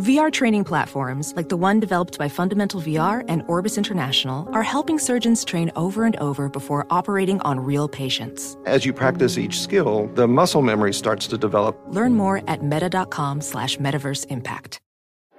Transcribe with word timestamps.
VR 0.00 0.32
training 0.32 0.64
platforms, 0.64 1.34
like 1.36 1.50
the 1.50 1.58
one 1.58 1.78
developed 1.78 2.16
by 2.18 2.26
Fundamental 2.28 2.80
VR 2.80 3.22
and 3.28 3.42
Orbis 3.48 3.76
International, 3.76 4.48
are 4.54 4.62
helping 4.62 4.98
surgeons 4.98 5.44
train 5.44 5.70
over 5.76 6.04
and 6.04 6.16
over 6.16 6.48
before 6.48 6.86
operating 6.88 7.38
on 7.42 7.60
real 7.60 7.86
patients. 7.86 8.56
As 8.64 8.86
you 8.86 8.94
practice 8.94 9.36
each 9.36 9.60
skill, 9.60 10.10
the 10.14 10.26
muscle 10.26 10.62
memory 10.62 10.94
starts 10.94 11.26
to 11.26 11.36
develop. 11.36 11.78
Learn 11.88 12.14
more 12.14 12.40
at 12.48 12.62
meta.com 12.64 13.42
slash 13.42 13.76
metaverse 13.76 14.24
impact. 14.30 14.80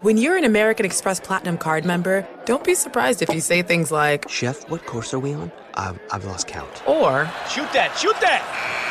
When 0.01 0.17
you're 0.17 0.37
an 0.37 0.45
American 0.45 0.85
Express 0.85 1.19
Platinum 1.19 1.57
card 1.57 1.83
member, 1.83 2.27
don't 2.45 2.63
be 2.63 2.75
surprised 2.75 3.21
if 3.21 3.33
you 3.33 3.39
say 3.39 3.63
things 3.63 3.91
like, 3.91 4.29
Chef, 4.29 4.69
what 4.69 4.85
course 4.85 5.13
are 5.13 5.19
we 5.19 5.33
on? 5.33 5.51
I've, 5.73 5.99
I've 6.11 6.25
lost 6.25 6.47
count. 6.47 6.87
Or, 6.87 7.25
Shoot 7.49 7.71
that, 7.73 7.95
shoot 7.97 8.19
that! 8.19 8.90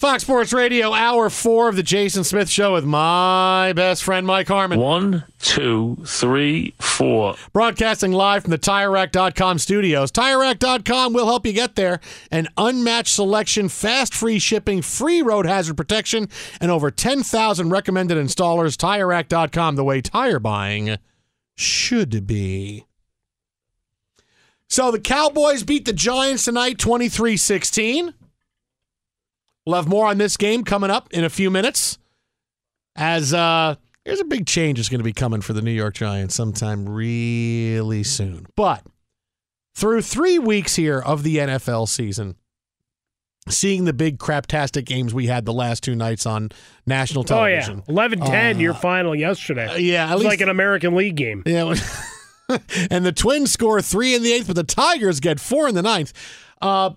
Fox 0.00 0.22
Sports 0.22 0.54
Radio, 0.54 0.94
hour 0.94 1.28
four 1.28 1.68
of 1.68 1.76
the 1.76 1.82
Jason 1.82 2.24
Smith 2.24 2.48
Show 2.48 2.72
with 2.72 2.86
my 2.86 3.74
best 3.76 4.02
friend 4.02 4.26
Mike 4.26 4.48
Harmon. 4.48 4.80
One, 4.80 5.24
two, 5.40 5.98
three, 6.06 6.72
four. 6.80 7.34
Broadcasting 7.52 8.10
live 8.10 8.44
from 8.44 8.52
the 8.52 8.58
TireRack.com 8.58 9.58
studios. 9.58 10.10
TireRack.com 10.10 11.12
will 11.12 11.26
help 11.26 11.44
you 11.44 11.52
get 11.52 11.74
there. 11.74 12.00
An 12.30 12.48
unmatched 12.56 13.14
selection, 13.14 13.68
fast 13.68 14.14
free 14.14 14.38
shipping, 14.38 14.80
free 14.80 15.20
road 15.20 15.44
hazard 15.44 15.76
protection, 15.76 16.30
and 16.62 16.70
over 16.70 16.90
10,000 16.90 17.68
recommended 17.68 18.16
installers. 18.16 18.78
TireRack.com, 18.78 19.76
the 19.76 19.84
way 19.84 20.00
tire 20.00 20.38
buying 20.38 20.96
should 21.56 22.26
be. 22.26 22.86
So 24.66 24.90
the 24.90 24.98
Cowboys 24.98 25.62
beat 25.62 25.84
the 25.84 25.92
Giants 25.92 26.46
tonight 26.46 26.78
23 26.78 27.36
16. 27.36 28.14
We'll 29.70 29.76
have 29.80 29.88
more 29.88 30.08
on 30.08 30.18
this 30.18 30.36
game 30.36 30.64
coming 30.64 30.90
up 30.90 31.12
in 31.12 31.22
a 31.22 31.30
few 31.30 31.48
minutes. 31.48 31.96
As 32.96 33.32
uh, 33.32 33.76
there's 34.04 34.18
a 34.18 34.24
big 34.24 34.44
change 34.48 34.78
that's 34.80 34.88
going 34.88 34.98
to 34.98 35.04
be 35.04 35.12
coming 35.12 35.42
for 35.42 35.52
the 35.52 35.62
New 35.62 35.70
York 35.70 35.94
Giants 35.94 36.34
sometime 36.34 36.88
really 36.88 38.02
soon. 38.02 38.48
But 38.56 38.82
through 39.76 40.02
three 40.02 40.40
weeks 40.40 40.74
here 40.74 40.98
of 40.98 41.22
the 41.22 41.36
NFL 41.36 41.86
season, 41.88 42.34
seeing 43.48 43.84
the 43.84 43.92
big 43.92 44.18
craptastic 44.18 44.86
games 44.86 45.14
we 45.14 45.28
had 45.28 45.44
the 45.44 45.52
last 45.52 45.84
two 45.84 45.94
nights 45.94 46.26
on 46.26 46.48
national 46.84 47.22
television. 47.22 47.84
Oh 47.88 47.92
yeah, 47.92 48.08
11-10 48.08 48.56
Uh, 48.56 48.58
your 48.58 48.74
final 48.74 49.14
yesterday. 49.14 49.66
uh, 49.68 49.76
yeah, 49.76 50.06
at 50.06 50.14
it's 50.14 50.18
least- 50.18 50.28
like 50.30 50.40
an 50.40 50.48
American 50.48 50.96
League 50.96 51.14
game. 51.14 51.44
Yeah. 51.46 51.74
and 52.90 53.06
the 53.06 53.12
Twins 53.12 53.52
score 53.52 53.80
three 53.80 54.16
in 54.16 54.24
the 54.24 54.32
eighth, 54.32 54.48
but 54.48 54.56
the 54.56 54.64
Tigers 54.64 55.20
get 55.20 55.38
four 55.38 55.68
in 55.68 55.76
the 55.76 55.82
ninth. 55.82 56.12
Uh, 56.60 56.90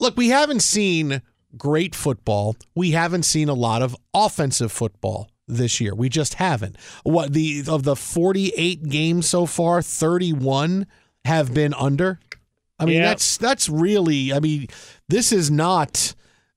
look, 0.00 0.16
we 0.16 0.30
haven't 0.30 0.60
seen 0.60 1.20
great 1.56 1.94
football. 1.94 2.56
We 2.74 2.92
haven't 2.92 3.24
seen 3.24 3.48
a 3.48 3.54
lot 3.54 3.82
of 3.82 3.96
offensive 4.14 4.72
football 4.72 5.30
this 5.46 5.80
year. 5.80 5.94
We 5.94 6.08
just 6.08 6.34
haven't. 6.34 6.76
What 7.04 7.32
the 7.32 7.64
of 7.68 7.84
the 7.84 7.96
48 7.96 8.88
games 8.88 9.28
so 9.28 9.46
far, 9.46 9.82
31 9.82 10.86
have 11.24 11.54
been 11.54 11.74
under. 11.74 12.20
I 12.78 12.84
mean, 12.84 12.96
Yeah. 12.96 13.08
that's 13.08 13.36
that's 13.36 13.68
really. 13.68 14.32
I 14.32 14.40
mean, 14.40 14.68
this 15.08 15.32
is 15.32 15.50
not. 15.50 16.14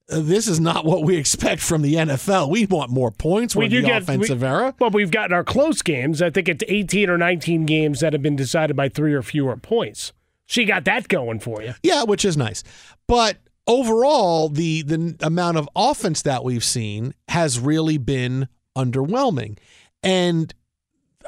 This 0.07 0.49
is 0.49 0.59
not 0.59 0.83
what 0.83 1.03
we 1.03 1.15
expect 1.15 1.61
from 1.61 1.83
the 1.83 1.93
NFL. 1.95 2.49
We 2.49 2.65
want 2.65 2.91
more 2.91 3.11
points. 3.11 3.55
We're 3.55 3.63
in 3.63 3.83
the 3.83 3.95
offensive 3.95 4.41
we, 4.41 4.47
era. 4.47 4.75
Well, 4.77 4.89
we've 4.89 5.09
gotten 5.09 5.33
our 5.33 5.45
close 5.45 5.81
games. 5.81 6.21
I 6.21 6.29
think 6.29 6.49
it's 6.49 6.65
18 6.67 7.09
or 7.09 7.17
19 7.17 7.65
games 7.65 8.01
that 8.01 8.11
have 8.11 8.21
been 8.21 8.35
decided 8.35 8.75
by 8.75 8.89
three 8.89 9.13
or 9.13 9.21
fewer 9.21 9.55
points. 9.55 10.11
So 10.47 10.59
you 10.59 10.67
got 10.67 10.83
that 10.83 11.07
going 11.07 11.39
for 11.39 11.61
you. 11.61 11.75
Yeah, 11.81 12.03
which 12.03 12.25
is 12.25 12.35
nice. 12.35 12.61
But 13.07 13.37
overall, 13.67 14.49
the 14.49 14.81
the 14.83 15.15
amount 15.21 15.57
of 15.57 15.69
offense 15.75 16.21
that 16.23 16.43
we've 16.43 16.63
seen 16.63 17.13
has 17.29 17.59
really 17.59 17.97
been 17.97 18.47
underwhelming. 18.75 19.57
And 20.03 20.53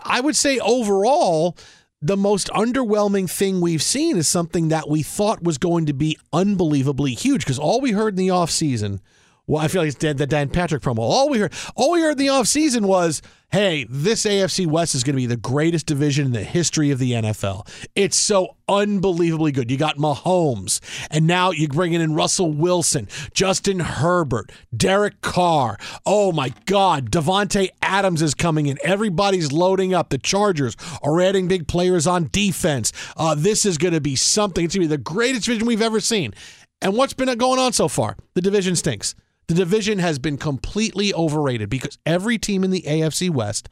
I 0.04 0.22
would 0.22 0.36
say 0.36 0.60
overall, 0.60 1.58
the 2.02 2.18
most 2.18 2.50
underwhelming 2.50 3.30
thing 3.30 3.62
we've 3.62 3.82
seen 3.82 4.18
is 4.18 4.28
something 4.28 4.70
that 4.70 4.90
we 4.90 5.04
thought 5.04 5.44
was 5.44 5.58
going 5.58 5.86
to 5.86 5.94
be 5.94 6.18
unbelievably 6.34 7.14
huge 7.14 7.42
because 7.42 7.60
all 7.60 7.80
we 7.80 7.92
heard 7.92 8.14
in 8.14 8.26
the 8.26 8.34
offseason 8.34 9.00
well, 9.46 9.62
I 9.62 9.68
feel 9.68 9.82
like 9.82 9.90
it's 9.90 9.98
dead 9.98 10.18
the 10.18 10.26
Dan 10.26 10.48
Patrick 10.48 10.82
promo. 10.82 11.00
All 11.00 11.30
we 11.30 11.40
heard, 11.40 11.54
all 11.76 11.92
we 11.92 12.02
heard 12.02 12.14
in 12.14 12.18
the 12.18 12.28
offseason 12.28 12.86
was, 12.86 13.22
"Hey, 13.52 13.86
this 13.90 14.26
AFC 14.26 14.66
West 14.66 14.96
is 14.96 15.04
going 15.04 15.16
to 15.16 15.22
be 15.22 15.26
the 15.26 15.36
greatest 15.36 15.86
division 15.86 16.28
in 16.28 16.32
the 16.32 16.46
history 16.46 16.92
of 16.92 17.00
the 17.00 17.12
NFL. 17.12 17.68
It's 17.94 18.18
so 18.18 18.56
unbelievably 18.70 19.52
good. 19.52 19.70
You 19.70 19.76
got 19.76 19.98
Mahomes, 19.98 20.80
and 21.12 21.28
now 21.28 21.52
you're 21.52 21.68
bringing 21.68 22.00
in 22.00 22.14
Russell 22.14 22.54
Wilson, 22.54 23.10
Justin 23.34 23.82
Herbert, 23.82 24.50
Derek 24.76 25.20
Carr. 25.20 25.78
Oh 26.06 26.32
my 26.32 26.54
God, 26.66 27.12
Davante 27.12 27.68
Adams 27.82 28.22
is 28.22 28.34
coming 28.34 28.68
in. 28.68 28.78
Everybody's 28.82 29.52
loading 29.52 29.94
up. 29.94 30.08
The 30.08 30.20
Chargers 30.20 30.78
are 31.02 31.20
adding 31.20 31.50
big 31.50 31.68
players 31.68 32.08
on 32.08 32.30
defense. 32.32 32.94
Uh, 33.18 33.36
this 33.36 33.66
is 33.66 33.78
going 33.78 33.94
to 33.94 34.02
be 34.02 34.16
something. 34.16 34.64
It's 34.64 34.74
going 34.74 34.88
to 34.88 34.90
be 34.90 34.96
the 34.96 35.04
greatest 35.04 35.46
division 35.46 35.68
we've 35.68 35.82
ever 35.82 36.00
seen." 36.00 36.34
And 36.82 36.96
what's 36.96 37.14
been 37.14 37.34
going 37.38 37.60
on 37.60 37.72
so 37.72 37.88
far? 37.88 38.18
The 38.34 38.42
division 38.42 38.76
stinks. 38.76 39.16
The 39.48 39.54
division 39.54 40.00
has 40.00 40.20
been 40.20 40.38
completely 40.38 41.14
overrated 41.14 41.70
because 41.70 41.98
every 42.06 42.38
team 42.38 42.64
in 42.64 42.72
the 42.72 42.84
AFC 42.84 43.30
West 43.30 43.70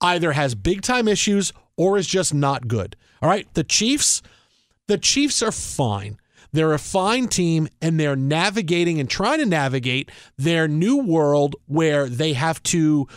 either 0.00 0.32
has 0.32 0.54
big 0.54 0.82
time 0.82 1.08
issues 1.08 1.52
or 1.76 1.96
is 1.96 2.06
just 2.06 2.34
not 2.34 2.68
good. 2.68 2.96
All 3.22 3.28
right, 3.28 3.46
the 3.54 3.64
Chiefs, 3.64 4.22
the 4.86 4.98
Chiefs 4.98 5.42
are 5.42 5.52
fine. 5.52 6.18
They're 6.52 6.72
a 6.72 6.78
fine 6.78 7.26
team 7.26 7.68
and 7.82 7.98
they're 7.98 8.14
navigating 8.14 9.00
and 9.00 9.10
trying 9.10 9.40
to 9.40 9.46
navigate 9.46 10.10
their 10.36 10.68
new 10.68 10.98
world 10.98 11.56
where 11.66 12.08
they 12.08 12.34
have 12.34 12.62
to 12.64 13.08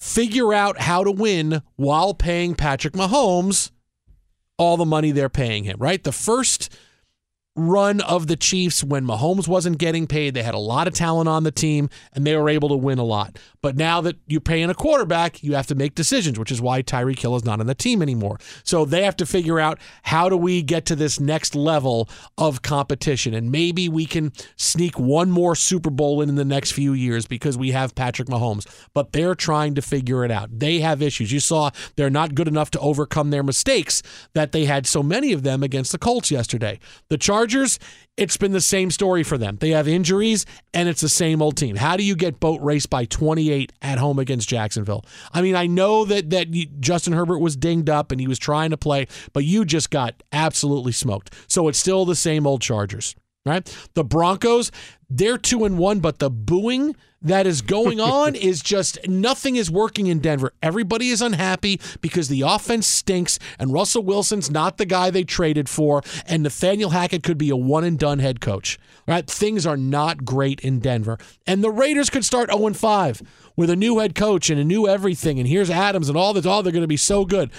figure 0.00 0.52
out 0.52 0.80
how 0.80 1.04
to 1.04 1.12
win 1.12 1.62
while 1.76 2.12
paying 2.12 2.56
Patrick 2.56 2.94
Mahomes 2.94 3.70
all 4.58 4.76
the 4.76 4.84
money 4.84 5.12
they're 5.12 5.28
paying 5.28 5.62
him, 5.62 5.76
right? 5.78 6.02
The 6.02 6.10
first 6.10 6.76
run 7.54 8.00
of 8.00 8.28
the 8.28 8.36
Chiefs 8.36 8.82
when 8.82 9.06
Mahomes 9.06 9.46
wasn't 9.46 9.76
getting 9.78 10.06
paid. 10.06 10.32
They 10.32 10.42
had 10.42 10.54
a 10.54 10.58
lot 10.58 10.88
of 10.88 10.94
talent 10.94 11.28
on 11.28 11.44
the 11.44 11.50
team 11.50 11.90
and 12.14 12.26
they 12.26 12.36
were 12.36 12.48
able 12.48 12.70
to 12.70 12.76
win 12.76 12.98
a 12.98 13.04
lot. 13.04 13.38
But 13.60 13.76
now 13.76 14.00
that 14.00 14.16
you're 14.26 14.40
paying 14.40 14.70
a 14.70 14.74
quarterback, 14.74 15.42
you 15.42 15.54
have 15.54 15.66
to 15.66 15.74
make 15.74 15.94
decisions, 15.94 16.38
which 16.38 16.50
is 16.50 16.60
why 16.60 16.82
Tyreek 16.82 17.18
Hill 17.18 17.36
is 17.36 17.44
not 17.44 17.60
on 17.60 17.66
the 17.66 17.74
team 17.74 18.00
anymore. 18.00 18.38
So 18.64 18.84
they 18.84 19.04
have 19.04 19.16
to 19.16 19.26
figure 19.26 19.60
out 19.60 19.78
how 20.02 20.28
do 20.28 20.36
we 20.36 20.62
get 20.62 20.86
to 20.86 20.96
this 20.96 21.20
next 21.20 21.54
level 21.54 22.08
of 22.38 22.62
competition. 22.62 23.34
And 23.34 23.52
maybe 23.52 23.88
we 23.88 24.06
can 24.06 24.32
sneak 24.56 24.98
one 24.98 25.30
more 25.30 25.54
Super 25.54 25.90
Bowl 25.90 26.22
in 26.22 26.30
in 26.30 26.36
the 26.36 26.44
next 26.44 26.72
few 26.72 26.94
years 26.94 27.26
because 27.26 27.58
we 27.58 27.72
have 27.72 27.94
Patrick 27.94 28.28
Mahomes. 28.28 28.66
But 28.94 29.12
they're 29.12 29.34
trying 29.34 29.74
to 29.74 29.82
figure 29.82 30.24
it 30.24 30.30
out. 30.30 30.58
They 30.58 30.80
have 30.80 31.02
issues. 31.02 31.30
You 31.30 31.40
saw 31.40 31.70
they're 31.96 32.10
not 32.10 32.34
good 32.34 32.48
enough 32.48 32.70
to 32.72 32.80
overcome 32.80 33.30
their 33.30 33.42
mistakes 33.42 34.02
that 34.32 34.52
they 34.52 34.64
had 34.64 34.86
so 34.86 35.02
many 35.02 35.32
of 35.32 35.42
them 35.42 35.62
against 35.62 35.92
the 35.92 35.98
Colts 35.98 36.30
yesterday. 36.30 36.80
The 37.10 37.18
Chargers 37.18 37.41
Chargers, 37.42 37.80
it's 38.16 38.36
been 38.36 38.52
the 38.52 38.60
same 38.60 38.92
story 38.92 39.24
for 39.24 39.36
them. 39.36 39.56
They 39.60 39.70
have 39.70 39.88
injuries, 39.88 40.46
and 40.72 40.88
it's 40.88 41.00
the 41.00 41.08
same 41.08 41.42
old 41.42 41.56
team. 41.56 41.74
How 41.74 41.96
do 41.96 42.04
you 42.04 42.14
get 42.14 42.38
boat 42.38 42.60
raced 42.60 42.88
by 42.88 43.04
28 43.04 43.72
at 43.82 43.98
home 43.98 44.20
against 44.20 44.48
Jacksonville? 44.48 45.04
I 45.32 45.42
mean, 45.42 45.56
I 45.56 45.66
know 45.66 46.04
that 46.04 46.30
that 46.30 46.52
Justin 46.78 47.14
Herbert 47.14 47.40
was 47.40 47.56
dinged 47.56 47.90
up 47.90 48.12
and 48.12 48.20
he 48.20 48.28
was 48.28 48.38
trying 48.38 48.70
to 48.70 48.76
play, 48.76 49.08
but 49.32 49.44
you 49.44 49.64
just 49.64 49.90
got 49.90 50.22
absolutely 50.30 50.92
smoked. 50.92 51.34
So 51.48 51.66
it's 51.66 51.78
still 51.78 52.04
the 52.04 52.14
same 52.14 52.46
old 52.46 52.62
Chargers, 52.62 53.16
right? 53.44 53.88
The 53.94 54.04
Broncos, 54.04 54.70
they're 55.10 55.38
two 55.38 55.64
and 55.64 55.78
one, 55.78 56.00
but 56.00 56.18
the 56.18 56.30
booing 56.30 56.94
that 57.20 57.46
is 57.46 57.62
going 57.62 58.00
on 58.00 58.34
is 58.34 58.60
just 58.62 58.98
nothing 59.08 59.56
is 59.56 59.70
working 59.70 60.06
in 60.06 60.20
Denver. 60.20 60.52
Everybody 60.62 61.10
is 61.10 61.22
unhappy 61.22 61.80
because 62.00 62.28
the 62.28 62.42
offense 62.42 62.86
stinks 62.86 63.38
and 63.58 63.72
Russell 63.72 64.02
Wilson's 64.02 64.50
not 64.50 64.76
the 64.76 64.86
guy 64.86 65.10
they 65.10 65.24
traded 65.24 65.68
for 65.68 66.02
and 66.26 66.42
Nathaniel 66.42 66.90
Hackett 66.90 67.22
could 67.22 67.38
be 67.38 67.50
a 67.50 67.56
one 67.56 67.84
and 67.84 67.98
done 67.98 68.18
head 68.18 68.40
coach. 68.40 68.78
Right? 69.06 69.28
Things 69.28 69.66
are 69.66 69.76
not 69.76 70.24
great 70.24 70.60
in 70.60 70.78
Denver. 70.78 71.18
And 71.44 71.64
the 71.64 71.70
Raiders 71.70 72.08
could 72.08 72.24
start 72.24 72.50
0 72.52 72.66
and 72.68 72.76
5 72.76 73.22
with 73.56 73.68
a 73.68 73.76
new 73.76 73.98
head 73.98 74.14
coach 74.14 74.48
and 74.48 74.60
a 74.60 74.64
new 74.64 74.86
everything 74.86 75.38
and 75.38 75.48
here's 75.48 75.70
Adams 75.70 76.08
and 76.08 76.16
all 76.16 76.32
that 76.34 76.46
all 76.46 76.60
oh, 76.60 76.62
they're 76.62 76.72
going 76.72 76.82
to 76.82 76.88
be 76.88 76.96
so 76.96 77.24
good. 77.24 77.50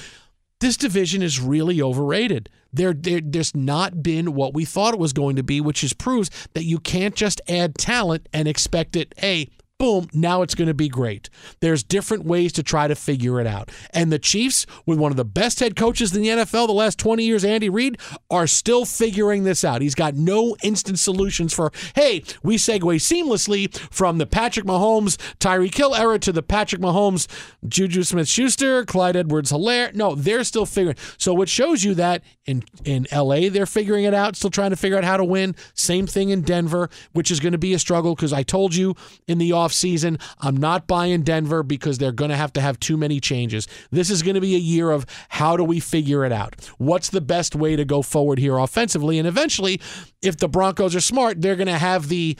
This 0.60 0.78
division 0.78 1.22
is 1.22 1.42
really 1.42 1.82
overrated. 1.82 2.50
There, 2.74 2.94
there, 2.94 3.22
there's 3.24 3.56
not 3.56 4.02
been 4.02 4.34
what 4.34 4.54
we 4.54 4.66
thought 4.66 4.94
it 4.94 5.00
was 5.00 5.14
going 5.14 5.36
to 5.36 5.44
be, 5.44 5.62
which 5.62 5.84
is 5.84 5.94
proves 5.94 6.30
that 6.54 6.64
you 6.64 6.80
can't 6.80 7.16
just 7.16 7.40
add 7.48 7.76
talent 7.76 8.28
and 8.34 8.48
expect 8.48 8.96
it, 8.96 9.14
hey, 9.18 9.50
boom, 9.84 10.08
now 10.14 10.42
it's 10.44 10.56
going 10.56 10.70
to 10.70 10.74
be 10.74 10.88
great. 10.88 11.30
There's 11.60 11.84
different 11.84 12.24
ways 12.24 12.54
to 12.54 12.64
try 12.64 12.88
to 12.88 12.96
figure 12.96 13.42
it 13.42 13.46
out. 13.46 13.70
And 13.90 14.14
the 14.14 14.18
Chiefs, 14.18 14.66
with 14.86 14.98
one 14.98 15.12
of 15.12 15.18
the 15.18 15.26
best 15.26 15.60
head 15.60 15.76
coaches 15.76 16.16
in 16.16 16.22
the 16.22 16.30
NFL 16.30 16.68
the 16.68 16.74
last 16.74 16.98
20 16.98 17.22
years, 17.22 17.44
Andy 17.44 17.68
Reid, 17.68 17.98
are 18.32 18.48
still 18.48 18.86
figuring 18.86 19.44
this 19.44 19.66
out. 19.66 19.82
He's 19.82 19.94
got 19.94 20.16
no 20.16 20.56
instant 20.64 21.00
solutions 21.00 21.54
for, 21.54 21.70
hey, 21.96 22.24
we 22.42 22.56
segue 22.56 22.80
seamlessly 22.80 23.76
from 23.92 24.20
the 24.20 24.26
Patrick 24.26 24.66
Mahomes, 24.66 25.20
Tyree 25.40 25.70
Hill 25.74 25.94
era 25.94 26.18
to 26.18 26.32
the 26.32 26.42
Patrick 26.42 26.82
Mahomes, 26.82 27.28
Juju 27.68 28.04
Smith 28.04 28.30
Schuster, 28.30 28.86
Clyde 28.86 29.18
Edwards 29.18 29.52
Helaire. 29.52 29.94
No, 29.94 30.16
they're 30.16 30.46
still 30.46 30.66
figuring. 30.66 30.96
So 31.18 31.34
what 31.34 31.50
shows 31.50 31.84
you 31.84 31.94
that 31.96 32.24
in, 32.46 32.64
in 32.86 33.06
LA, 33.12 33.50
they're 33.50 33.66
figuring 33.66 34.06
it 34.06 34.14
out, 34.14 34.38
still 34.38 34.50
trying 34.50 34.70
to 34.70 34.78
figure 34.78 34.98
out 34.98 35.04
how 35.04 35.18
to 35.18 35.26
win. 35.26 35.58
Same 35.74 36.08
thing 36.08 36.30
in 36.30 36.42
Denver, 36.42 36.90
which 37.12 37.30
is 37.30 37.42
going 37.42 37.52
to 37.52 37.58
be 37.58 37.74
a 37.74 37.80
struggle 37.80 38.16
because 38.16 38.32
I 38.32 38.44
told 38.44 38.74
you 38.74 38.96
in 39.28 39.40
the 39.40 39.52
off 39.52 39.73
offseason. 39.74 40.22
I'm 40.40 40.58
not 40.58 40.88
buying 40.88 41.24
Denver 41.24 41.64
because 41.64 41.98
they're 41.98 42.12
going 42.12 42.30
to 42.30 42.38
have 42.38 42.54
to 42.54 42.62
have 42.62 42.80
too 42.80 42.98
many 42.98 43.20
changes. 43.20 43.68
This 43.92 44.10
is 44.10 44.24
going 44.24 44.36
to 44.36 44.42
be 44.42 44.56
a 44.56 44.60
year 44.60 44.92
of 44.92 45.06
how 45.30 45.58
do 45.58 45.64
we 45.64 45.80
figure 45.80 46.26
it 46.26 46.32
out? 46.32 46.56
What's 46.78 47.10
the 47.10 47.22
best 47.22 47.56
way 47.56 47.76
to 47.76 47.86
go 47.86 48.02
forward 48.02 48.40
here 48.40 48.58
offensively? 48.58 49.20
And 49.20 49.28
eventually, 49.28 49.82
if 50.22 50.38
the 50.38 50.48
Broncos 50.48 50.96
are 50.96 51.02
smart, 51.02 51.42
they're 51.42 51.56
going 51.56 51.68
to 51.68 51.78
have 51.78 52.10
the 52.10 52.38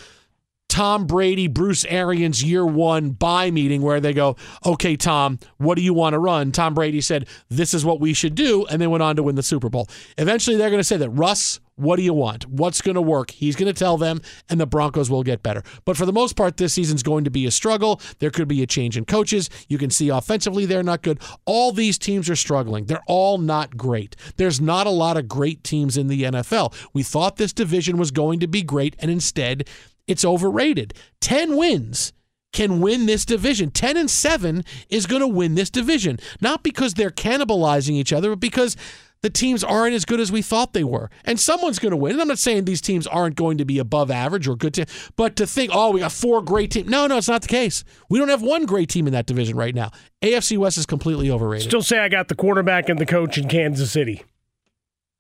Tom 0.74 1.06
Brady, 1.06 1.48
Bruce 1.48 1.86
Arians 1.86 2.44
year 2.44 2.66
one 2.66 3.12
buy 3.12 3.52
meeting 3.52 3.84
where 3.84 4.00
they 4.00 4.12
go, 4.12 4.36
okay, 4.66 4.96
Tom, 4.96 5.38
what 5.58 5.76
do 5.76 5.84
you 5.84 5.94
want 5.94 6.14
to 6.14 6.20
run? 6.20 6.52
Tom 6.52 6.74
Brady 6.74 7.00
said, 7.00 7.28
this 7.48 7.76
is 7.76 7.86
what 7.86 8.00
we 8.00 8.12
should 8.12 8.34
do, 8.34 8.66
and 8.66 8.82
they 8.82 8.88
went 8.88 9.04
on 9.04 9.16
to 9.18 9.22
win 9.22 9.36
the 9.36 9.44
Super 9.44 9.70
Bowl. 9.70 9.88
Eventually, 10.18 10.58
they're 10.58 10.72
going 10.72 10.80
to 10.80 10.84
say 10.84 10.98
that, 10.98 11.12
Russ, 11.12 11.60
what 11.76 11.98
do 11.98 12.02
you 12.02 12.16
want? 12.16 12.48
What's 12.48 12.82
going 12.82 12.96
to 12.96 13.04
work? 13.04 13.30
He's 13.30 13.56
going 13.56 13.72
to 13.72 13.78
tell 13.78 13.98
them, 13.98 14.22
and 14.50 14.60
the 14.60 14.66
Broncos 14.66 15.12
will 15.12 15.22
get 15.22 15.44
better. 15.44 15.62
But 15.86 15.96
for 15.96 16.08
the 16.08 16.12
most 16.12 16.36
part, 16.36 16.58
this 16.58 16.74
season's 16.74 17.04
going 17.04 17.24
to 17.26 17.30
be 17.30 17.46
a 17.46 17.52
struggle. 17.52 18.02
There 18.18 18.32
could 18.32 18.48
be 18.48 18.64
a 18.64 18.68
change 18.68 18.98
in 18.98 19.06
coaches. 19.06 19.52
You 19.68 19.78
can 19.78 19.92
see 19.92 20.10
offensively, 20.10 20.66
they're 20.66 20.82
not 20.82 21.04
good. 21.04 21.20
All 21.46 21.72
these 21.72 22.00
teams 22.00 22.32
are 22.32 22.36
struggling. 22.36 22.86
They're 22.86 23.04
all 23.06 23.38
not 23.38 23.78
great. 23.78 24.16
There's 24.38 24.60
not 24.60 24.88
a 24.88 24.92
lot 24.92 25.18
of 25.18 25.28
great 25.28 25.64
teams 25.64 25.98
in 25.98 26.08
the 26.08 26.24
NFL. 26.24 26.74
We 26.94 27.04
thought 27.04 27.38
this 27.38 27.54
division 27.54 27.98
was 27.98 28.10
going 28.10 28.40
to 28.40 28.48
be 28.48 28.64
great, 28.64 28.96
and 28.98 29.12
instead, 29.12 29.68
it's 30.08 30.26
overrated. 30.26 30.94
10 31.22 31.56
wins 31.56 32.14
can 32.52 32.80
win 32.82 33.06
this 33.06 33.26
division. 33.26 33.72
10 33.72 33.98
and 33.98 34.10
7 34.10 34.64
is 34.90 35.06
going 35.06 35.22
to 35.22 35.28
win 35.28 35.56
this 35.56 35.70
division. 35.70 36.20
Not 36.40 36.64
because 36.64 36.94
they're 36.94 37.10
cannibalizing 37.10 37.94
each 37.94 38.14
other, 38.14 38.30
but 38.30 38.40
because 38.40 38.78
the 39.24 39.30
teams 39.30 39.64
aren't 39.64 39.96
as 39.96 40.06
good 40.06 40.20
as 40.20 40.32
we 40.32 40.42
thought 40.42 40.74
they 40.74 40.84
were. 40.84 41.10
And 41.24 41.40
someone's 41.40 41.80
going 41.80 41.92
to 41.92 41.98
win. 41.98 42.14
And 42.14 42.22
I'm 42.22 42.28
not 42.28 42.38
saying 42.38 42.66
these 42.66 42.82
teams 42.82 43.08
aren't 43.08 43.36
going 43.36 43.58
to 43.58 43.66
be 43.66 43.80
above 43.80 44.12
average 44.12 44.48
or 44.48 44.56
good, 44.56 44.88
but 45.16 45.36
to 45.38 45.48
think, 45.48 45.72
oh, 45.74 45.92
we 45.92 46.02
got 46.02 46.12
four 46.12 46.42
great 46.42 46.72
teams. 46.72 46.90
No, 46.90 47.08
no, 47.08 47.18
it's 47.18 47.30
not 47.30 47.42
the 47.42 47.48
case. 47.48 47.84
We 48.10 48.20
don't 48.20 48.30
have 48.30 48.42
one 48.44 48.66
great 48.66 48.90
team 48.90 49.08
in 49.08 49.14
that 49.14 49.26
division 49.26 49.56
right 49.56 49.74
now. 49.74 49.92
AFC 50.22 50.58
West 50.58 50.78
is 50.78 50.86
completely 50.86 51.32
overrated. 51.32 51.70
Still 51.70 51.82
say 51.82 52.00
I 52.00 52.10
got 52.10 52.28
the 52.28 52.36
quarterback 52.36 52.90
and 52.90 53.00
the 53.00 53.06
coach 53.06 53.38
in 53.38 53.48
Kansas 53.48 53.92
City 53.92 54.24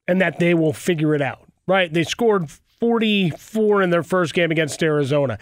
and 0.07 0.21
that 0.21 0.37
they 0.37 0.53
will 0.53 0.73
figure 0.73 1.15
it 1.15 1.21
out, 1.21 1.47
right? 1.65 1.91
They 1.91 2.03
scored 2.03 2.49
44 2.83 3.81
in 3.81 3.91
their 3.91 4.03
first 4.03 4.33
game 4.33 4.51
against 4.51 4.83
Arizona. 4.83 5.37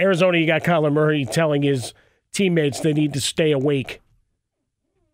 Arizona, 0.00 0.38
you 0.38 0.46
got 0.46 0.62
Kyler 0.62 0.92
Murray 0.92 1.24
telling 1.24 1.62
his 1.62 1.92
teammates 2.32 2.78
they 2.78 2.92
need 2.92 3.12
to 3.14 3.20
stay 3.20 3.50
awake 3.50 4.00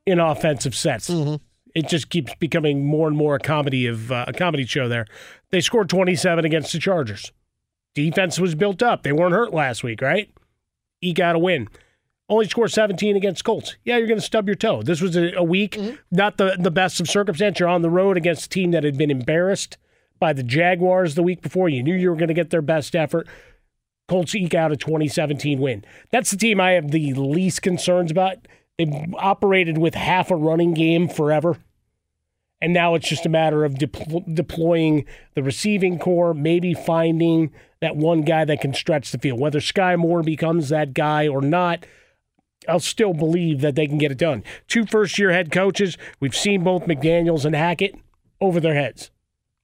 in 0.05 0.21
offensive 0.21 0.75
sets. 0.75 1.09
Mm-hmm. 1.09 1.37
It 1.75 1.89
just 1.89 2.11
keeps 2.11 2.35
becoming 2.35 2.85
more 2.85 3.09
and 3.09 3.17
more 3.17 3.37
a 3.37 3.39
comedy 3.39 3.87
of 3.87 4.13
uh, 4.13 4.27
a 4.29 4.35
comedy 4.35 4.67
show. 4.67 4.91
There, 4.91 5.07
they 5.53 5.63
scored 5.63 5.89
27 5.89 6.45
against 6.45 6.71
the 6.75 6.79
Chargers. 6.79 7.33
Defense 7.95 8.39
was 8.39 8.55
built 8.55 8.83
up. 8.83 9.03
They 9.03 9.13
weren't 9.13 9.33
hurt 9.33 9.55
last 9.55 9.83
week, 9.83 10.03
right? 10.03 10.31
Eke 11.01 11.17
got 11.17 11.35
a 11.35 11.39
win. 11.39 11.67
Only 12.29 12.47
scored 12.47 12.73
17 12.73 13.17
against 13.17 13.43
Colts. 13.43 13.77
Yeah, 13.85 13.97
you're 13.97 14.07
going 14.07 14.21
to 14.21 14.25
stub 14.25 14.47
your 14.47 14.55
toe. 14.55 14.83
This 14.83 15.01
was 15.01 15.17
a, 15.17 15.33
a 15.33 15.43
week, 15.43 15.77
mm-hmm. 15.77 15.97
not 16.11 16.37
the 16.37 16.57
the 16.59 16.71
best 16.71 17.01
of 17.01 17.09
circumstance. 17.09 17.59
You're 17.59 17.71
on 17.71 17.81
the 17.81 17.89
road 17.89 18.19
against 18.19 18.45
a 18.45 18.49
team 18.51 18.73
that 18.73 18.85
had 18.85 18.99
been 18.99 19.11
embarrassed 19.11 19.79
by 20.21 20.33
the 20.33 20.43
Jaguars 20.43 21.17
the 21.17 21.23
week 21.23 21.43
before. 21.43 21.69
You 21.69 21.83
knew 21.83 21.95
you 21.95 22.11
were 22.11 22.17
going 22.17 22.29
to 22.29 22.35
get 22.35 22.51
their 22.51 22.63
best 22.63 22.95
effort. 22.95 23.27
Colts 24.09 24.35
eke 24.35 24.55
out 24.55 24.73
a 24.73 24.77
2017 24.77 25.59
win. 25.59 25.85
That's 26.11 26.31
the 26.31 26.37
team 26.37 26.61
I 26.61 26.73
have 26.73 26.91
the 26.91 27.15
least 27.15 27.63
concerns 27.63 28.11
about. 28.11 28.37
They've 28.79 28.93
operated 29.17 29.79
with 29.79 29.95
half 29.95 30.31
a 30.31 30.37
running 30.37 30.75
game 30.75 31.09
forever. 31.09 31.59
And 32.63 32.73
now 32.73 32.95
it's 32.95 33.09
just 33.09 33.25
a 33.25 33.31
matter 33.31 33.65
of 33.65 33.79
deploying 33.79 35.07
the 35.35 35.43
receiving 35.43 35.99
core, 35.99 36.35
maybe 36.35 36.75
finding 36.75 37.53
that 37.81 37.97
one 37.97 38.23
guy 38.23 38.45
that 38.45 38.61
can 38.61 38.75
stretch 38.75 39.13
the 39.13 39.19
field. 39.19 39.41
Whether 39.41 39.61
Skyy 39.61 39.99
Moore 39.99 40.23
becomes 40.23 40.69
that 40.69 40.93
guy 40.93 41.27
or 41.27 41.41
not, 41.41 41.87
I'll 42.69 42.81
still 42.81 43.15
believe 43.15 43.63
that 43.63 43.75
they 43.75 43.87
can 43.87 43.97
get 43.97 44.13
it 44.13 44.19
done. 44.19 44.45
Two 44.69 44.85
first 44.85 45.19
year 45.19 45.31
head 45.31 45.51
coaches, 45.51 45.97
we've 46.21 46.37
seen 46.37 46.63
both 46.63 46.85
McDaniels 46.85 47.47
and 47.47 47.55
Hackett 47.55 47.95
over 48.41 48.61
their 48.61 48.75
heads, 48.75 49.11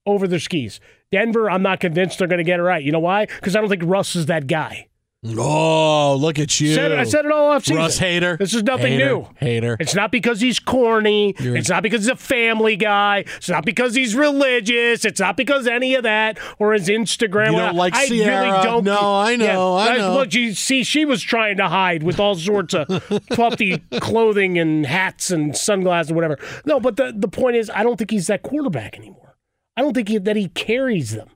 over 0.07 0.27
their 0.29 0.39
skis. 0.41 0.81
Denver, 1.13 1.51
I'm 1.51 1.63
not 1.63 1.81
convinced 1.81 2.19
they're 2.19 2.29
going 2.29 2.39
to 2.39 2.45
get 2.45 2.59
it 2.61 2.63
right. 2.65 2.83
You 2.83 2.93
know 2.93 2.99
why? 3.01 3.27
Because 3.27 3.55
I 3.57 3.61
don't 3.61 3.69
think 3.71 3.83
Russ 3.85 4.17
is 4.17 4.27
that 4.27 4.47
guy. 4.47 4.89
Oh, 5.29 6.15
look 6.21 6.39
at 6.39 6.61
you. 6.61 6.73
Said 6.75 6.93
it, 6.93 6.99
I 7.01 7.05
said 7.05 7.25
it 7.25 7.33
all 7.33 7.51
off 7.51 7.65
season. 7.65 7.79
Russ 7.79 7.99
hater. 7.99 8.37
This 8.37 8.55
is 8.55 8.63
nothing 8.63 8.93
Hater. 8.93 9.05
new. 9.07 9.29
Hater. 9.37 9.77
It's 9.81 9.95
not 9.95 10.13
because 10.13 10.41
he's 10.41 10.61
corny. 10.61 11.35
You're- 11.41 11.59
it's 11.59 11.69
not 11.69 11.83
because 11.83 12.03
he's 12.03 12.11
a 12.11 12.17
family 12.17 12.77
guy. 12.77 13.25
It's 13.37 13.49
not 13.49 13.65
because 13.65 13.95
he's 13.97 14.15
religious. 14.15 15.05
It's 15.05 15.19
not 15.19 15.37
because 15.37 15.67
any 15.67 15.95
of 15.97 16.05
that 16.05 16.39
or 16.61 16.75
his 16.75 16.87
Instagram. 16.89 17.53
You 17.53 17.59
don't 17.59 17.75
like 17.77 17.95
I 17.97 18.07
Ciara. 18.07 18.51
really 18.53 18.63
don't. 18.63 18.85
No, 18.85 19.17
I 19.17 19.35
know, 19.35 19.77
I 19.77 19.97
know. 19.97 20.15
Look, 20.15 20.33
you 20.35 20.53
see, 20.55 20.85
she 20.85 21.05
was 21.05 21.23
trying 21.23 21.57
to 21.57 21.69
hide 21.69 22.05
with 22.05 22.21
all 22.21 22.37
sorts 22.37 22.75
of 22.75 22.87
puffy 23.31 23.79
clothing 24.01 24.59
and 24.59 24.87
hats 24.87 25.31
and 25.33 25.57
sunglasses 25.57 26.13
or 26.13 26.15
whatever. 26.15 26.39
No, 26.65 26.79
but 26.79 26.97
the 26.97 27.13
the 27.17 27.29
point 27.29 27.57
is, 27.57 27.69
I 27.71 27.83
don't 27.83 27.97
think 27.97 28.11
he's 28.13 28.29
that 28.29 28.43
quarterback 28.43 28.97
anymore. 28.97 29.36
I 29.77 29.83
don't 29.83 29.95
think 29.95 30.09
he, 30.09 30.19
that 30.19 30.37
he 30.37 30.49
carries 30.49 31.13
them, 31.13 31.29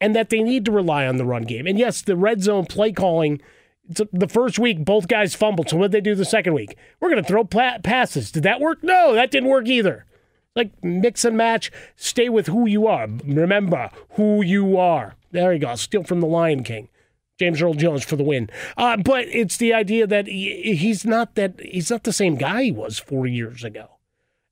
and 0.00 0.14
that 0.14 0.30
they 0.30 0.42
need 0.42 0.64
to 0.66 0.72
rely 0.72 1.06
on 1.06 1.16
the 1.16 1.24
run 1.24 1.42
game. 1.42 1.66
And 1.66 1.78
yes, 1.78 2.02
the 2.02 2.16
red 2.16 2.42
zone 2.42 2.66
play 2.66 2.92
calling. 2.92 3.40
The 3.88 4.28
first 4.28 4.58
week, 4.58 4.84
both 4.84 5.08
guys 5.08 5.34
fumbled. 5.34 5.68
So 5.68 5.76
what 5.76 5.90
did 5.90 5.98
they 6.04 6.10
do 6.10 6.14
the 6.14 6.24
second 6.24 6.54
week? 6.54 6.76
We're 7.00 7.10
going 7.10 7.24
to 7.24 7.28
throw 7.28 7.44
passes. 7.44 8.30
Did 8.30 8.44
that 8.44 8.60
work? 8.60 8.84
No, 8.84 9.14
that 9.14 9.32
didn't 9.32 9.48
work 9.48 9.66
either. 9.66 10.06
Like 10.54 10.70
mix 10.84 11.24
and 11.24 11.36
match. 11.36 11.72
Stay 11.96 12.28
with 12.28 12.46
who 12.46 12.66
you 12.66 12.86
are. 12.86 13.08
Remember 13.24 13.90
who 14.10 14.42
you 14.42 14.76
are. 14.76 15.16
There 15.32 15.52
you 15.52 15.58
go. 15.58 15.74
Steal 15.74 16.04
from 16.04 16.20
the 16.20 16.28
Lion 16.28 16.62
King. 16.62 16.88
James 17.40 17.62
Earl 17.62 17.74
Jones 17.74 18.04
for 18.04 18.16
the 18.16 18.22
win. 18.22 18.50
Uh, 18.76 18.98
but 18.98 19.24
it's 19.28 19.56
the 19.56 19.72
idea 19.72 20.06
that 20.06 20.26
he, 20.26 20.76
he's 20.76 21.06
not 21.06 21.34
that 21.36 21.58
he's 21.58 21.90
not 21.90 22.04
the 22.04 22.12
same 22.12 22.36
guy 22.36 22.64
he 22.64 22.70
was 22.70 22.98
four 22.98 23.26
years 23.26 23.64
ago, 23.64 23.96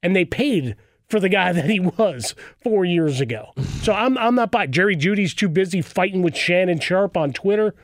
and 0.02 0.16
they 0.16 0.24
paid 0.24 0.74
for 1.08 1.20
the 1.20 1.28
guy 1.28 1.52
that 1.54 1.70
he 1.70 1.80
was 1.80 2.34
four 2.62 2.84
years 2.84 3.20
ago. 3.20 3.52
So 3.82 3.92
I'm 3.92 4.16
I'm 4.18 4.34
not 4.34 4.50
buying. 4.50 4.72
Jerry 4.72 4.96
Jeudy's 4.96 5.34
too 5.34 5.48
busy 5.48 5.82
fighting 5.82 6.22
with 6.22 6.36
Shannon 6.36 6.80
Sharpe 6.80 7.16
on 7.16 7.32
Twitter. 7.32 7.74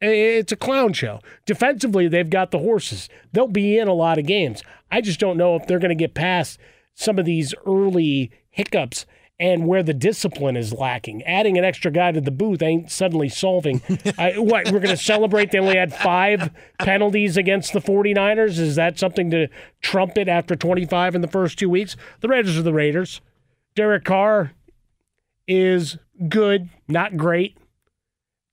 It's 0.00 0.52
a 0.52 0.56
clown 0.56 0.92
show. 0.92 1.20
Defensively, 1.44 2.06
they've 2.06 2.30
got 2.30 2.52
the 2.52 2.60
horses. 2.60 3.08
They'll 3.32 3.48
be 3.48 3.78
in 3.78 3.88
a 3.88 3.92
lot 3.92 4.18
of 4.18 4.26
games. 4.26 4.62
I 4.92 5.00
just 5.00 5.18
don't 5.18 5.36
know 5.36 5.56
if 5.56 5.66
they're 5.66 5.80
going 5.80 5.88
to 5.88 5.96
get 5.96 6.14
past 6.14 6.60
some 6.94 7.18
of 7.18 7.24
these 7.24 7.52
early 7.66 8.30
hiccups 8.50 9.06
and 9.40 9.66
where 9.66 9.82
the 9.82 9.94
discipline 9.94 10.56
is 10.56 10.72
lacking. 10.72 11.22
Adding 11.22 11.56
an 11.58 11.64
extra 11.64 11.92
guy 11.92 12.10
to 12.10 12.20
the 12.20 12.30
booth 12.30 12.60
ain't 12.60 12.90
suddenly 12.90 13.28
solving. 13.28 13.80
I, 14.18 14.32
what, 14.32 14.66
we're 14.72 14.80
going 14.80 14.88
to 14.88 14.96
celebrate 14.96 15.52
they 15.52 15.60
only 15.60 15.76
had 15.76 15.94
five 15.94 16.50
penalties 16.80 17.36
against 17.36 17.72
the 17.72 17.80
49ers? 17.80 18.58
Is 18.58 18.74
that 18.74 18.98
something 18.98 19.30
to 19.30 19.48
trumpet 19.80 20.26
after 20.26 20.56
25 20.56 21.14
in 21.14 21.20
the 21.20 21.28
first 21.28 21.58
two 21.58 21.70
weeks? 21.70 21.96
The 22.20 22.28
Raiders 22.28 22.58
are 22.58 22.62
the 22.62 22.72
Raiders. 22.72 23.20
Derek 23.76 24.04
Carr 24.04 24.52
is 25.46 25.98
good, 26.28 26.68
not 26.88 27.16
great. 27.16 27.56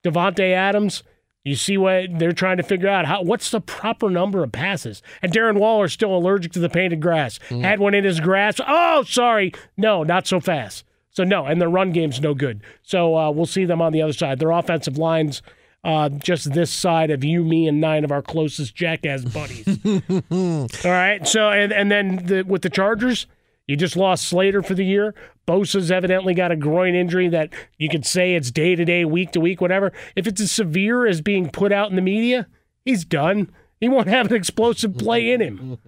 Davante 0.04 0.52
Adams, 0.52 1.02
you 1.46 1.54
see 1.54 1.78
what 1.78 2.18
they're 2.18 2.32
trying 2.32 2.56
to 2.56 2.64
figure 2.64 2.88
out 2.88 3.06
how 3.06 3.22
what's 3.22 3.52
the 3.52 3.60
proper 3.60 4.10
number 4.10 4.42
of 4.42 4.50
passes. 4.50 5.00
And 5.22 5.32
Darren 5.32 5.58
Waller's 5.58 5.92
still 5.92 6.14
allergic 6.16 6.50
to 6.52 6.58
the 6.58 6.68
painted 6.68 7.00
grass. 7.00 7.38
Had 7.48 7.78
one 7.78 7.94
in 7.94 8.02
his 8.02 8.18
grass. 8.18 8.56
Oh, 8.66 9.04
sorry. 9.04 9.52
No, 9.76 10.02
not 10.02 10.26
so 10.26 10.40
fast. 10.40 10.84
So 11.10 11.22
no, 11.22 11.46
and 11.46 11.60
their 11.60 11.68
run 11.68 11.92
game's 11.92 12.20
no 12.20 12.34
good. 12.34 12.62
So 12.82 13.16
uh, 13.16 13.30
we'll 13.30 13.46
see 13.46 13.64
them 13.64 13.80
on 13.80 13.92
the 13.92 14.02
other 14.02 14.12
side. 14.12 14.40
Their 14.40 14.50
offensive 14.50 14.98
lines 14.98 15.40
uh, 15.84 16.08
just 16.08 16.52
this 16.52 16.72
side 16.72 17.12
of 17.12 17.22
you, 17.22 17.44
me, 17.44 17.68
and 17.68 17.80
nine 17.80 18.04
of 18.04 18.10
our 18.10 18.22
closest 18.22 18.74
jackass 18.74 19.24
buddies. 19.24 19.68
All 20.84 20.90
right. 20.90 21.26
So 21.28 21.50
and 21.50 21.72
and 21.72 21.92
then 21.92 22.26
the, 22.26 22.42
with 22.42 22.62
the 22.62 22.70
Chargers, 22.70 23.28
you 23.68 23.76
just 23.76 23.96
lost 23.96 24.26
Slater 24.26 24.62
for 24.62 24.74
the 24.74 24.84
year. 24.84 25.14
Bosa's 25.46 25.90
evidently 25.90 26.34
got 26.34 26.50
a 26.52 26.56
groin 26.56 26.94
injury 26.94 27.28
that 27.28 27.52
you 27.78 27.88
could 27.88 28.04
say 28.04 28.34
it's 28.34 28.50
day 28.50 28.74
to 28.74 28.84
day, 28.84 29.04
week 29.04 29.30
to 29.32 29.40
week, 29.40 29.60
whatever. 29.60 29.92
If 30.16 30.26
it's 30.26 30.40
as 30.40 30.50
severe 30.52 31.06
as 31.06 31.20
being 31.20 31.48
put 31.50 31.72
out 31.72 31.88
in 31.90 31.96
the 31.96 32.02
media, 32.02 32.46
he's 32.84 33.04
done. 33.04 33.50
He 33.80 33.88
won't 33.88 34.08
have 34.08 34.26
an 34.30 34.34
explosive 34.36 34.96
play 34.98 35.32
in 35.32 35.40
him, 35.40 35.78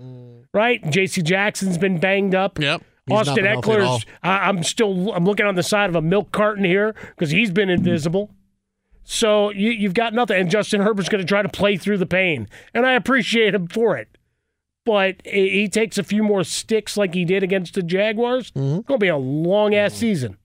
right? 0.54 0.88
J.C. 0.90 1.22
Jackson's 1.22 1.78
been 1.78 1.98
banged 1.98 2.34
up. 2.34 2.58
Yep. 2.58 2.82
He's 3.06 3.16
Austin 3.20 3.36
been 3.36 3.44
healthy 3.46 3.72
at 3.72 3.80
all. 3.80 3.98
Ekeler's. 3.98 4.06
I- 4.22 4.48
I'm 4.48 4.62
still. 4.62 5.12
I'm 5.14 5.24
looking 5.24 5.46
on 5.46 5.54
the 5.54 5.62
side 5.62 5.88
of 5.88 5.96
a 5.96 6.02
milk 6.02 6.30
carton 6.30 6.64
here 6.64 6.94
because 7.16 7.30
he's 7.30 7.50
been 7.50 7.70
invisible. 7.70 8.30
So 9.04 9.50
you, 9.52 9.70
you've 9.70 9.94
got 9.94 10.12
nothing. 10.12 10.38
And 10.38 10.50
Justin 10.50 10.82
Herbert's 10.82 11.08
going 11.08 11.22
to 11.22 11.26
try 11.26 11.40
to 11.40 11.48
play 11.48 11.78
through 11.78 11.96
the 11.96 12.04
pain, 12.06 12.46
and 12.74 12.84
I 12.84 12.92
appreciate 12.92 13.54
him 13.54 13.66
for 13.68 13.96
it. 13.96 14.17
But 14.88 15.16
he 15.26 15.68
takes 15.68 15.98
a 15.98 16.02
few 16.02 16.22
more 16.22 16.44
sticks 16.44 16.96
like 16.96 17.12
he 17.12 17.26
did 17.26 17.42
against 17.42 17.74
the 17.74 17.82
Jaguars. 17.82 18.50
Mm-hmm. 18.52 18.78
It's 18.78 18.86
going 18.86 18.98
to 18.98 19.04
be 19.04 19.08
a 19.08 19.18
long 19.18 19.74
ass 19.74 19.92
season. 19.92 20.38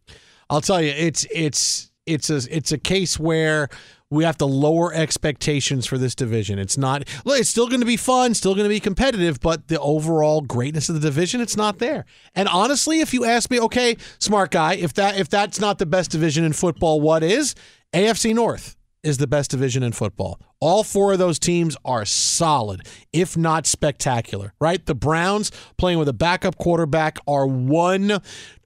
I'll 0.50 0.60
tell 0.60 0.82
you, 0.82 0.90
it's 0.90 1.26
it's 1.34 1.94
it's 2.06 2.30
a 2.30 2.42
it's 2.54 2.74
a 2.74 2.78
case 2.78 3.18
where 3.18 3.70
we 4.10 4.26
have 4.26 4.38
to 4.40 4.46
lower 4.46 4.94
expectations 4.94 5.86
for 5.86 5.98
this 5.98 6.14
division. 6.14 6.60
It's 6.60 6.78
not. 6.78 7.08
Look, 7.24 7.40
it's 7.40 7.48
still 7.48 7.70
going 7.70 7.80
to 7.80 7.86
be 7.86 7.96
fun, 7.96 8.34
still 8.34 8.54
going 8.54 8.66
to 8.66 8.70
be 8.70 8.82
competitive, 8.82 9.40
but 9.40 9.70
the 9.70 9.80
overall 9.80 10.42
greatness 10.42 10.90
of 10.90 10.96
the 10.96 11.02
division, 11.02 11.40
it's 11.40 11.56
not 11.56 11.80
there. 11.80 12.04
And 12.36 12.50
honestly, 12.50 13.00
if 13.00 13.14
you 13.14 13.24
ask 13.24 13.50
me, 13.50 13.62
okay, 13.62 13.96
smart 14.20 14.52
guy, 14.52 14.74
if 14.74 14.94
that 14.96 15.18
if 15.18 15.30
that's 15.30 15.62
not 15.62 15.78
the 15.80 15.86
best 15.86 16.12
division 16.12 16.44
in 16.44 16.52
football, 16.52 17.00
what 17.00 17.24
is? 17.24 17.56
AFC 17.94 18.36
North 18.36 18.76
is 19.04 19.18
the 19.18 19.28
best 19.28 19.52
division 19.52 19.84
in 19.84 19.92
football. 19.92 20.40
All 20.60 20.84
four 20.84 21.14
of 21.14 21.20
those 21.20 21.38
teams 21.40 21.76
are 21.84 22.06
solid, 22.06 22.88
if 23.12 23.36
not 23.36 23.68
spectacular, 23.68 24.54
right? 24.60 24.84
The 24.86 24.96
Browns 24.96 25.52
playing 25.78 26.00
with 26.00 26.08
a 26.08 26.14
backup 26.14 26.58
quarterback 26.58 27.20
are 27.28 27.46
one 27.46 28.20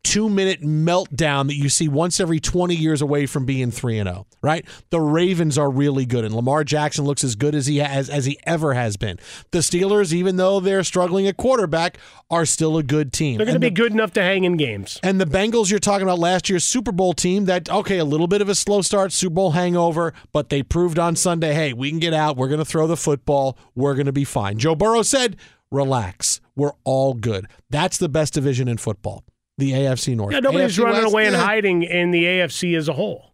two 0.07 0.29
minute 0.29 0.61
meltdown 0.61 1.47
that 1.47 1.55
you 1.55 1.69
see 1.69 1.87
once 1.87 2.19
every 2.19 2.39
20 2.39 2.73
years 2.75 3.01
away 3.01 3.25
from 3.25 3.45
being 3.45 3.71
3 3.71 3.99
and 3.99 4.07
0, 4.09 4.25
right? 4.41 4.65
The 4.89 5.01
Ravens 5.01 5.57
are 5.57 5.69
really 5.69 6.05
good 6.05 6.23
and 6.23 6.33
Lamar 6.33 6.63
Jackson 6.63 7.03
looks 7.05 7.23
as 7.23 7.35
good 7.35 7.53
as 7.55 7.67
he 7.67 7.77
has 7.77 8.09
as 8.09 8.25
he 8.25 8.39
ever 8.45 8.73
has 8.73 8.95
been. 8.97 9.19
The 9.51 9.59
Steelers 9.59 10.13
even 10.13 10.37
though 10.37 10.59
they're 10.59 10.83
struggling 10.83 11.27
at 11.27 11.35
quarterback 11.37 11.97
are 12.29 12.45
still 12.45 12.77
a 12.77 12.83
good 12.83 13.11
team. 13.11 13.37
They're 13.37 13.45
going 13.45 13.55
to 13.55 13.59
be 13.59 13.67
the- 13.67 13.75
good 13.75 13.91
enough 13.91 14.13
to 14.13 14.21
hang 14.23 14.43
in 14.43 14.55
games. 14.57 14.99
and 15.03 15.19
the 15.19 15.25
Bengals, 15.25 15.69
you're 15.69 15.79
talking 15.79 16.03
about 16.03 16.19
last 16.19 16.49
year's 16.49 16.63
Super 16.63 16.91
Bowl 16.91 17.13
team 17.13 17.45
that, 17.45 17.69
okay, 17.69 17.97
a 17.97 18.05
little 18.05 18.27
bit 18.27 18.41
of 18.41 18.49
a 18.49 18.55
slow 18.55 18.81
start, 18.81 19.11
Super 19.11 19.33
Bowl 19.35 19.51
hangover, 19.51 20.13
but 20.31 20.49
they 20.49 20.63
proved 20.63 20.97
on 20.99 21.15
Sunday, 21.15 21.53
hey, 21.53 21.73
we 21.73 21.89
can 21.89 21.99
get 21.99 22.13
out. 22.13 22.37
We're 22.37 22.47
going 22.47 22.59
to 22.59 22.65
throw 22.65 22.87
the 22.87 22.97
football. 22.97 23.57
We're 23.75 23.93
going 23.95 24.05
to 24.05 24.13
be 24.13 24.23
fine. 24.23 24.57
Joe 24.57 24.75
Burrow 24.75 25.01
said, 25.01 25.35
relax. 25.71 26.39
We're 26.55 26.73
all 26.83 27.13
good. 27.13 27.47
That's 27.69 27.97
the 27.97 28.09
best 28.09 28.33
division 28.33 28.67
in 28.67 28.77
football, 28.77 29.23
the 29.57 29.71
AFC 29.71 30.15
North. 30.15 30.33
Yeah, 30.33 30.39
nobody's 30.39 30.77
AFC 30.77 30.83
running 30.83 31.01
West, 31.03 31.13
away 31.13 31.25
and 31.27 31.35
eh. 31.35 31.39
hiding 31.39 31.83
in 31.83 32.11
the 32.11 32.23
AFC 32.23 32.77
as 32.77 32.87
a 32.87 32.93
whole. 32.93 33.33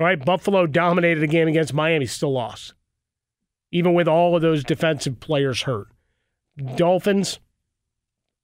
All 0.00 0.06
right, 0.06 0.22
Buffalo 0.22 0.66
dominated 0.66 1.22
a 1.22 1.26
game 1.26 1.48
against 1.48 1.74
Miami, 1.74 2.06
still 2.06 2.32
lost, 2.32 2.74
even 3.70 3.94
with 3.94 4.08
all 4.08 4.34
of 4.34 4.42
those 4.42 4.64
defensive 4.64 5.20
players 5.20 5.62
hurt. 5.62 5.88
Dolphins, 6.76 7.38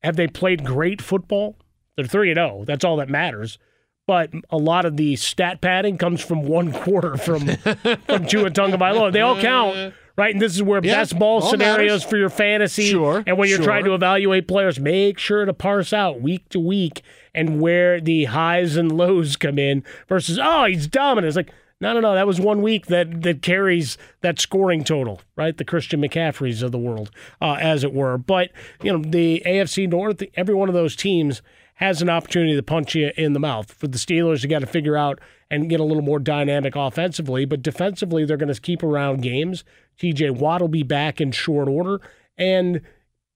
have 0.03 0.17
they 0.17 0.27
played 0.27 0.65
great 0.65 1.03
football? 1.03 1.57
They're 1.97 2.07
three 2.07 2.31
and 2.31 2.39
zero. 2.39 2.65
That's 2.65 2.85
all 2.85 2.97
that 2.97 3.09
matters. 3.09 3.59
But 4.07 4.31
a 4.51 4.57
lot 4.57 4.85
of 4.85 4.97
the 4.97 5.17
stat 5.17 5.61
padding 5.61 5.99
comes 5.99 6.23
from 6.23 6.43
one 6.45 6.73
quarter 6.85 7.17
from 7.17 7.47
from 7.47 8.27
Tua 8.27 8.51
Tagovailoa. 8.51 9.13
They 9.13 9.21
all 9.21 9.41
count, 9.41 9.95
right? 10.19 10.35
And 10.35 10.43
this 10.43 10.55
is 10.55 10.63
where 10.63 10.81
Yeah, 10.85 10.97
best 10.97 11.19
ball 11.19 11.41
scenarios 11.41 12.01
matters. 12.03 12.05
for 12.11 12.17
your 12.19 12.29
fantasy. 12.29 12.91
Sure, 12.91 13.23
And 13.27 13.39
when 13.39 13.49
you're 13.49 13.57
sure. 13.59 13.65
trying 13.65 13.85
to 13.85 13.95
evaluate 13.95 14.47
players, 14.49 14.79
make 14.79 15.19
sure 15.19 15.47
to 15.47 15.55
parse 15.55 15.95
out 15.95 16.21
week 16.21 16.47
to 16.51 16.61
week 16.61 17.01
and 17.35 17.61
where 17.61 18.01
the 18.01 18.25
highs 18.25 18.77
and 18.77 18.93
lows 18.93 19.37
come 19.37 19.59
in 19.59 19.83
versus 20.09 20.39
oh 20.43 20.65
he's 20.67 20.87
dominant. 20.87 21.29
It's 21.29 21.37
like 21.37 21.53
no 21.81 21.93
no 21.93 22.01
no 22.01 22.15
that 22.15 22.27
was 22.27 22.41
one 22.41 22.61
week 22.61 22.87
that 22.87 23.23
that 23.23 23.41
carries 23.41 23.97
that 24.21 24.41
scoring 24.41 24.83
total 24.83 25.21
right 25.37 25.57
the 25.57 25.65
Christian 25.65 26.01
McCaffreys 26.03 26.63
of 26.63 26.73
the 26.73 26.79
world 26.79 27.11
uh, 27.41 27.57
as 27.61 27.85
it 27.85 27.95
were. 27.95 28.19
But 28.19 28.51
you 28.83 28.93
know 28.93 29.03
the 29.09 29.43
AFC 29.47 29.89
North 29.89 30.23
every 30.35 30.55
one 30.55 30.69
of 30.69 30.75
those 30.75 30.97
teams 30.97 31.41
has 31.75 32.03
an 32.03 32.09
opportunity 32.11 32.57
to 32.57 32.63
punch 32.65 32.97
you 32.97 33.13
in 33.17 33.35
the 33.35 33.39
mouth. 33.39 33.71
For 33.73 33.87
the 33.87 33.99
Steelers, 33.99 34.43
you 34.43 34.49
got 34.49 34.59
to 34.59 34.67
figure 34.67 34.97
out 34.97 35.21
and 35.51 35.71
get 35.71 35.81
a 35.81 35.85
little 35.85 36.03
more 36.03 36.19
dynamic 36.19 36.77
offensively, 36.77 37.45
but 37.45 37.63
defensively 37.63 38.25
they're 38.25 38.37
going 38.37 38.53
to 38.53 38.61
keep 38.61 38.83
around 38.83 39.23
games. 39.23 39.65
TJ 39.99 40.37
Watt 40.37 40.61
will 40.61 40.69
be 40.69 40.83
back 40.83 41.21
in 41.21 41.33
short 41.33 41.69
order 41.69 42.01
and 42.37 42.81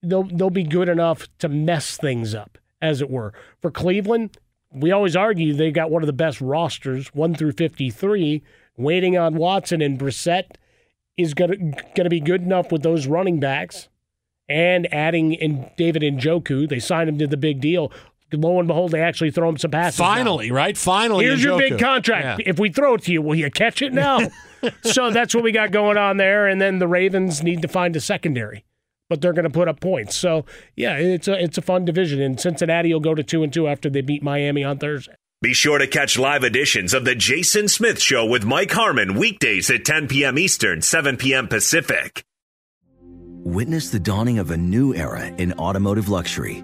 they'll 0.03 0.23
they'll 0.23 0.49
be 0.49 0.63
good 0.63 0.89
enough 0.89 1.27
to 1.39 1.49
mess 1.49 1.97
things 1.97 2.35
up, 2.35 2.57
as 2.81 3.01
it 3.01 3.09
were. 3.09 3.33
For 3.61 3.71
Cleveland, 3.71 4.37
we 4.71 4.91
always 4.91 5.15
argue 5.15 5.53
they 5.53 5.71
got 5.71 5.91
one 5.91 6.03
of 6.03 6.07
the 6.07 6.13
best 6.13 6.41
rosters, 6.41 7.07
one 7.13 7.35
through 7.35 7.53
fifty-three. 7.53 8.43
Waiting 8.75 9.17
on 9.17 9.35
Watson 9.35 9.81
and 9.81 9.99
Brissett 9.99 10.55
is 11.15 11.33
gonna 11.33 11.57
gonna 11.95 12.09
be 12.09 12.19
good 12.19 12.41
enough 12.41 12.71
with 12.71 12.81
those 12.81 13.07
running 13.07 13.39
backs, 13.39 13.87
and 14.49 14.91
adding 14.91 15.33
in 15.33 15.69
David 15.77 16.01
Njoku. 16.01 16.67
They 16.67 16.79
signed 16.79 17.09
him 17.09 17.19
to 17.19 17.27
the 17.27 17.37
big 17.37 17.61
deal. 17.61 17.91
Lo 18.37 18.59
and 18.59 18.67
behold, 18.67 18.91
they 18.91 19.01
actually 19.01 19.31
throw 19.31 19.49
him 19.49 19.57
some 19.57 19.71
passes. 19.71 19.99
now. 19.99 20.05
Finally, 20.05 20.51
right? 20.51 20.77
Finally. 20.77 21.25
Here's 21.25 21.43
your 21.43 21.57
big 21.57 21.79
contract. 21.79 22.41
Yeah. 22.41 22.49
If 22.49 22.59
we 22.59 22.69
throw 22.71 22.95
it 22.95 23.03
to 23.03 23.11
you, 23.11 23.21
will 23.21 23.35
you 23.35 23.49
catch 23.51 23.81
it 23.81 23.93
now? 23.93 24.19
so 24.83 25.11
that's 25.11 25.33
what 25.35 25.43
we 25.43 25.51
got 25.51 25.71
going 25.71 25.97
on 25.97 26.17
there. 26.17 26.47
And 26.47 26.61
then 26.61 26.79
the 26.79 26.87
Ravens 26.87 27.43
need 27.43 27.61
to 27.61 27.67
find 27.67 27.95
a 27.95 28.01
secondary. 28.01 28.63
but 29.09 29.21
they're 29.21 29.33
going 29.33 29.43
to 29.43 29.49
put 29.49 29.67
up 29.67 29.79
points. 29.79 30.15
So 30.15 30.45
yeah, 30.75 30.95
it's 30.97 31.27
a 31.27 31.33
it's 31.43 31.57
a 31.57 31.61
fun 31.61 31.85
division, 31.85 32.21
and 32.21 32.39
Cincinnati 32.39 32.91
will 32.93 32.99
go 33.01 33.13
to 33.13 33.23
two 33.23 33.43
and 33.43 33.51
two 33.53 33.67
after 33.67 33.89
they 33.89 34.01
beat 34.01 34.23
Miami 34.23 34.63
on 34.63 34.77
Thursday. 34.79 35.13
Be 35.41 35.53
sure 35.53 35.77
to 35.77 35.87
catch 35.87 36.17
live 36.17 36.45
editions 36.45 36.93
of 36.93 37.03
The 37.03 37.15
Jason 37.15 37.67
Smith 37.67 37.99
Show 38.01 38.25
with 38.25 38.45
Mike 38.45 38.71
Harmon 38.71 39.15
weekdays 39.15 39.69
at 39.69 39.83
10 39.83 40.07
p.m. 40.07 40.39
Eastern, 40.39 40.81
7 40.81 41.17
p.m. 41.17 41.49
Pacific. 41.49 42.23
Witness 43.45 43.89
the 43.89 43.99
dawning 43.99 44.39
of 44.39 44.51
a 44.51 44.57
new 44.57 44.95
era 44.95 45.25
in 45.37 45.51
automotive 45.53 46.07
luxury 46.07 46.63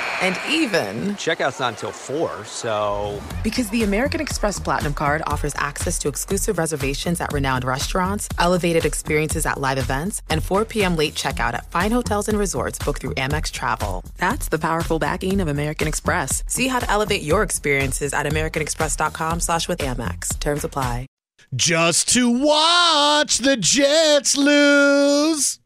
And 0.21 0.39
even, 0.47 1.15
Checkout's 1.15 1.59
not 1.59 1.73
until 1.73 1.91
4, 1.91 2.45
so. 2.45 3.21
because 3.43 3.69
the 3.71 3.83
American 3.83 4.21
Express 4.21 4.59
Platinum 4.59 4.93
card 4.93 5.23
offers 5.25 5.53
access 5.57 5.97
to 5.99 6.07
exclusive 6.07 6.57
reservations 6.57 7.19
at 7.19 7.33
renowned 7.33 7.63
restaurants, 7.63 8.29
elevated 8.37 8.85
experiences 8.85 9.45
at 9.45 9.59
live 9.59 9.79
events, 9.79 10.21
and 10.29 10.43
4 10.43 10.65
p.m. 10.65 10.95
late 10.95 11.15
checkout 11.15 11.53
at 11.53 11.69
fine 11.71 11.91
hotels 11.91 12.27
and 12.27 12.37
resorts 12.37 12.77
booked 12.77 13.01
through 13.01 13.15
Amex 13.15 13.51
Travel. 13.51 14.03
That's 14.17 14.47
the 14.47 14.59
powerful 14.59 14.99
backing 14.99 15.41
of 15.41 15.47
American 15.47 15.87
Express. 15.87 16.43
See 16.47 16.67
how 16.67 16.79
to 16.79 16.89
elevate 16.89 17.23
your 17.23 17.41
experiences 17.43 18.13
at 18.13 18.25
americanexpress.com 18.27 19.39
slash 19.39 19.67
with 19.67 19.79
Amex. 19.79 20.39
Terms 20.39 20.63
apply. 20.63 21.07
Just 21.55 22.13
to 22.13 22.29
watch 22.29 23.39
the 23.39 23.57
Jets 23.57 24.37
lose. 24.37 25.59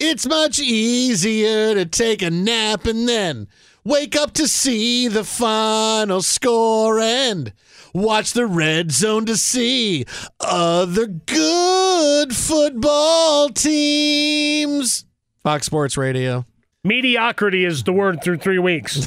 It's 0.00 0.26
much 0.26 0.58
easier 0.58 1.74
to 1.74 1.84
take 1.84 2.22
a 2.22 2.30
nap 2.30 2.86
and 2.86 3.06
then 3.06 3.48
wake 3.84 4.16
up 4.16 4.32
to 4.34 4.46
see 4.46 5.08
the 5.08 5.24
final 5.24 6.22
score 6.22 6.98
and 6.98 7.52
watch 7.94 8.32
the 8.32 8.46
red 8.46 8.92
zone 8.92 9.26
to 9.26 9.36
see 9.36 10.04
other 10.40 11.06
good 11.06 12.34
football 12.34 13.48
teams. 13.50 15.04
Fox 15.42 15.66
Sports 15.66 15.96
Radio. 15.96 16.46
Mediocrity 16.84 17.64
is 17.64 17.84
the 17.84 17.92
word 17.92 18.22
through 18.22 18.38
three 18.38 18.58
weeks. 18.58 19.06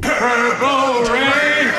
Purple 0.00 1.02
rain, 1.12 1.70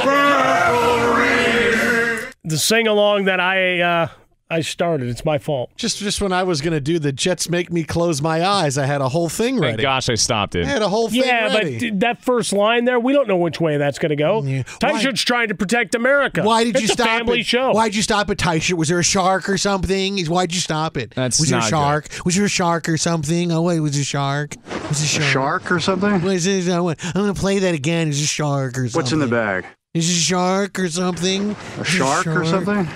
purple 0.00 1.14
rain. 1.14 2.32
the 2.44 2.56
sing 2.58 2.86
along 2.86 3.24
that 3.24 3.40
I 3.40 3.80
uh, 3.80 4.08
I 4.48 4.60
started. 4.60 5.08
It's 5.08 5.24
my 5.24 5.38
fault. 5.38 5.70
Just 5.76 5.98
just 5.98 6.20
when 6.20 6.32
I 6.32 6.44
was 6.44 6.60
going 6.60 6.72
to 6.72 6.80
do 6.80 7.00
the 7.00 7.10
Jets 7.10 7.48
make 7.50 7.72
me 7.72 7.82
close 7.82 8.22
my 8.22 8.46
eyes, 8.46 8.78
I 8.78 8.86
had 8.86 9.00
a 9.00 9.08
whole 9.08 9.28
thing 9.28 9.58
ready. 9.58 9.72
Thank 9.72 9.82
gosh 9.82 10.08
I 10.08 10.14
stopped 10.14 10.54
it. 10.54 10.66
I 10.66 10.68
had 10.68 10.82
a 10.82 10.88
whole 10.88 11.08
thing 11.08 11.22
Yeah, 11.24 11.52
ready. 11.52 11.72
but 11.74 11.80
d- 11.80 11.90
that 11.98 12.22
first 12.22 12.52
line 12.52 12.84
there, 12.84 13.00
we 13.00 13.12
don't 13.12 13.26
know 13.26 13.36
which 13.38 13.60
way 13.60 13.76
that's 13.76 13.98
going 13.98 14.10
to 14.10 14.16
go. 14.16 14.42
Why- 14.42 14.62
Tyshird's 14.80 15.24
trying 15.24 15.48
to 15.48 15.56
protect 15.56 15.96
America. 15.96 16.44
Why 16.44 16.62
did 16.62 16.76
it's 16.76 16.82
you 16.82 16.88
a 16.90 16.92
stop 16.92 17.06
family 17.08 17.40
it? 17.40 17.46
show. 17.46 17.72
Why'd 17.72 17.96
you 17.96 18.02
stop 18.02 18.30
at 18.30 18.36
Tyshirt? 18.36 18.74
Was 18.76 18.86
there 18.88 19.00
a 19.00 19.04
shark 19.04 19.48
or 19.48 19.58
something? 19.58 20.24
Why'd 20.26 20.54
you 20.54 20.60
stop 20.60 20.96
it? 20.96 21.12
That's 21.16 21.40
was 21.40 21.48
there 21.50 21.58
a 21.58 21.62
not 21.62 21.70
shark? 21.70 22.08
Was 22.24 22.36
there 22.36 22.44
a 22.44 22.48
shark 22.48 22.88
or 22.88 22.96
something? 22.96 23.50
Oh 23.50 23.62
wait, 23.62 23.80
was 23.80 23.94
there 23.94 24.02
a 24.02 24.04
shark? 24.04 24.54
Was 24.88 25.00
there 25.00 25.22
a 25.22 25.24
shark? 25.24 25.62
Shark 25.62 25.72
or 25.72 25.80
something? 25.80 26.22
Was 26.22 26.44
this, 26.44 26.68
I 26.68 26.78
want- 26.78 27.04
I'm 27.04 27.12
gonna 27.22 27.34
play 27.34 27.58
that 27.58 27.74
again. 27.74 28.10
Is 28.10 28.22
a 28.22 28.26
shark 28.26 28.78
or 28.78 28.82
something? 28.88 28.96
What's 29.00 29.10
in 29.12 29.18
the 29.18 29.26
bag? 29.26 29.66
Is 29.92 30.08
it 30.08 30.12
a 30.12 30.20
shark 30.20 30.78
or 30.78 30.88
something? 30.88 31.56
A 31.78 31.80
Is 31.80 31.80
it 31.80 31.84
shark 31.86 32.26
or 32.28 32.44
something? 32.44 32.86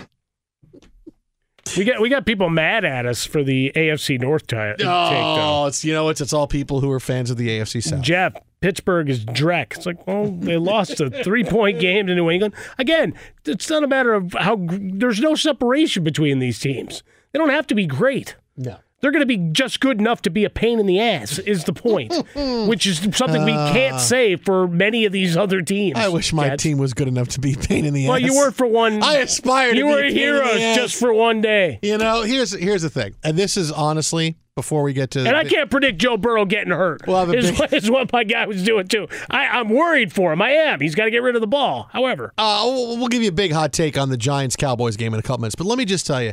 We 1.77 1.85
got 1.85 2.01
we 2.01 2.09
got 2.09 2.27
people 2.27 2.51
mad 2.51 2.85
at 2.85 3.07
us 3.07 3.25
for 3.25 3.43
the 3.43 3.73
AFC 3.75 4.21
North 4.21 4.47
ti- 4.47 4.57
take 4.57 4.81
oh, 4.81 5.11
though. 5.11 5.63
Oh, 5.63 5.67
it's 5.67 5.85
you 5.85 5.93
know 5.93 6.09
it's 6.09 6.21
it's 6.21 6.33
all 6.33 6.47
people 6.47 6.81
who 6.81 6.91
are 6.91 7.01
fans 7.01 7.31
of 7.31 7.37
the 7.37 7.49
AFC 7.49 7.83
South. 7.83 8.03
Jeff, 8.03 8.35
Pittsburgh 8.61 9.09
is 9.09 9.25
dreck. 9.25 9.77
It's 9.77 9.87
like, 9.87 10.07
well, 10.07 10.27
they 10.27 10.57
lost 10.57 11.01
a 11.01 11.11
three 11.11 11.45
point 11.45 11.81
game 11.81 12.07
to 12.07 12.15
New 12.15 12.31
England. 12.31 12.55
Again, 12.79 13.15
it's 13.45 13.71
not 13.71 13.85
a 13.85 13.89
matter 13.89 14.13
of 14.15 14.35
how 14.39 14.57
there's 14.61 15.21
no 15.21 15.35
separation 15.35 16.05
between 16.05 16.39
these 16.39 16.59
teams. 16.59 17.03
They 17.33 17.39
don't 17.39 17.51
have 17.51 17.67
to 17.69 17.75
be 17.75 17.87
great. 17.87 18.37
No. 18.57 18.79
They're 19.01 19.13
going 19.13 19.21
to 19.23 19.27
be 19.27 19.39
just 19.53 19.81
good 19.81 19.99
enough 19.99 20.21
to 20.23 20.31
be 20.31 20.45
a 20.45 20.51
pain 20.51 20.79
in 20.79 20.85
the 20.87 21.01
ass, 21.01 21.39
is 21.39 21.65
the 21.65 21.73
point, 21.73 22.13
which 22.69 22.87
is 22.87 22.99
something 23.17 23.45
we 23.45 23.53
can't 23.53 23.99
say 24.01 24.37
for 24.37 24.69
many 24.69 25.07
of 25.07 25.13
these 25.13 25.37
other 25.39 25.63
teams. 25.63 25.97
Uh, 25.97 26.01
I 26.03 26.09
wish 26.09 26.33
my 26.35 26.55
team 26.57 26.77
was 26.79 26.93
good 26.93 27.09
enough 27.09 27.29
to 27.29 27.41
be 27.41 27.55
a 27.55 27.57
pain 27.57 27.85
in 27.87 27.95
the 27.95 28.07
Well, 28.09 28.17
ass. 28.17 28.23
Well, 28.23 28.31
you 28.33 28.39
were 28.39 28.51
for 28.51 28.67
one. 28.67 29.03
I 29.03 29.17
aspire 29.19 29.71
to 29.73 29.77
You 29.77 29.85
be 29.87 29.91
were 29.91 29.99
a 30.05 30.09
pain 30.11 30.19
in 30.19 30.35
the 30.37 30.63
ass. 30.63 30.77
just 30.77 30.97
for 30.97 31.15
one 31.15 31.41
day. 31.41 31.79
You 31.83 31.97
know, 31.99 32.23
here's 32.23 32.53
here's 32.53 32.83
the 32.83 32.91
thing, 32.91 33.15
and 33.25 33.39
this 33.39 33.57
is 33.57 33.73
honestly 33.73 34.37
before 34.55 34.83
we 34.83 34.93
get 34.93 35.13
to. 35.13 35.21
And 35.21 35.35
I 35.35 35.45
can't 35.45 35.71
predict 35.71 35.97
Joe 35.99 36.19
Burrow 36.19 36.45
getting 36.45 36.73
hurt. 36.73 37.07
Well, 37.07 37.17
I 37.17 37.21
have 37.21 37.31
a 37.31 37.39
is, 37.39 37.51
big- 37.53 37.59
what, 37.61 37.73
is 37.73 37.91
what 37.91 38.13
my 38.13 38.25
guy 38.25 38.45
was 38.47 38.63
doing 38.63 38.87
too. 38.87 39.09
I, 39.31 39.47
I'm 39.47 39.71
worried 39.71 40.13
for 40.13 40.31
him. 40.33 40.43
I 40.43 40.51
am. 40.51 40.81
He's 40.81 40.95
got 40.95 41.05
to 41.07 41.11
get 41.11 41.23
rid 41.23 41.37
of 41.37 41.41
the 41.41 41.47
ball. 41.47 41.89
However, 41.91 42.35
Uh, 42.37 42.65
we'll 42.67 42.99
we'll 42.99 43.09
give 43.09 43.23
you 43.23 43.31
a 43.31 43.33
big 43.33 43.53
hot 43.53 43.73
take 43.73 43.97
on 43.97 44.11
the 44.11 44.19
Giants 44.19 44.57
Cowboys 44.57 44.99
game 44.99 45.15
in 45.15 45.21
a 45.21 45.23
couple 45.23 45.39
minutes, 45.41 45.55
but 45.55 45.67
let 45.67 45.79
me 45.79 45.87
just 45.87 46.07
tell 46.07 46.23
you, 46.23 46.33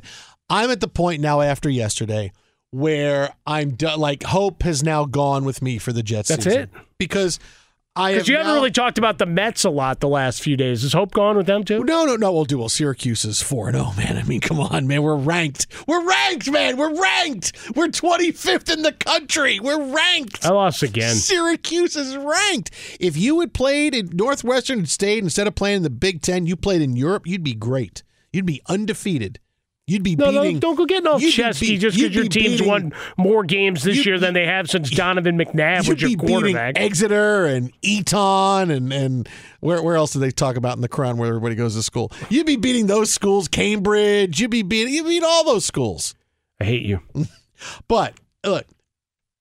I'm 0.49 0.69
at 0.69 0.81
the 0.81 0.89
point 0.89 1.21
now 1.21 1.39
after 1.39 1.69
yesterday 1.69 2.33
where 2.71 3.33
I'm 3.45 3.71
done. 3.71 3.99
Like 3.99 4.23
hope 4.23 4.63
has 4.63 4.83
now 4.83 5.05
gone 5.05 5.45
with 5.45 5.61
me 5.61 5.77
for 5.77 5.93
the 5.93 6.03
Jets. 6.03 6.29
That's 6.29 6.43
season. 6.43 6.61
it? 6.63 6.69
because 6.97 7.39
I 7.95 8.11
because 8.11 8.27
have 8.27 8.29
you 8.29 8.35
haven't 8.37 8.51
now- 8.51 8.55
really 8.55 8.69
talked 8.71 8.99
about 8.99 9.17
the 9.17 9.25
Mets 9.25 9.63
a 9.63 9.71
lot 9.71 10.01
the 10.01 10.07
last 10.07 10.43
few 10.43 10.55
days. 10.55 10.83
Is 10.83 10.93
Hope 10.93 11.11
gone 11.13 11.35
with 11.35 11.47
them 11.47 11.63
too? 11.63 11.83
No, 11.83 12.05
no, 12.05 12.15
no. 12.15 12.31
We'll 12.31 12.45
do. 12.45 12.59
Well, 12.59 12.69
Syracuse 12.69 13.25
is 13.25 13.41
four 13.41 13.69
and 13.69 13.75
zero, 13.75 13.91
man. 13.97 14.17
I 14.17 14.23
mean, 14.23 14.39
come 14.39 14.59
on, 14.59 14.85
man. 14.85 15.01
We're 15.01 15.15
ranked. 15.15 15.65
We're 15.87 16.07
ranked, 16.07 16.51
man. 16.51 16.77
We're 16.77 16.93
ranked. 17.01 17.53
We're 17.75 17.87
25th 17.87 18.71
in 18.71 18.83
the 18.83 18.91
country. 18.91 19.59
We're 19.59 19.81
ranked. 19.95 20.45
I 20.45 20.49
lost 20.49 20.83
again. 20.83 21.15
Syracuse 21.15 21.95
is 21.95 22.15
ranked. 22.15 22.69
If 22.99 23.17
you 23.17 23.39
had 23.39 23.55
played 23.55 23.95
in 23.95 24.11
Northwestern 24.13 24.85
State 24.85 25.23
instead 25.23 25.47
of 25.47 25.55
playing 25.55 25.77
in 25.77 25.83
the 25.83 25.89
Big 25.89 26.21
Ten, 26.21 26.45
you 26.45 26.55
played 26.55 26.83
in 26.83 26.95
Europe, 26.95 27.25
you'd 27.25 27.43
be 27.43 27.55
great. 27.55 28.03
You'd 28.31 28.45
be 28.45 28.61
undefeated. 28.67 29.39
You'd 29.89 30.03
be 30.03 30.17
No, 30.17 30.31
beating. 30.31 30.53
no, 30.55 30.59
don't 30.59 30.75
go 30.75 30.85
getting 30.85 31.07
all 31.07 31.17
you'd 31.19 31.27
be 31.27 31.31
chesty 31.31 31.77
just 31.77 31.95
because 31.95 32.13
your 32.13 32.23
be 32.25 32.29
team's 32.29 32.51
beating- 32.59 32.67
won 32.67 32.93
more 33.17 33.45
games 33.45 33.83
this 33.83 34.05
year 34.05 34.19
than 34.19 34.33
they 34.33 34.45
have 34.45 34.69
since 34.69 34.89
Donovan 34.89 35.37
McNabb 35.37 35.87
was 35.87 36.01
your 36.01 36.09
be 36.09 36.15
beating 36.17 36.27
quarterback. 36.27 36.73
Exeter 36.77 37.45
and 37.45 37.71
Eton 37.81 38.69
and 38.69 38.91
and 38.91 39.29
where 39.61 39.81
where 39.81 39.95
else 39.95 40.11
do 40.11 40.19
they 40.19 40.29
talk 40.29 40.57
about 40.57 40.75
in 40.75 40.81
the 40.81 40.89
Crown 40.89 41.15
where 41.15 41.29
everybody 41.29 41.55
goes 41.55 41.75
to 41.75 41.83
school? 41.83 42.11
You'd 42.29 42.45
be 42.45 42.57
beating 42.57 42.87
those 42.87 43.13
schools, 43.13 43.47
Cambridge. 43.47 44.41
You'd 44.41 44.51
be 44.51 44.61
beating 44.61 44.93
you 44.93 45.05
beat 45.05 45.23
all 45.23 45.45
those 45.45 45.63
schools. 45.65 46.15
I 46.59 46.65
hate 46.65 46.83
you. 46.83 46.99
But 47.87 48.13
look, 48.45 48.65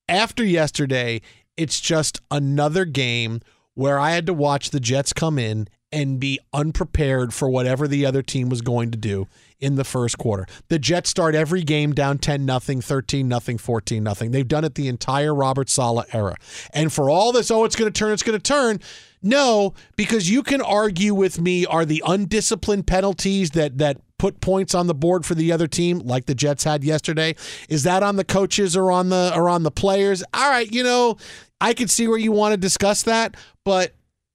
after 0.09 0.42
yesterday, 0.44 1.20
it's 1.56 1.80
just 1.80 2.20
another 2.30 2.85
game 2.85 3.40
where 3.74 3.98
I 3.98 4.12
had 4.12 4.24
to 4.26 4.32
watch 4.32 4.70
the 4.70 4.80
Jets 4.80 5.12
come 5.12 5.38
in 5.38 5.68
and 5.92 6.18
be 6.18 6.38
unprepared 6.54 7.35
for 7.35 7.50
whatever 7.50 7.87
the 7.87 8.06
other 8.06 8.22
team 8.22 8.48
was 8.48 8.62
going 8.62 8.90
to 8.92 8.96
do 8.96 9.26
in 9.61 9.77
the 9.77 9.85
first 9.85 10.19
quarter. 10.19 10.47
The 10.69 10.79
Jets 10.79 11.11
start 11.11 11.35
every 11.35 11.62
game 11.62 11.92
down 11.92 12.19
10 12.19 12.45
nothing, 12.45 12.81
13 12.81 13.27
nothing, 13.27 13.59
14 13.59 14.03
nothing. 14.03 14.31
They've 14.31 14.47
done 14.47 14.64
it 14.64 14.75
the 14.75 14.88
entire 14.88 15.35
Robert 15.35 15.69
Saleh 15.69 16.07
era. 16.12 16.37
And 16.73 16.92
for 16.92 17.09
all 17.09 17.33
this, 17.33 17.51
oh, 17.51 17.64
it's 17.64 17.77
going 17.77 17.90
to 17.90 17.99
turn, 17.99 18.12
it's 18.12 18.23
going 18.23 18.38
to 18.38 18.42
turn. 18.42 18.81
No, 19.23 19.75
because 19.97 20.31
you 20.31 20.42
can 20.42 20.61
argue 20.61 21.14
with 21.14 21.40
me 21.40 21.66
are 21.66 21.85
the 21.85 22.03
undisciplined 22.07 22.87
penalties 22.87 23.51
that 23.51 23.79
that 23.79 23.99
put 24.19 24.40
points 24.40 24.75
on 24.75 24.87
the 24.87 24.95
board 24.95 25.27
for 25.27 25.35
the 25.35 25.53
other 25.53 25.66
team 25.66 25.99
like 25.99 26.27
the 26.27 26.35
Jets 26.35 26.64
had 26.64 26.83
yesterday 26.83 27.35
is 27.69 27.83
that 27.83 28.03
on 28.03 28.16
the 28.16 28.25
coaches 28.25 28.75
or 28.75 28.90
on 28.90 29.11
the 29.11 29.31
or 29.35 29.49
on 29.51 29.62
the 29.62 29.71
players 29.71 30.25
all 30.33 30.49
right 30.49 30.73
you 30.73 30.83
know 30.83 31.19
I 31.61 31.75
could 31.75 31.90
see 31.90 32.09
where 32.09 32.16
you 32.16 32.33
want 32.33 32.53
to 32.53 32.57
discuss 32.57 33.03
that 33.03 33.37
but 33.62 33.92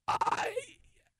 I, 0.07 0.51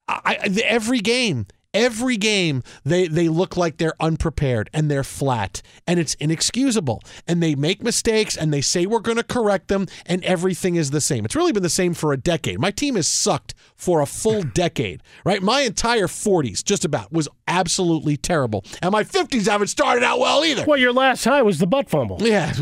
I, 0.08 0.62
every 0.64 1.00
game 1.00 1.48
every 1.74 2.18
game 2.18 2.62
they 2.84 3.08
they 3.08 3.30
look 3.30 3.56
like 3.56 3.78
they're 3.78 3.94
unprepared 4.00 4.70
and 4.74 4.92
they're 4.92 5.04
flat 5.04 5.62
and 5.88 6.00
it's 6.00 6.14
inexcusable 6.16 7.02
and 7.28 7.42
they 7.42 7.56
make 7.56 7.82
mistakes 7.82 8.36
and 8.36 8.54
they 8.54 8.60
say 8.62 8.86
we're 8.86 9.00
going 9.00 9.18
to 9.18 9.24
correct 9.24 9.68
them 9.70 9.86
and 10.06 10.24
everything 10.26 10.76
is 10.76 10.92
the 10.92 11.00
same 11.00 11.24
it's 11.24 11.36
really 11.36 11.52
been 11.54 11.64
the 11.64 11.70
same 11.70 11.94
for 11.94 12.12
a 12.12 12.18
decade 12.18 12.60
my 12.60 12.72
team 12.72 12.96
has 12.96 13.08
sucked 13.08 13.54
for 13.76 14.02
a 14.02 14.06
full 14.06 14.42
decade 14.54 15.02
right 15.26 15.42
my 15.42 15.62
entire 15.62 16.08
40s 16.08 16.64
just 16.64 16.84
about 16.84 17.12
was 17.12 17.30
absolutely 17.48 18.18
terrible 18.18 18.66
and 18.82 18.92
my 18.92 19.04
50s 19.04 19.48
haven't 19.48 19.68
started 19.68 20.04
out 20.04 20.20
well 20.20 20.44
either 20.44 20.66
Well, 20.68 20.78
your 20.78 20.94
last 20.94 21.24
high 21.24 21.42
was 21.42 21.60
the 21.60 21.68
butt 21.68 21.90
fumble. 21.90 22.18
yeah 22.20 22.54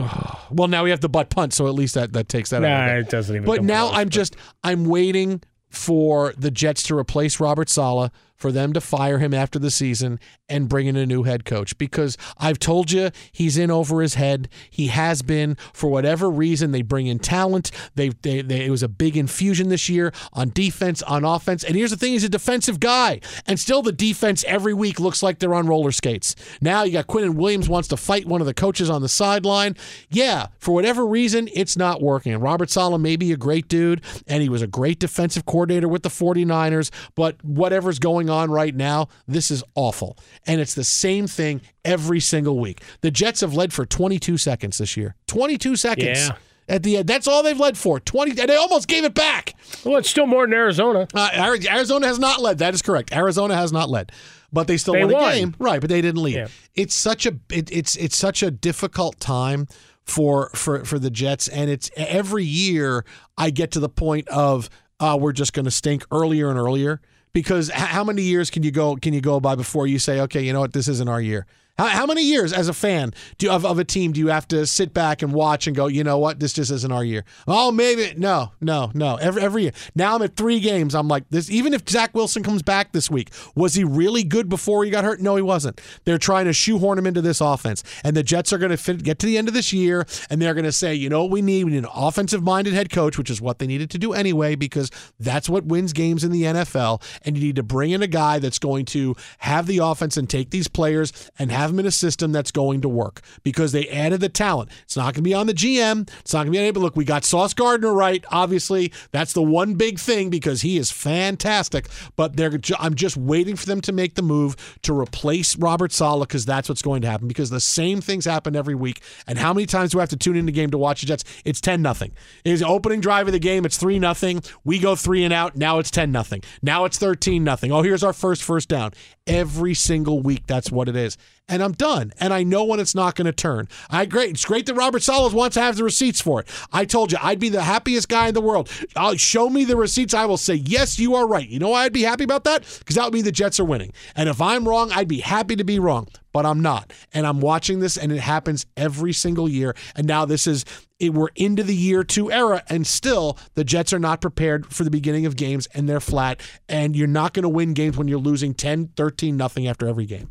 well 0.51 0.67
now 0.67 0.83
we 0.83 0.91
have 0.91 1.01
the 1.01 1.09
butt 1.09 1.29
punt 1.31 1.53
so 1.53 1.67
at 1.67 1.73
least 1.73 1.95
that 1.95 2.13
that 2.13 2.29
takes 2.29 2.51
that 2.51 2.63
out 2.63 2.87
Nah, 2.87 2.93
it. 2.97 3.09
doesn't 3.09 3.35
even. 3.35 3.45
But 3.45 3.63
now 3.63 3.87
close, 3.87 3.97
I'm 3.99 4.09
just 4.09 4.35
I'm 4.63 4.85
waiting 4.85 5.41
for 5.69 6.33
the 6.37 6.51
Jets 6.51 6.83
to 6.83 6.97
replace 6.97 7.39
Robert 7.39 7.69
Saleh, 7.69 8.11
for 8.39 8.51
them 8.51 8.73
to 8.73 8.81
fire 8.81 9.19
him 9.19 9.33
after 9.33 9.59
the 9.59 9.69
season 9.69 10.19
and 10.47 10.69
bring 10.69 10.87
in 10.87 10.95
a 10.95 11.05
new 11.05 11.23
head 11.23 11.45
coach 11.45 11.77
because 11.77 12.17
I've 12.37 12.57
told 12.57 12.91
you 12.91 13.11
he's 13.31 13.57
in 13.57 13.69
over 13.69 14.01
his 14.01 14.15
head. 14.15 14.47
He 14.69 14.87
has 14.87 15.21
been 15.21 15.57
for 15.73 15.89
whatever 15.89 16.29
reason. 16.29 16.71
They 16.71 16.81
bring 16.81 17.07
in 17.07 17.19
talent. 17.19 17.71
They, 17.95 18.09
they, 18.09 18.41
they 18.41 18.65
it 18.65 18.71
was 18.71 18.81
a 18.81 18.87
big 18.87 19.17
infusion 19.17 19.69
this 19.69 19.89
year 19.89 20.13
on 20.33 20.49
defense, 20.49 21.03
on 21.03 21.25
offense. 21.25 21.63
And 21.63 21.75
here's 21.75 21.91
the 21.91 21.97
thing: 21.97 22.13
he's 22.13 22.23
a 22.23 22.29
defensive 22.29 22.79
guy, 22.79 23.19
and 23.45 23.59
still 23.59 23.81
the 23.81 23.91
defense 23.91 24.43
every 24.47 24.73
week 24.73 24.99
looks 24.99 25.21
like 25.21 25.39
they're 25.39 25.53
on 25.53 25.67
roller 25.67 25.91
skates. 25.91 26.35
Now 26.61 26.83
you 26.83 26.93
got 26.93 27.07
Quinnen 27.07 27.35
Williams 27.35 27.67
wants 27.67 27.89
to 27.89 27.97
fight 27.97 28.25
one 28.25 28.41
of 28.41 28.47
the 28.47 28.53
coaches 28.53 28.89
on 28.89 29.01
the 29.01 29.09
sideline. 29.09 29.75
Yeah, 30.09 30.47
for 30.57 30.73
whatever 30.73 31.05
reason, 31.05 31.49
it's 31.53 31.75
not 31.75 32.01
working. 32.01 32.33
And 32.33 32.41
Robert 32.41 32.69
Saleh 32.69 32.99
may 33.01 33.17
be 33.17 33.31
a 33.33 33.37
great 33.37 33.67
dude, 33.67 34.01
and 34.27 34.41
he 34.41 34.49
was 34.49 34.61
a 34.61 34.67
great 34.67 34.99
defensive 34.99 35.45
coordinator 35.45 35.87
with 35.87 36.03
the 36.03 36.09
49ers, 36.09 36.89
but 37.15 37.43
whatever's 37.43 37.99
going 37.99 38.28
on 38.29 38.51
right 38.51 38.75
now, 38.75 39.07
this 39.27 39.51
is 39.51 39.63
awful. 39.75 40.17
And 40.45 40.61
it's 40.61 40.75
the 40.75 40.83
same 40.83 41.27
thing 41.27 41.61
every 41.85 42.19
single 42.19 42.59
week. 42.59 42.81
The 43.01 43.11
Jets 43.11 43.41
have 43.41 43.53
led 43.53 43.73
for 43.73 43.85
22 43.85 44.37
seconds 44.37 44.77
this 44.77 44.95
year. 44.97 45.15
22 45.27 45.75
seconds. 45.75 46.27
Yeah. 46.29 46.35
At 46.67 46.83
the 46.83 46.97
end, 46.97 47.07
that's 47.07 47.27
all 47.27 47.41
they've 47.41 47.59
led 47.59 47.79
for. 47.79 47.99
Twenty, 47.99 48.39
and 48.39 48.47
they 48.47 48.55
almost 48.55 48.87
gave 48.87 49.03
it 49.03 49.15
back. 49.15 49.55
Well, 49.83 49.97
it's 49.97 50.07
still 50.07 50.27
more 50.27 50.45
than 50.45 50.53
Arizona. 50.53 51.07
Uh, 51.15 51.29
Arizona 51.67 52.05
has 52.05 52.19
not 52.19 52.41
led. 52.41 52.59
That 52.59 52.75
is 52.75 52.83
correct. 52.83 53.11
Arizona 53.11 53.55
has 53.55 53.71
not 53.73 53.89
led, 53.89 54.11
but 54.53 54.67
they 54.67 54.77
still 54.77 54.93
They 54.93 55.03
won 55.03 55.13
won. 55.13 55.33
game, 55.33 55.55
right? 55.57 55.81
But 55.81 55.89
they 55.89 55.99
didn't 55.99 56.21
lead. 56.21 56.35
Yeah. 56.35 56.47
It's 56.75 56.93
such 56.93 57.25
a 57.25 57.39
it, 57.49 57.71
it's 57.71 57.95
it's 57.95 58.15
such 58.15 58.43
a 58.43 58.51
difficult 58.51 59.19
time 59.19 59.67
for 60.03 60.51
for 60.53 60.85
for 60.85 60.99
the 60.99 61.09
Jets, 61.09 61.47
and 61.47 61.71
it's 61.71 61.89
every 61.97 62.45
year 62.45 63.03
I 63.35 63.49
get 63.49 63.71
to 63.71 63.79
the 63.79 63.89
point 63.89 64.27
of 64.27 64.69
uh, 64.99 65.17
we're 65.19 65.31
just 65.31 65.53
going 65.53 65.65
to 65.65 65.71
stink 65.71 66.05
earlier 66.11 66.51
and 66.51 66.59
earlier 66.59 67.01
because 67.33 67.69
how 67.69 68.03
many 68.03 68.21
years 68.21 68.49
can 68.49 68.63
you 68.63 68.71
go 68.71 68.95
can 68.95 69.13
you 69.13 69.21
go 69.21 69.39
by 69.39 69.55
before 69.55 69.87
you 69.87 69.99
say 69.99 70.19
okay 70.21 70.41
you 70.41 70.53
know 70.53 70.59
what? 70.61 70.73
This 70.73 70.87
isn't 70.87 71.07
our 71.07 71.21
year 71.21 71.45
how, 71.79 71.87
how 71.87 72.05
many 72.05 72.21
years 72.23 72.51
as 72.51 72.67
a 72.67 72.73
fan 72.73 73.13
do 73.37 73.49
of, 73.49 73.65
of 73.65 73.79
a 73.79 73.85
team 73.85 74.11
do 74.11 74.19
you 74.19 74.27
have 74.27 74.45
to 74.49 74.65
sit 74.65 74.93
back 74.93 75.21
and 75.21 75.31
watch 75.31 75.65
and 75.65 75.75
go 75.77 75.87
you 75.87 76.03
know 76.03 76.17
what? 76.17 76.41
This 76.41 76.51
just 76.51 76.71
isn't 76.71 76.91
our 76.91 77.05
year. 77.05 77.23
Oh 77.47 77.71
maybe 77.71 78.13
no 78.17 78.51
no 78.59 78.91
no. 78.93 79.15
Every, 79.15 79.41
every 79.41 79.61
year. 79.63 79.71
Now 79.95 80.15
i'm 80.15 80.21
at 80.21 80.35
three 80.35 80.59
games. 80.59 80.93
I'm 80.93 81.07
like 81.07 81.23
this 81.29 81.49
even 81.49 81.73
if 81.73 81.87
zach 81.87 82.13
wilson 82.13 82.43
comes 82.43 82.61
back 82.61 82.91
this 82.91 83.09
week 83.09 83.31
was 83.55 83.75
he 83.75 83.85
really 83.85 84.25
good 84.25 84.49
before 84.49 84.83
he 84.83 84.91
got 84.91 85.05
hurt? 85.05 85.21
No 85.21 85.37
he 85.37 85.41
wasn't. 85.41 85.79
They're 86.03 86.17
trying 86.17 86.45
to 86.45 86.53
shoehorn 86.53 86.97
him 86.97 87.07
into 87.07 87.21
this 87.21 87.39
offense. 87.39 87.81
And 88.03 88.13
the 88.13 88.23
jets 88.23 88.51
are 88.51 88.57
going 88.57 88.75
to 88.75 88.93
get 88.95 89.19
to 89.19 89.25
the 89.25 89.37
end 89.37 89.47
of 89.47 89.53
this 89.53 89.71
year 89.71 90.05
and 90.29 90.41
they're 90.41 90.53
going 90.53 90.65
to 90.65 90.73
say 90.73 90.93
you 90.93 91.07
know 91.07 91.21
what 91.21 91.31
we 91.31 91.41
need? 91.41 91.63
We 91.63 91.71
need 91.71 91.77
an 91.85 91.87
offensive 91.95 92.43
minded 92.43 92.73
head 92.73 92.89
coach 92.91 93.17
which 93.17 93.29
is 93.29 93.41
what 93.41 93.59
they 93.59 93.67
needed 93.67 93.89
to 93.91 93.97
do 93.97 94.11
anyway 94.11 94.55
because 94.55 94.91
that's 95.17 95.47
what 95.47 95.63
wins 95.63 95.93
games 95.93 96.25
in 96.25 96.31
the 96.31 96.43
nfl 96.43 97.01
and 97.23 97.37
you 97.37 97.43
need 97.43 97.55
to 97.55 97.63
bring 97.63 97.91
in 97.91 98.01
a 98.01 98.07
guy 98.07 98.39
that's 98.39 98.59
going 98.59 98.85
to 98.85 99.15
have 99.39 99.65
the 99.65 99.77
offense 99.77 100.17
and 100.17 100.29
take 100.29 100.49
these 100.49 100.67
players 100.67 101.31
and 101.39 101.51
have 101.51 101.68
have 101.69 101.75
him 101.75 101.79
in 101.79 101.85
a 101.85 101.91
system 101.91 102.31
that's 102.31 102.51
going 102.51 102.81
to 102.81 102.89
work 102.89 103.21
because 103.43 103.71
they 103.71 103.87
added 103.89 104.21
the 104.21 104.29
talent. 104.29 104.69
It's 104.83 104.97
not 104.97 105.13
going 105.13 105.15
to 105.15 105.21
be 105.21 105.33
on 105.33 105.47
the 105.47 105.53
GM. 105.53 106.09
It's 106.19 106.33
not 106.33 106.39
going 106.39 106.47
to 106.47 106.51
be 106.51 106.57
on 106.57 106.63
anybody. 106.63 106.83
Look, 106.83 106.95
we 106.95 107.05
got 107.05 107.23
Sauce 107.23 107.53
Gardner 107.53 107.93
right. 107.93 108.25
Obviously, 108.29 108.91
that's 109.11 109.33
the 109.33 109.41
one 109.41 109.75
big 109.75 109.99
thing 109.99 110.29
because 110.29 110.61
he 110.61 110.77
is 110.77 110.91
fantastic. 110.91 111.87
But 112.15 112.35
they're, 112.35 112.51
I'm 112.79 112.95
just 112.95 113.17
waiting 113.17 113.55
for 113.55 113.65
them 113.65 113.81
to 113.81 113.91
make 113.91 114.15
the 114.15 114.21
move 114.21 114.55
to 114.83 114.97
replace 114.97 115.55
Robert 115.55 115.91
Saleh 115.91 116.27
because 116.27 116.45
that's 116.45 116.67
what's 116.67 116.81
going 116.81 117.01
to 117.03 117.09
happen. 117.09 117.27
Because 117.27 117.49
the 117.49 117.59
same 117.59 118.01
things 118.01 118.25
happen 118.25 118.55
every 118.55 118.75
week. 118.75 119.01
And 119.27 119.37
how 119.37 119.53
many 119.53 119.65
times 119.65 119.91
do 119.91 119.99
I 119.99 120.01
have 120.01 120.09
to 120.09 120.17
tune 120.17 120.35
in 120.35 120.45
the 120.45 120.51
game 120.51 120.71
to 120.71 120.77
watch 120.77 121.01
the 121.01 121.07
Jets? 121.07 121.23
It's 121.45 121.61
ten 121.61 121.81
nothing. 121.81 122.11
Is 122.43 122.63
opening 122.63 123.01
drive 123.01 123.27
of 123.27 123.33
the 123.33 123.39
game. 123.39 123.65
It's 123.65 123.77
three 123.77 123.99
nothing. 123.99 124.41
We 124.63 124.79
go 124.79 124.95
three 124.95 125.23
and 125.23 125.33
out. 125.33 125.55
Now 125.55 125.79
it's 125.79 125.91
ten 125.91 126.11
nothing. 126.11 126.41
Now 126.61 126.85
it's 126.85 126.97
thirteen 126.97 127.43
nothing. 127.43 127.71
Oh, 127.71 127.81
here's 127.81 128.03
our 128.03 128.13
first 128.13 128.43
first 128.43 128.69
down. 128.69 128.91
Every 129.27 129.73
single 129.73 130.21
week, 130.21 130.47
that's 130.47 130.71
what 130.71 130.89
it 130.89 130.95
is. 130.95 131.17
And 131.49 131.63
I'm 131.63 131.71
done. 131.71 132.13
And 132.19 132.33
I 132.33 132.43
know 132.43 132.63
when 132.63 132.79
it's 132.79 132.93
not 132.93 133.15
going 133.15 133.25
to 133.25 133.33
turn. 133.33 133.67
I 133.89 134.05
great. 134.05 134.29
It's 134.29 134.45
great 134.45 134.67
that 134.67 134.75
Robert 134.75 135.01
Salas 135.01 135.33
wants 135.33 135.55
to 135.55 135.61
have 135.61 135.75
the 135.75 135.83
receipts 135.83 136.21
for 136.21 136.41
it. 136.41 136.47
I 136.71 136.85
told 136.85 137.11
you 137.11 137.17
I'd 137.21 137.39
be 137.39 137.49
the 137.49 137.63
happiest 137.63 138.07
guy 138.07 138.27
in 138.27 138.35
the 138.35 138.41
world. 138.41 138.69
I'll 138.95 139.15
show 139.15 139.49
me 139.49 139.65
the 139.65 139.75
receipts. 139.75 140.13
I 140.13 140.25
will 140.25 140.37
say, 140.37 140.53
yes, 140.53 140.99
you 140.99 141.15
are 141.15 141.27
right. 141.27 141.47
You 141.47 141.59
know 141.59 141.69
why 141.69 141.83
I'd 141.85 141.93
be 141.93 142.03
happy 142.03 142.23
about 142.23 142.43
that? 142.43 142.63
Because 142.79 142.95
that 142.95 143.05
would 143.05 143.13
mean 143.13 143.25
the 143.25 143.31
Jets 143.31 143.59
are 143.59 143.65
winning. 143.65 143.91
And 144.15 144.29
if 144.29 144.39
I'm 144.39 144.67
wrong, 144.67 144.91
I'd 144.91 145.07
be 145.07 145.19
happy 145.19 145.55
to 145.55 145.63
be 145.63 145.79
wrong. 145.79 146.07
But 146.31 146.45
I'm 146.45 146.61
not. 146.61 146.93
And 147.11 147.25
I'm 147.25 147.39
watching 147.39 147.79
this, 147.79 147.97
and 147.97 148.11
it 148.11 148.19
happens 148.19 148.67
every 148.77 149.13
single 149.13 149.49
year. 149.49 149.75
And 149.95 150.05
now 150.05 150.25
this 150.25 150.45
is 150.45 150.63
it, 150.99 151.13
we're 151.13 151.29
into 151.35 151.63
the 151.63 151.75
year 151.75 152.03
two 152.03 152.31
era, 152.31 152.61
and 152.69 152.85
still 152.85 153.37
the 153.55 153.63
Jets 153.63 153.93
are 153.93 153.99
not 153.99 154.21
prepared 154.21 154.67
for 154.67 154.83
the 154.83 154.91
beginning 154.91 155.25
of 155.25 155.35
games, 155.35 155.67
and 155.73 155.89
they're 155.89 155.99
flat. 155.99 156.39
And 156.67 156.95
you're 156.95 157.07
not 157.07 157.33
going 157.33 157.43
to 157.43 157.49
win 157.49 157.73
games 157.73 157.97
when 157.97 158.07
you're 158.07 158.19
losing 158.19 158.53
10, 158.53 158.91
13, 158.95 159.35
nothing 159.35 159.67
after 159.67 159.87
every 159.87 160.05
game. 160.05 160.29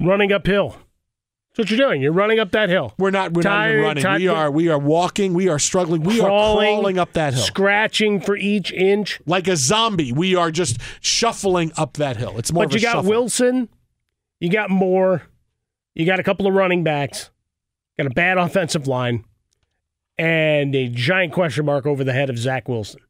Running 0.00 0.32
uphill. 0.32 0.76
That's 1.56 1.70
what 1.70 1.70
you're 1.70 1.88
doing. 1.88 2.02
You're 2.02 2.12
running 2.12 2.38
up 2.38 2.50
that 2.50 2.68
hill. 2.68 2.92
We're 2.98 3.10
not. 3.10 3.32
We're 3.32 3.42
Tired, 3.42 3.68
not 3.68 3.70
even 3.72 3.82
running. 3.84 4.02
tired- 4.02 4.20
we 4.20 4.28
are. 4.28 4.50
We 4.50 4.68
are 4.68 4.78
walking. 4.78 5.32
We 5.32 5.48
are 5.48 5.58
struggling. 5.58 6.02
We 6.02 6.20
Crawling, 6.20 6.68
are 6.68 6.72
crawling 6.74 6.98
up 6.98 7.14
that 7.14 7.32
hill 7.32 7.42
scratching 7.42 8.20
for 8.20 8.36
each 8.36 8.72
inch. 8.72 9.20
like 9.26 9.48
a 9.48 9.56
zombie. 9.56 10.12
We 10.12 10.34
are 10.36 10.50
just 10.50 10.78
shuffling 11.00 11.72
up 11.78 11.94
that 11.94 12.18
hill. 12.18 12.34
It's 12.36 12.52
more. 12.52 12.64
But 12.66 12.74
you 12.74 12.80
got 12.80 12.92
shuffle. 12.96 13.08
Wilson, 13.10 13.68
you 14.38 14.50
got 14.50 14.68
Moore, 14.68 15.22
you 15.94 16.04
got 16.04 16.20
a 16.20 16.22
couple 16.22 16.46
of 16.46 16.52
running 16.52 16.84
backs, 16.84 17.30
got 17.96 18.06
a 18.06 18.10
bad 18.10 18.36
offensive 18.36 18.86
line, 18.86 19.24
and 20.18 20.74
a 20.74 20.88
giant 20.88 21.32
question 21.32 21.64
mark 21.64 21.86
over 21.86 22.04
the 22.04 22.12
head 22.12 22.28
of 22.28 22.36
Zach 22.36 22.68
Wilson. 22.68 23.00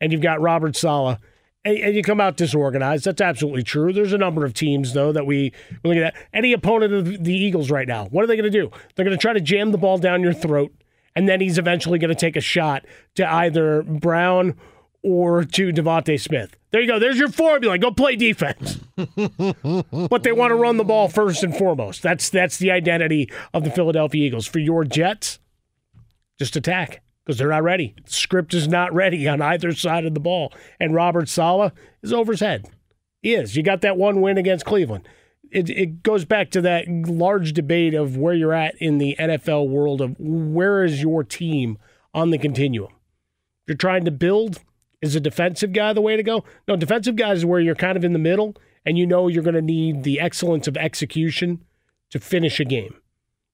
And 0.00 0.10
you've 0.10 0.20
got 0.20 0.40
Robert 0.40 0.74
Saleh. 0.74 1.18
And, 1.66 1.78
and 1.78 1.96
you 1.96 2.02
come 2.04 2.20
out 2.20 2.36
disorganized. 2.36 3.04
That's 3.04 3.20
absolutely 3.20 3.64
true. 3.64 3.92
There's 3.92 4.12
a 4.12 4.18
number 4.18 4.44
of 4.44 4.54
teams, 4.54 4.92
though, 4.92 5.10
that 5.10 5.26
we, 5.26 5.52
we 5.82 5.90
look 5.90 5.98
at 5.98 6.14
that. 6.14 6.22
Any 6.32 6.52
opponent 6.52 6.94
of 6.94 7.24
the 7.24 7.34
Eagles 7.34 7.72
right 7.72 7.88
now, 7.88 8.06
what 8.06 8.22
are 8.22 8.28
they 8.28 8.36
going 8.36 8.50
to 8.50 8.56
do? 8.56 8.70
They're 8.94 9.04
going 9.04 9.16
to 9.16 9.20
try 9.20 9.32
to 9.32 9.40
jam 9.40 9.72
the 9.72 9.78
ball 9.78 9.98
down 9.98 10.22
your 10.22 10.32
throat, 10.32 10.72
and 11.16 11.28
then 11.28 11.40
he's 11.40 11.58
eventually 11.58 11.98
going 11.98 12.10
to 12.10 12.14
take 12.14 12.36
a 12.36 12.40
shot 12.40 12.86
to 13.16 13.28
either 13.28 13.82
Brown 13.82 14.54
or 15.02 15.42
to 15.44 15.72
DeVonta 15.72 16.20
Smith. 16.20 16.56
There 16.70 16.80
you 16.80 16.86
go. 16.86 17.00
There's 17.00 17.18
your 17.18 17.30
formula. 17.30 17.78
Go 17.78 17.90
play 17.90 18.14
defense. 18.14 18.78
but 18.96 20.22
they 20.22 20.32
want 20.32 20.50
to 20.52 20.56
run 20.56 20.76
the 20.76 20.84
ball 20.84 21.08
first 21.08 21.42
and 21.42 21.56
foremost. 21.56 22.02
That's 22.02 22.28
that's 22.28 22.58
the 22.58 22.70
identity 22.70 23.30
of 23.54 23.64
the 23.64 23.70
Philadelphia 23.70 24.26
Eagles. 24.26 24.46
For 24.46 24.58
your 24.58 24.84
Jets, 24.84 25.38
just 26.38 26.54
attack 26.54 27.02
because 27.26 27.38
they're 27.38 27.48
not 27.48 27.64
ready. 27.64 27.92
The 28.04 28.12
script 28.12 28.54
is 28.54 28.68
not 28.68 28.94
ready 28.94 29.26
on 29.26 29.42
either 29.42 29.72
side 29.72 30.06
of 30.06 30.14
the 30.14 30.20
ball. 30.20 30.52
And 30.78 30.94
Robert 30.94 31.28
Saleh 31.28 31.72
is 32.02 32.12
over 32.12 32.32
his 32.32 32.40
head. 32.40 32.70
He 33.20 33.34
is. 33.34 33.56
You 33.56 33.64
got 33.64 33.80
that 33.80 33.96
one 33.96 34.20
win 34.20 34.38
against 34.38 34.64
Cleveland. 34.64 35.08
It, 35.50 35.68
it 35.68 36.02
goes 36.04 36.24
back 36.24 36.50
to 36.50 36.60
that 36.60 36.86
large 36.88 37.52
debate 37.52 37.94
of 37.94 38.16
where 38.16 38.34
you're 38.34 38.52
at 38.52 38.76
in 38.76 38.98
the 38.98 39.16
NFL 39.18 39.68
world 39.68 40.00
of 40.00 40.14
where 40.18 40.84
is 40.84 41.02
your 41.02 41.24
team 41.24 41.78
on 42.14 42.30
the 42.30 42.38
continuum. 42.38 42.92
You're 43.66 43.76
trying 43.76 44.04
to 44.04 44.12
build. 44.12 44.60
Is 45.02 45.14
a 45.14 45.20
defensive 45.20 45.72
guy 45.72 45.92
the 45.92 46.00
way 46.00 46.16
to 46.16 46.22
go? 46.22 46.42
No, 46.66 46.74
defensive 46.74 47.16
guys 47.16 47.38
is 47.38 47.44
where 47.44 47.60
you're 47.60 47.74
kind 47.74 47.98
of 47.98 48.04
in 48.04 48.14
the 48.14 48.18
middle, 48.18 48.56
and 48.84 48.96
you 48.96 49.06
know 49.06 49.28
you're 49.28 49.42
going 49.42 49.54
to 49.54 49.62
need 49.62 50.04
the 50.04 50.18
excellence 50.18 50.66
of 50.66 50.76
execution 50.76 51.62
to 52.10 52.18
finish 52.18 52.58
a 52.60 52.64
game, 52.64 52.94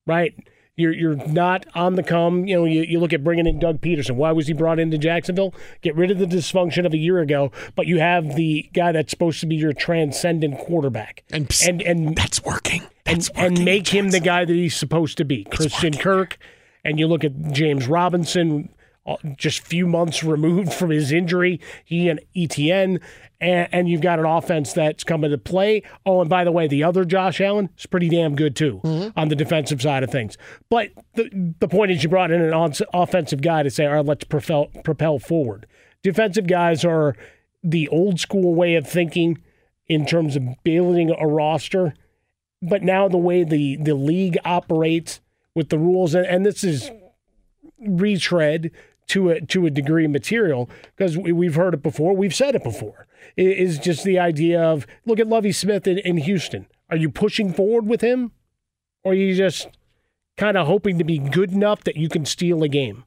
right? 0.06 0.34
You're 0.76 0.94
you're 0.94 1.16
not 1.16 1.66
on 1.74 1.96
the 1.96 2.02
come. 2.02 2.46
You 2.46 2.56
know, 2.56 2.64
you, 2.64 2.82
you 2.82 2.98
look 2.98 3.12
at 3.12 3.22
bringing 3.22 3.46
in 3.46 3.58
Doug 3.58 3.82
Pederson. 3.82 4.16
Why 4.16 4.32
was 4.32 4.46
he 4.46 4.54
brought 4.54 4.78
into 4.78 4.96
Jacksonville? 4.96 5.54
Get 5.82 5.94
rid 5.94 6.10
of 6.10 6.18
the 6.18 6.24
dysfunction 6.24 6.86
of 6.86 6.94
a 6.94 6.96
year 6.96 7.20
ago, 7.20 7.52
but 7.74 7.86
you 7.86 7.98
have 7.98 8.36
the 8.36 8.70
guy 8.72 8.90
that's 8.92 9.10
supposed 9.10 9.40
to 9.40 9.46
be 9.46 9.56
your 9.56 9.74
transcendent 9.74 10.58
quarterback, 10.58 11.24
and 11.30 11.54
and 11.66 11.82
and 11.82 12.16
that's 12.16 12.42
working. 12.42 12.82
and, 13.04 13.28
and 13.34 13.62
make 13.64 13.88
him 13.88 14.10
the 14.10 14.20
guy 14.20 14.46
that 14.46 14.54
he's 14.54 14.74
supposed 14.76 15.18
to 15.18 15.24
be. 15.26 15.44
Christian 15.44 15.92
Kirk, 15.92 16.38
and 16.84 16.98
you 16.98 17.06
look 17.06 17.22
at 17.22 17.52
James 17.52 17.86
Robinson, 17.86 18.70
uh, 19.04 19.16
just 19.36 19.60
few 19.60 19.86
months 19.86 20.22
removed 20.24 20.72
from 20.72 20.88
his 20.88 21.12
injury. 21.12 21.60
He 21.84 22.08
and 22.08 22.18
ETN, 22.34 23.02
and, 23.42 23.68
and 23.72 23.88
you've 23.88 24.00
got 24.00 24.18
an 24.18 24.24
offense 24.24 24.72
that's 24.72 25.04
coming 25.04 25.30
to 25.30 25.38
play. 25.38 25.82
Oh, 26.06 26.20
and 26.20 26.30
by 26.30 26.44
the 26.44 26.52
way, 26.52 26.68
the 26.68 26.84
other 26.84 27.04
Josh 27.04 27.40
Allen 27.40 27.70
is 27.76 27.86
pretty 27.86 28.08
damn 28.08 28.36
good 28.36 28.56
too 28.56 28.80
mm-hmm. 28.84 29.18
on 29.18 29.28
the 29.28 29.36
defensive 29.36 29.82
side 29.82 30.02
of 30.02 30.10
things. 30.10 30.38
But 30.70 30.90
the 31.14 31.54
the 31.58 31.68
point 31.68 31.90
is, 31.90 32.02
you 32.02 32.08
brought 32.08 32.30
in 32.30 32.40
an 32.40 32.54
on- 32.54 32.72
offensive 32.94 33.42
guy 33.42 33.62
to 33.62 33.70
say, 33.70 33.86
all 33.86 33.94
right, 33.94 34.04
let's 34.04 34.24
propel 34.24 34.66
propel 34.84 35.18
forward. 35.18 35.66
Defensive 36.02 36.46
guys 36.46 36.84
are 36.84 37.16
the 37.62 37.88
old 37.88 38.18
school 38.18 38.54
way 38.54 38.74
of 38.74 38.88
thinking 38.88 39.42
in 39.88 40.06
terms 40.06 40.36
of 40.36 40.42
building 40.64 41.14
a 41.18 41.26
roster 41.26 41.94
but 42.62 42.82
now 42.82 43.08
the 43.08 43.18
way 43.18 43.42
the 43.42 43.76
the 43.76 43.94
league 43.94 44.38
operates 44.44 45.20
with 45.54 45.68
the 45.68 45.78
rules 45.78 46.14
and, 46.14 46.24
and 46.26 46.46
this 46.46 46.62
is 46.62 46.90
retread 47.80 48.70
to 49.08 49.30
a 49.30 49.40
to 49.40 49.66
a 49.66 49.70
degree 49.70 50.06
material 50.06 50.70
because 50.96 51.18
we, 51.18 51.32
we've 51.32 51.56
heard 51.56 51.74
it 51.74 51.82
before 51.82 52.14
we've 52.14 52.34
said 52.34 52.54
it 52.54 52.62
before 52.62 53.06
is 53.36 53.78
just 53.78 54.04
the 54.04 54.18
idea 54.18 54.62
of 54.62 54.86
look 55.06 55.18
at 55.18 55.28
Lovie 55.28 55.52
Smith 55.52 55.86
in, 55.86 55.98
in 55.98 56.16
Houston 56.18 56.66
are 56.90 56.96
you 56.96 57.10
pushing 57.10 57.52
forward 57.52 57.86
with 57.86 58.00
him 58.00 58.32
or 59.04 59.12
are 59.12 59.14
you 59.14 59.34
just 59.34 59.68
kind 60.36 60.56
of 60.56 60.66
hoping 60.66 60.98
to 60.98 61.04
be 61.04 61.18
good 61.18 61.52
enough 61.52 61.84
that 61.84 61.96
you 61.96 62.08
can 62.08 62.24
steal 62.24 62.62
a 62.62 62.68
game 62.68 63.04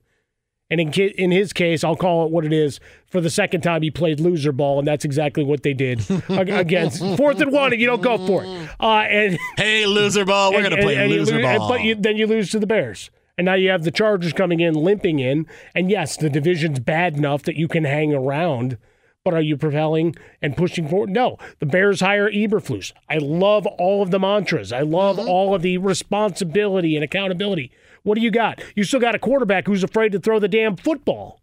and 0.69 0.81
in, 0.81 0.91
in 0.91 1.31
his 1.31 1.53
case, 1.53 1.83
I'll 1.83 1.95
call 1.95 2.25
it 2.25 2.31
what 2.31 2.43
it 2.43 2.51
is. 2.51 2.79
For 3.07 3.21
the 3.21 3.29
second 3.29 3.61
time, 3.61 3.83
he 3.83 3.91
played 3.91 4.19
loser 4.19 4.51
ball, 4.51 4.79
and 4.79 4.87
that's 4.87 5.05
exactly 5.05 5.43
what 5.43 5.61
they 5.63 5.73
did 5.73 6.03
against 6.29 6.99
fourth 7.17 7.39
and 7.39 7.51
one, 7.51 7.71
and 7.71 7.79
you 7.79 7.87
don't 7.87 8.01
go 8.01 8.17
for 8.25 8.43
it. 8.43 8.69
Uh, 8.79 9.01
and 9.01 9.37
hey, 9.57 9.85
loser 9.85 10.25
ball, 10.25 10.51
we're 10.51 10.63
gonna 10.63 10.77
play 10.81 10.95
and- 10.97 11.11
loser 11.11 11.35
lose- 11.35 11.43
ball. 11.43 11.69
but 11.69 11.81
you, 11.81 11.95
then 11.95 12.17
you 12.17 12.25
lose 12.25 12.49
to 12.49 12.59
the 12.59 12.65
Bears, 12.65 13.11
and 13.37 13.45
now 13.45 13.53
you 13.53 13.69
have 13.69 13.83
the 13.83 13.91
Chargers 13.91 14.33
coming 14.33 14.59
in, 14.59 14.73
limping 14.73 15.19
in. 15.19 15.45
And 15.75 15.91
yes, 15.91 16.17
the 16.17 16.31
division's 16.31 16.79
bad 16.79 17.15
enough 17.15 17.43
that 17.43 17.55
you 17.55 17.67
can 17.67 17.83
hang 17.83 18.13
around. 18.13 18.77
But 19.25 19.33
are 19.33 19.41
you 19.41 19.57
propelling 19.57 20.15
and 20.39 20.55
pushing 20.55 20.87
forward? 20.87 21.09
No. 21.09 21.39
The 21.59 21.65
Bears 21.65 21.99
hire 21.99 22.29
Eberflus. 22.29 22.93
I 23.09 23.17
love 23.17 23.65
all 23.65 24.03
of 24.03 24.11
the 24.11 24.19
mantras. 24.19 24.71
I 24.71 24.81
love 24.81 25.17
mm-hmm. 25.17 25.27
all 25.27 25.55
of 25.55 25.63
the 25.63 25.79
responsibility 25.79 26.95
and 26.95 27.03
accountability. 27.03 27.71
What 28.03 28.15
do 28.15 28.21
you 28.21 28.29
got? 28.29 28.61
You 28.75 28.83
still 28.83 28.99
got 28.99 29.15
a 29.15 29.19
quarterback 29.19 29.65
who's 29.65 29.83
afraid 29.83 30.11
to 30.11 30.19
throw 30.19 30.37
the 30.37 30.47
damn 30.47 30.75
football. 30.75 31.41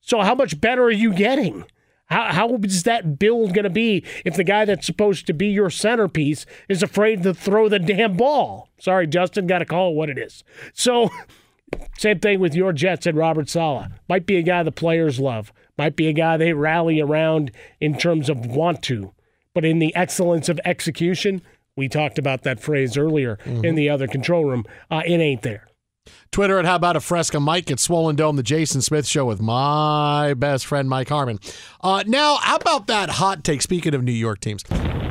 So 0.00 0.22
how 0.22 0.34
much 0.34 0.58
better 0.58 0.84
are 0.84 0.90
you 0.90 1.12
getting? 1.12 1.66
How 2.06 2.32
how 2.32 2.54
is 2.62 2.84
that 2.84 3.18
build 3.18 3.52
going 3.52 3.64
to 3.64 3.70
be 3.70 4.02
if 4.24 4.34
the 4.34 4.44
guy 4.44 4.64
that's 4.64 4.86
supposed 4.86 5.26
to 5.26 5.34
be 5.34 5.48
your 5.48 5.68
centerpiece 5.68 6.46
is 6.70 6.82
afraid 6.82 7.22
to 7.22 7.34
throw 7.34 7.68
the 7.68 7.78
damn 7.78 8.16
ball? 8.16 8.70
Sorry, 8.78 9.06
Justin, 9.06 9.46
got 9.46 9.58
to 9.58 9.66
call 9.66 9.90
it 9.90 9.96
what 9.96 10.08
it 10.08 10.16
is. 10.16 10.42
So 10.72 11.10
same 11.98 12.20
thing 12.20 12.40
with 12.40 12.54
your 12.54 12.72
Jets 12.72 13.04
and 13.06 13.18
Robert 13.18 13.50
Saleh. 13.50 13.88
Might 14.08 14.24
be 14.24 14.36
a 14.36 14.42
guy 14.42 14.62
the 14.62 14.72
players 14.72 15.20
love. 15.20 15.52
Might 15.76 15.96
be 15.96 16.08
a 16.08 16.12
guy 16.12 16.36
they 16.36 16.52
rally 16.52 17.00
around 17.00 17.50
in 17.80 17.96
terms 17.98 18.28
of 18.28 18.46
want 18.46 18.82
to. 18.84 19.12
But 19.54 19.64
in 19.64 19.78
the 19.78 19.94
excellence 19.94 20.48
of 20.48 20.60
execution, 20.64 21.42
we 21.76 21.88
talked 21.88 22.18
about 22.18 22.42
that 22.42 22.60
phrase 22.60 22.96
earlier 22.96 23.38
in 23.44 23.74
the 23.74 23.88
other 23.88 24.06
control 24.06 24.44
room. 24.44 24.64
Uh, 24.90 25.02
it 25.06 25.18
ain't 25.18 25.42
there. 25.42 25.66
Twitter 26.30 26.58
at 26.58 26.64
How 26.64 26.76
About 26.76 26.96
a 26.96 27.00
Fresca 27.00 27.40
Mike 27.40 27.70
at 27.70 27.80
Swollen 27.80 28.16
Dome, 28.16 28.36
the 28.36 28.42
Jason 28.42 28.82
Smith 28.82 29.06
Show 29.06 29.24
with 29.24 29.40
my 29.40 30.34
best 30.34 30.66
friend 30.66 30.88
Mike 30.88 31.08
Harmon. 31.08 31.38
Uh, 31.80 32.02
now, 32.06 32.36
how 32.36 32.56
about 32.56 32.88
that 32.88 33.08
hot 33.08 33.44
take? 33.44 33.62
Speaking 33.62 33.94
of 33.94 34.02
New 34.02 34.12
York 34.12 34.40
teams, 34.40 34.62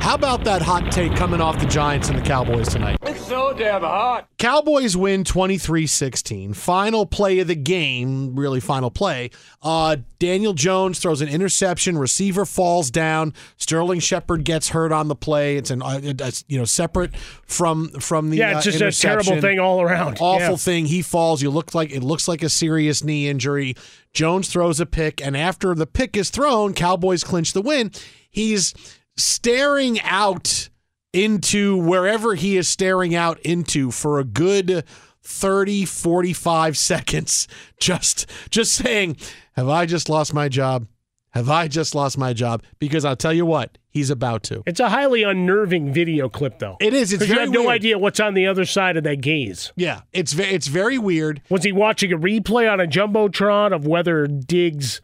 how 0.01 0.15
about 0.15 0.43
that 0.43 0.61
hot 0.61 0.91
take 0.91 1.15
coming 1.15 1.41
off 1.41 1.59
the 1.59 1.65
Giants 1.65 2.09
and 2.09 2.17
the 2.17 2.21
Cowboys 2.21 2.67
tonight? 2.67 2.99
It's 3.23 3.29
so 3.29 3.53
damn 3.53 3.83
hot. 3.83 4.27
Cowboys 4.37 4.97
win 4.97 5.23
23 5.23 5.87
16. 5.87 6.53
Final 6.53 7.05
play 7.05 7.39
of 7.39 7.47
the 7.47 7.55
game, 7.55 8.35
really 8.35 8.59
final 8.59 8.91
play. 8.91 9.29
Uh, 9.61 9.95
Daniel 10.19 10.51
Jones 10.53 10.99
throws 10.99 11.21
an 11.21 11.29
interception. 11.29 11.97
Receiver 11.97 12.45
falls 12.45 12.91
down. 12.91 13.33
Sterling 13.55 14.01
Shepard 14.01 14.43
gets 14.43 14.67
hurt 14.69 14.91
on 14.91 15.07
the 15.07 15.15
play. 15.15 15.55
It's 15.55 15.71
an 15.71 15.81
uh, 15.81 16.01
it's, 16.03 16.43
you 16.49 16.57
know 16.57 16.65
separate 16.65 17.15
from 17.15 17.91
from 18.01 18.29
the 18.29 18.35
Yeah, 18.39 18.57
it's 18.57 18.67
uh, 18.67 18.71
just 18.71 18.81
a 18.81 19.01
terrible 19.01 19.39
thing 19.39 19.57
all 19.57 19.81
around. 19.81 20.17
Awful 20.19 20.39
Yeah. 20.39 20.55
thing. 20.57 20.87
He 20.87 21.01
falls. 21.01 21.41
You 21.41 21.49
look 21.49 21.73
like 21.73 21.91
it 21.91 22.03
looks 22.03 22.27
like 22.27 22.43
a 22.43 22.49
serious 22.49 23.05
knee 23.05 23.29
injury. 23.29 23.73
Jones 24.11 24.49
throws 24.49 24.81
a 24.81 24.85
pick, 24.85 25.25
and 25.25 25.37
after 25.37 25.73
the 25.73 25.87
pick 25.87 26.17
is 26.17 26.29
thrown, 26.29 26.73
Cowboys 26.73 27.23
clinch 27.23 27.53
the 27.53 27.61
win. 27.61 27.89
He's 28.29 28.73
staring 29.15 30.01
out 30.01 30.67
into 31.13 31.77
wherever 31.77 32.35
he 32.35 32.57
is 32.57 32.67
staring 32.67 33.13
out 33.15 33.39
into 33.41 33.91
for 33.91 34.19
a 34.19 34.23
good 34.23 34.83
30 35.21 35.85
45 35.85 36.75
seconds 36.89 37.47
just 37.79 38.29
just 38.49 38.73
saying 38.73 39.15
have 39.53 39.69
i 39.69 39.85
just 39.85 40.09
lost 40.09 40.33
my 40.33 40.49
job 40.49 40.87
have 41.29 41.49
i 41.49 41.67
just 41.67 41.95
lost 41.95 42.17
my 42.17 42.33
job 42.33 42.61
because 42.79 43.05
i'll 43.05 43.15
tell 43.15 43.31
you 43.31 43.45
what 43.45 43.77
he's 43.89 44.09
about 44.09 44.41
to 44.43 44.63
It's 44.65 44.79
a 44.79 44.89
highly 44.89 45.21
unnerving 45.21 45.93
video 45.93 46.27
clip, 46.27 46.57
though. 46.57 46.77
It 46.79 46.95
is. 46.95 47.13
It's 47.13 47.21
'Cause 47.21 47.29
you 47.29 47.35
very 47.35 47.45
have 47.45 47.53
no 47.53 47.61
weird. 47.61 47.71
idea 47.75 47.99
what's 47.99 48.19
on 48.19 48.33
the 48.33 48.47
other 48.47 48.65
side 48.65 48.97
of 48.97 49.03
that 49.03 49.21
gaze. 49.21 49.71
yeah 49.75 50.01
it's 50.11 50.33
ve- 50.33 50.43
it's 50.45 50.67
very 50.67 50.97
weird 50.97 51.41
Was 51.49 51.63
he 51.63 51.71
watching 51.71 52.11
a 52.11 52.17
replay 52.17 52.69
on 52.71 52.79
a 52.79 52.87
jumbotron 52.87 53.71
of 53.71 53.85
whether 53.85 54.25
Diggs 54.25 54.99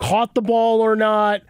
caught 0.00 0.34
the 0.36 0.40
ball 0.42 0.80
or 0.80 0.94
not? 0.94 1.42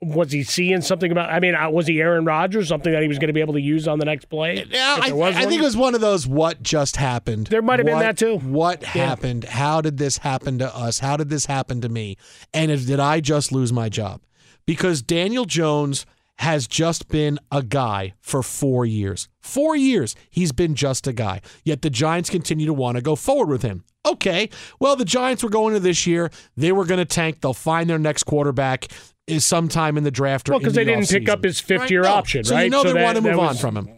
Was 0.00 0.30
he 0.30 0.44
seeing 0.44 0.80
something 0.80 1.10
about? 1.10 1.28
I 1.30 1.40
mean, 1.40 1.56
uh, 1.56 1.70
was 1.70 1.88
he 1.88 2.00
Aaron 2.00 2.24
Rodgers? 2.24 2.68
Something 2.68 2.92
that 2.92 3.02
he 3.02 3.08
was 3.08 3.18
going 3.18 3.28
to 3.28 3.32
be 3.32 3.40
able 3.40 3.54
to 3.54 3.60
use 3.60 3.88
on 3.88 3.98
the 3.98 4.04
next 4.04 4.26
play? 4.26 4.64
Yeah, 4.70 4.98
I, 5.00 5.10
I 5.10 5.46
think 5.46 5.60
it 5.60 5.64
was 5.64 5.76
one 5.76 5.96
of 5.96 6.00
those 6.00 6.24
what 6.24 6.62
just 6.62 6.96
happened. 6.96 7.48
There 7.48 7.62
might 7.62 7.80
have 7.80 7.86
been 7.86 7.98
that 7.98 8.16
too. 8.16 8.38
What 8.38 8.84
happened? 8.84 9.42
How 9.44 9.80
did 9.80 9.98
this 9.98 10.18
happen 10.18 10.58
to 10.60 10.72
us? 10.74 11.00
How 11.00 11.16
did 11.16 11.30
this 11.30 11.46
happen 11.46 11.80
to 11.80 11.88
me? 11.88 12.16
And 12.54 12.70
if, 12.70 12.86
did 12.86 13.00
I 13.00 13.18
just 13.20 13.50
lose 13.50 13.72
my 13.72 13.88
job? 13.88 14.22
Because 14.66 15.02
Daniel 15.02 15.46
Jones 15.46 16.06
has 16.38 16.68
just 16.68 17.08
been 17.08 17.38
a 17.50 17.62
guy 17.62 18.14
for 18.20 18.42
four 18.44 18.86
years. 18.86 19.28
Four 19.40 19.74
years, 19.74 20.14
he's 20.30 20.52
been 20.52 20.76
just 20.76 21.08
a 21.08 21.12
guy. 21.12 21.40
Yet 21.64 21.82
the 21.82 21.90
Giants 21.90 22.30
continue 22.30 22.66
to 22.66 22.72
want 22.72 22.96
to 22.96 23.02
go 23.02 23.16
forward 23.16 23.48
with 23.48 23.62
him. 23.62 23.82
Okay, 24.06 24.48
well, 24.78 24.94
the 24.94 25.04
Giants 25.04 25.42
were 25.42 25.50
going 25.50 25.74
to 25.74 25.80
this 25.80 26.06
year. 26.06 26.30
They 26.56 26.70
were 26.70 26.84
going 26.84 26.98
to 26.98 27.04
tank. 27.04 27.40
They'll 27.40 27.52
find 27.52 27.90
their 27.90 27.98
next 27.98 28.22
quarterback 28.24 28.86
is 29.28 29.44
sometime 29.46 29.96
in 29.96 30.04
the 30.04 30.10
draft 30.10 30.48
or 30.48 30.52
Well, 30.52 30.58
because 30.60 30.76
in 30.76 30.86
they 30.86 30.94
didn't 30.94 31.08
pick 31.08 31.24
offseason. 31.24 31.28
up 31.28 31.44
his 31.44 31.60
fifth 31.60 31.90
year 31.90 32.02
Right? 32.02 32.08
No. 32.10 32.14
option, 32.14 32.44
so 32.44 32.54
right? 32.54 32.64
you 32.64 32.70
know 32.70 32.82
they 32.82 32.92
that- 32.92 33.02
want 33.02 33.16
to 33.16 33.22
move 33.22 33.38
on 33.38 33.56
from 33.56 33.76
him. 33.76 33.88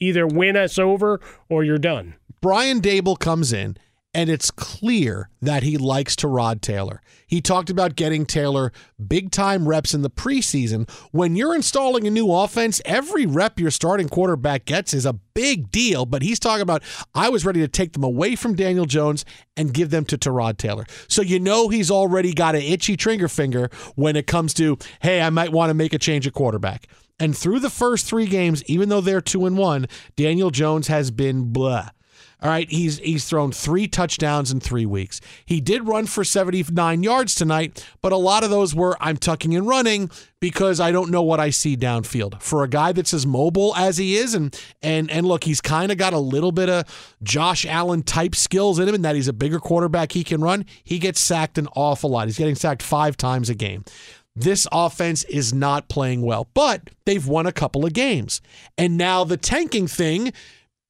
Either 0.00 0.26
win 0.26 0.56
us 0.56 0.78
over 0.78 1.20
or 1.48 1.64
you're 1.64 1.78
done. 1.78 2.14
Brian 2.40 2.80
Daboll 2.80 3.18
comes 3.18 3.52
in, 3.52 3.76
and 4.14 4.30
it's 4.30 4.50
clear 4.50 5.28
that 5.42 5.62
he 5.62 5.76
likes 5.76 6.16
Tyrod 6.16 6.60
Taylor. 6.60 7.02
He 7.26 7.42
talked 7.42 7.68
about 7.68 7.94
getting 7.94 8.24
Taylor 8.24 8.72
big 9.06 9.30
time 9.30 9.68
reps 9.68 9.92
in 9.92 10.02
the 10.02 10.10
preseason. 10.10 10.90
When 11.12 11.36
you're 11.36 11.54
installing 11.54 12.06
a 12.06 12.10
new 12.10 12.32
offense, 12.32 12.80
every 12.84 13.26
rep 13.26 13.60
your 13.60 13.70
starting 13.70 14.08
quarterback 14.08 14.64
gets 14.64 14.94
is 14.94 15.04
a 15.04 15.12
big 15.12 15.70
deal. 15.70 16.06
But 16.06 16.22
he's 16.22 16.38
talking 16.38 16.62
about, 16.62 16.82
I 17.14 17.28
was 17.28 17.44
ready 17.44 17.60
to 17.60 17.68
take 17.68 17.92
them 17.92 18.02
away 18.02 18.34
from 18.34 18.54
Daniel 18.54 18.86
Jones 18.86 19.26
and 19.56 19.74
give 19.74 19.90
them 19.90 20.06
to 20.06 20.16
Tyrod 20.16 20.56
Taylor. 20.56 20.86
So 21.06 21.20
you 21.20 21.38
know 21.38 21.68
he's 21.68 21.90
already 21.90 22.32
got 22.32 22.54
an 22.54 22.62
itchy 22.62 22.96
trigger 22.96 23.28
finger 23.28 23.70
when 23.94 24.16
it 24.16 24.26
comes 24.26 24.54
to, 24.54 24.78
hey, 25.00 25.20
I 25.20 25.30
might 25.30 25.52
want 25.52 25.70
to 25.70 25.74
make 25.74 25.92
a 25.92 25.98
change 25.98 26.26
at 26.26 26.32
quarterback. 26.32 26.88
And 27.20 27.36
through 27.36 27.60
the 27.60 27.70
first 27.70 28.06
three 28.06 28.26
games, 28.26 28.64
even 28.64 28.88
though 28.88 29.00
they're 29.00 29.20
two 29.20 29.44
and 29.44 29.58
one, 29.58 29.86
Daniel 30.16 30.50
Jones 30.50 30.86
has 30.86 31.10
been 31.10 31.52
blah. 31.52 31.90
All 32.40 32.48
right, 32.48 32.70
he's 32.70 32.98
he's 32.98 33.24
thrown 33.24 33.50
three 33.50 33.88
touchdowns 33.88 34.52
in 34.52 34.60
three 34.60 34.86
weeks. 34.86 35.20
He 35.44 35.60
did 35.60 35.88
run 35.88 36.06
for 36.06 36.22
79 36.22 37.02
yards 37.02 37.34
tonight, 37.34 37.84
but 38.00 38.12
a 38.12 38.16
lot 38.16 38.44
of 38.44 38.50
those 38.50 38.76
were 38.76 38.96
I'm 39.00 39.16
tucking 39.16 39.56
and 39.56 39.66
running 39.66 40.08
because 40.38 40.78
I 40.78 40.92
don't 40.92 41.10
know 41.10 41.22
what 41.22 41.40
I 41.40 41.50
see 41.50 41.76
downfield. 41.76 42.40
For 42.40 42.62
a 42.62 42.68
guy 42.68 42.92
that's 42.92 43.12
as 43.12 43.26
mobile 43.26 43.74
as 43.74 43.98
he 43.98 44.16
is, 44.16 44.34
and 44.34 44.56
and 44.82 45.10
and 45.10 45.26
look, 45.26 45.42
he's 45.42 45.60
kind 45.60 45.90
of 45.90 45.98
got 45.98 46.12
a 46.12 46.18
little 46.18 46.52
bit 46.52 46.68
of 46.68 47.16
Josh 47.24 47.66
Allen 47.66 48.04
type 48.04 48.36
skills 48.36 48.78
in 48.78 48.88
him, 48.88 48.94
and 48.94 49.04
that 49.04 49.16
he's 49.16 49.26
a 49.26 49.32
bigger 49.32 49.58
quarterback. 49.58 50.12
He 50.12 50.22
can 50.22 50.40
run. 50.40 50.64
He 50.84 51.00
gets 51.00 51.18
sacked 51.18 51.58
an 51.58 51.66
awful 51.74 52.10
lot. 52.10 52.28
He's 52.28 52.38
getting 52.38 52.54
sacked 52.54 52.82
five 52.82 53.16
times 53.16 53.50
a 53.50 53.54
game. 53.56 53.84
This 54.36 54.68
offense 54.70 55.24
is 55.24 55.52
not 55.52 55.88
playing 55.88 56.22
well, 56.22 56.48
but 56.54 56.90
they've 57.04 57.26
won 57.26 57.46
a 57.46 57.52
couple 57.52 57.84
of 57.84 57.92
games. 57.92 58.40
And 58.76 58.96
now 58.96 59.24
the 59.24 59.36
tanking 59.36 59.88
thing 59.88 60.32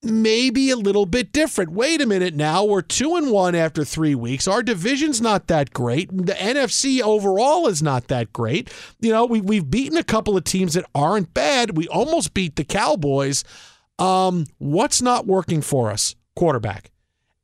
maybe 0.02 0.70
a 0.70 0.76
little 0.76 1.06
bit 1.06 1.32
different. 1.32 1.72
Wait 1.72 2.00
a 2.00 2.06
minute 2.06 2.34
now, 2.34 2.64
we're 2.64 2.82
2 2.82 3.16
and 3.16 3.30
1 3.30 3.54
after 3.54 3.84
3 3.84 4.14
weeks. 4.14 4.46
Our 4.46 4.62
division's 4.62 5.20
not 5.20 5.48
that 5.48 5.72
great. 5.72 6.08
The 6.10 6.34
NFC 6.34 7.00
overall 7.00 7.66
is 7.66 7.82
not 7.82 8.08
that 8.08 8.32
great. 8.32 8.72
You 9.00 9.12
know, 9.12 9.26
we 9.26 9.40
we've 9.40 9.68
beaten 9.68 9.98
a 9.98 10.04
couple 10.04 10.36
of 10.36 10.44
teams 10.44 10.74
that 10.74 10.86
aren't 10.94 11.34
bad. 11.34 11.76
We 11.76 11.88
almost 11.88 12.34
beat 12.34 12.56
the 12.56 12.64
Cowboys. 12.64 13.44
Um, 13.98 14.46
what's 14.58 15.02
not 15.02 15.26
working 15.26 15.60
for 15.60 15.90
us? 15.90 16.14
Quarterback. 16.36 16.90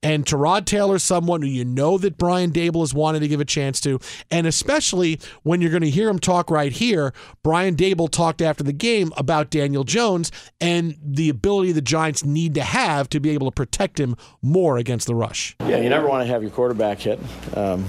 And 0.04 0.26
Tyrod 0.26 0.66
Taylor, 0.66 0.98
someone 0.98 1.40
who 1.40 1.48
you 1.48 1.64
know 1.64 1.96
that 1.96 2.18
Brian 2.18 2.52
Daboll 2.52 2.80
has 2.80 2.92
wanted 2.92 3.20
to 3.20 3.28
give 3.28 3.40
a 3.40 3.44
chance 3.44 3.80
to. 3.80 3.98
And 4.30 4.46
especially 4.46 5.18
when 5.44 5.62
you're 5.62 5.70
going 5.70 5.82
to 5.82 5.90
hear 5.90 6.10
him 6.10 6.18
talk 6.18 6.50
right 6.50 6.70
here, 6.70 7.14
Brian 7.42 7.74
Daboll 7.74 8.10
talked 8.10 8.42
after 8.42 8.62
the 8.62 8.74
game 8.74 9.12
about 9.16 9.48
Daniel 9.48 9.82
Jones 9.82 10.30
and 10.60 10.94
the 11.02 11.30
ability 11.30 11.72
the 11.72 11.80
Giants 11.80 12.22
need 12.22 12.54
to 12.54 12.62
have 12.62 13.08
to 13.08 13.18
be 13.18 13.30
able 13.30 13.50
to 13.50 13.54
protect 13.54 13.98
him 13.98 14.14
more 14.42 14.76
against 14.76 15.06
the 15.06 15.14
rush. 15.14 15.56
Yeah, 15.60 15.78
you 15.78 15.88
never 15.88 16.06
want 16.06 16.22
to 16.22 16.26
have 16.26 16.42
your 16.42 16.50
quarterback 16.50 17.00
hit, 17.00 17.18
um, 17.56 17.86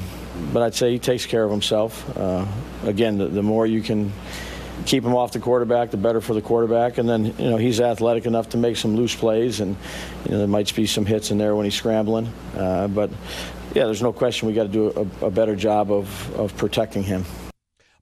but 0.53 0.63
I'd 0.63 0.73
say 0.73 0.93
he 0.93 0.99
takes 0.99 1.25
care 1.25 1.43
of 1.43 1.51
himself. 1.51 2.17
Uh, 2.17 2.45
again, 2.85 3.17
the, 3.17 3.27
the 3.27 3.43
more 3.43 3.67
you 3.67 3.81
can 3.81 4.13
keep 4.85 5.03
him 5.03 5.15
off 5.15 5.31
the 5.31 5.39
quarterback, 5.39 5.91
the 5.91 5.97
better 5.97 6.21
for 6.21 6.33
the 6.33 6.41
quarterback. 6.41 6.97
And 6.97 7.09
then, 7.09 7.25
you 7.37 7.49
know, 7.49 7.57
he's 7.57 7.81
athletic 7.81 8.25
enough 8.25 8.49
to 8.49 8.57
make 8.57 8.77
some 8.77 8.95
loose 8.95 9.15
plays, 9.15 9.59
and 9.59 9.75
you 10.25 10.31
know 10.31 10.37
there 10.39 10.47
might 10.47 10.73
be 10.75 10.85
some 10.85 11.05
hits 11.05 11.31
in 11.31 11.37
there 11.37 11.55
when 11.55 11.65
he's 11.65 11.75
scrambling. 11.75 12.31
Uh, 12.55 12.87
but 12.87 13.09
yeah, 13.73 13.85
there's 13.85 14.01
no 14.01 14.13
question 14.13 14.47
we 14.47 14.53
got 14.53 14.63
to 14.63 14.69
do 14.69 15.09
a, 15.21 15.25
a 15.25 15.31
better 15.31 15.55
job 15.55 15.91
of 15.91 16.35
of 16.35 16.55
protecting 16.57 17.03
him. 17.03 17.25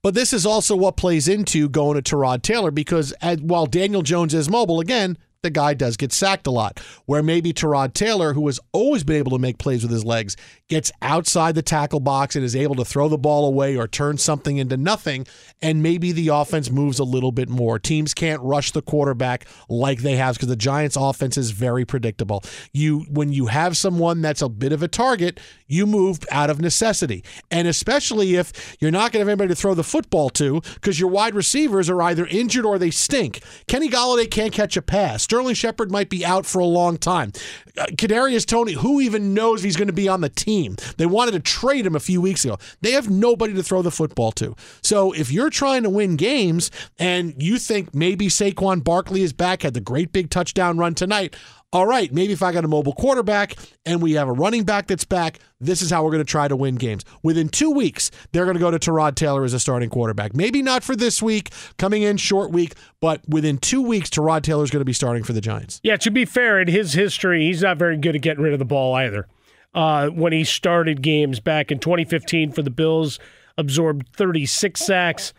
But 0.01 0.15
this 0.15 0.33
is 0.33 0.45
also 0.45 0.75
what 0.75 0.97
plays 0.97 1.29
into 1.29 1.69
going 1.69 2.01
to 2.01 2.15
Tyrod 2.15 2.41
Taylor 2.41 2.71
because 2.71 3.13
as, 3.13 3.39
while 3.39 3.65
Daniel 3.65 4.01
Jones 4.01 4.33
is 4.33 4.49
mobile, 4.49 4.81
again, 4.81 5.17
the 5.43 5.49
guy 5.49 5.73
does 5.73 5.97
get 5.97 6.11
sacked 6.11 6.47
a 6.47 6.51
lot. 6.51 6.79
Where 7.05 7.21
maybe 7.21 7.53
Tyrod 7.53 7.93
Taylor, 7.93 8.33
who 8.33 8.47
has 8.47 8.59
always 8.71 9.03
been 9.03 9.17
able 9.17 9.31
to 9.31 9.39
make 9.39 9.57
plays 9.57 9.83
with 9.83 9.91
his 9.91 10.05
legs, 10.05 10.35
gets 10.69 10.91
outside 11.01 11.53
the 11.53 11.61
tackle 11.61 11.99
box 11.99 12.35
and 12.35 12.43
is 12.43 12.55
able 12.55 12.75
to 12.75 12.85
throw 12.85 13.09
the 13.09 13.17
ball 13.17 13.45
away 13.45 13.77
or 13.77 13.87
turn 13.87 14.17
something 14.17 14.57
into 14.57 14.77
nothing, 14.77 15.27
and 15.61 15.83
maybe 15.83 16.11
the 16.11 16.29
offense 16.29 16.71
moves 16.71 16.97
a 16.97 17.03
little 17.03 17.31
bit 17.31 17.49
more. 17.49 17.77
Teams 17.77 18.13
can't 18.13 18.41
rush 18.41 18.71
the 18.71 18.81
quarterback 18.81 19.45
like 19.67 20.01
they 20.01 20.15
have 20.15 20.35
because 20.35 20.47
the 20.47 20.55
Giants' 20.55 20.95
offense 20.95 21.37
is 21.37 21.51
very 21.51 21.85
predictable. 21.85 22.41
You 22.71 23.05
when 23.09 23.33
you 23.33 23.47
have 23.47 23.75
someone 23.75 24.21
that's 24.21 24.41
a 24.41 24.49
bit 24.49 24.71
of 24.71 24.81
a 24.81 24.87
target, 24.87 25.39
you 25.67 25.85
move 25.85 26.19
out 26.31 26.49
of 26.49 26.61
necessity, 26.61 27.23
and 27.51 27.67
especially 27.67 28.35
if 28.35 28.77
you're 28.79 28.91
not 28.91 29.11
going 29.11 29.25
to 29.25 29.29
have 29.29 29.39
anybody 29.39 29.49
to 29.49 29.59
throw 29.59 29.73
the 29.73 29.83
football 29.83 30.29
to 30.29 30.61
because 30.75 30.99
your 30.99 31.09
wide 31.09 31.35
receivers 31.35 31.89
are 31.89 32.01
either 32.01 32.25
injured 32.27 32.65
or 32.65 32.79
they 32.79 32.91
stink. 32.91 33.41
Kenny 33.67 33.89
Golladay 33.89 34.31
can't 34.31 34.53
catch 34.53 34.77
a 34.77 34.81
pass. 34.81 35.27
Sterling 35.33 35.55
Shepard 35.55 35.89
might 35.89 36.09
be 36.09 36.23
out 36.23 36.45
for 36.45 36.59
a 36.59 36.65
long 36.65 36.95
time. 36.95 37.31
Uh, 37.75 37.85
Kadarius 37.87 38.45
Toney, 38.45 38.73
who 38.73 39.01
even 39.01 39.33
knows 39.33 39.61
if 39.61 39.65
he's 39.65 39.75
going 39.75 39.87
to 39.87 39.91
be 39.91 40.07
on 40.07 40.21
the 40.21 40.29
team? 40.29 40.75
They 40.97 41.07
wanted 41.07 41.31
to 41.31 41.39
trade 41.39 41.87
him 41.87 41.95
a 41.95 41.99
few 41.99 42.21
weeks 42.21 42.45
ago. 42.45 42.59
They 42.81 42.91
have 42.91 43.09
nobody 43.09 43.55
to 43.55 43.63
throw 43.63 43.81
the 43.81 43.89
football 43.89 44.31
to. 44.33 44.55
So 44.83 45.11
if 45.11 45.31
you're 45.31 45.49
trying 45.49 45.81
to 45.83 45.89
win 45.89 46.17
games 46.17 46.69
and 46.99 47.33
you 47.41 47.57
think 47.57 47.95
maybe 47.95 48.27
Saquon 48.27 48.83
Barkley 48.83 49.23
is 49.23 49.33
back, 49.33 49.63
had 49.63 49.73
the 49.73 49.81
great 49.81 50.11
big 50.13 50.29
touchdown 50.29 50.77
run 50.77 50.93
tonight. 50.93 51.35
All 51.73 51.87
right, 51.87 52.13
maybe 52.13 52.33
if 52.33 52.43
I 52.43 52.51
got 52.51 52.63
a 52.63 52.67
mobile 52.67 52.93
quarterback 52.93 53.55
and 53.83 53.99
we 53.99 54.11
have 54.11 54.27
a 54.27 54.31
running 54.31 54.63
back 54.63 54.85
that's 54.85 55.05
back, 55.05 55.39
this 55.59 55.81
is 55.81 55.89
how 55.89 56.03
we're 56.03 56.11
going 56.11 56.23
to 56.23 56.31
try 56.31 56.47
to 56.47 56.55
win 56.55 56.75
games. 56.75 57.03
Within 57.23 57.49
two 57.49 57.71
weeks, 57.71 58.11
they're 58.31 58.45
going 58.45 58.53
to 58.53 58.59
go 58.59 58.69
to 58.69 58.77
Tyrod 58.77 59.15
Taylor 59.15 59.43
as 59.43 59.55
a 59.55 59.59
starting 59.59 59.89
quarterback. 59.89 60.35
Maybe 60.35 60.61
not 60.61 60.83
for 60.83 60.95
this 60.95 61.19
week, 61.19 61.49
coming 61.79 62.03
in 62.03 62.17
short 62.17 62.51
week, 62.51 62.75
but 63.01 63.27
within 63.27 63.57
two 63.57 63.81
weeks, 63.81 64.11
Tyrod 64.11 64.43
Taylor 64.43 64.63
is 64.63 64.69
going 64.69 64.81
to 64.81 64.85
be 64.85 64.93
starting 64.93 65.23
for 65.23 65.33
the 65.33 65.41
Giants. 65.41 65.81
Yeah, 65.81 65.95
to 65.97 66.11
be 66.11 66.25
fair, 66.25 66.61
in 66.61 66.67
his 66.67 66.93
history, 66.93 67.47
he's 67.47 67.63
not 67.63 67.77
very 67.77 67.97
good 67.97 68.15
at 68.15 68.21
getting 68.21 68.43
rid 68.43 68.53
of 68.53 68.59
the 68.59 68.65
ball 68.65 68.93
either. 68.93 69.27
Uh, 69.73 70.09
when 70.09 70.31
he 70.31 70.43
started 70.43 71.01
games 71.01 71.39
back 71.39 71.71
in 71.71 71.79
2015 71.79 72.51
for 72.51 72.61
the 72.61 72.69
Bills, 72.69 73.17
absorbed 73.57 74.07
36 74.15 74.79
sacks, 74.79 75.33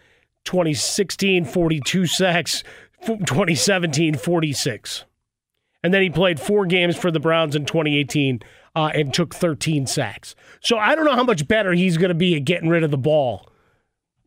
2016, 0.46 1.44
42 1.44 2.06
sacks, 2.08 2.64
2017, 3.06 4.16
46. 4.16 5.04
And 5.84 5.92
then 5.92 6.00
he 6.00 6.08
played 6.08 6.40
four 6.40 6.64
games 6.64 6.96
for 6.96 7.10
the 7.10 7.20
Browns 7.20 7.54
in 7.54 7.66
2018 7.66 8.40
uh, 8.74 8.90
and 8.94 9.12
took 9.12 9.34
13 9.34 9.86
sacks. 9.86 10.34
So 10.62 10.78
I 10.78 10.94
don't 10.94 11.04
know 11.04 11.14
how 11.14 11.24
much 11.24 11.46
better 11.46 11.74
he's 11.74 11.98
going 11.98 12.08
to 12.08 12.14
be 12.14 12.34
at 12.34 12.46
getting 12.46 12.70
rid 12.70 12.82
of 12.82 12.90
the 12.90 12.96
ball 12.96 13.52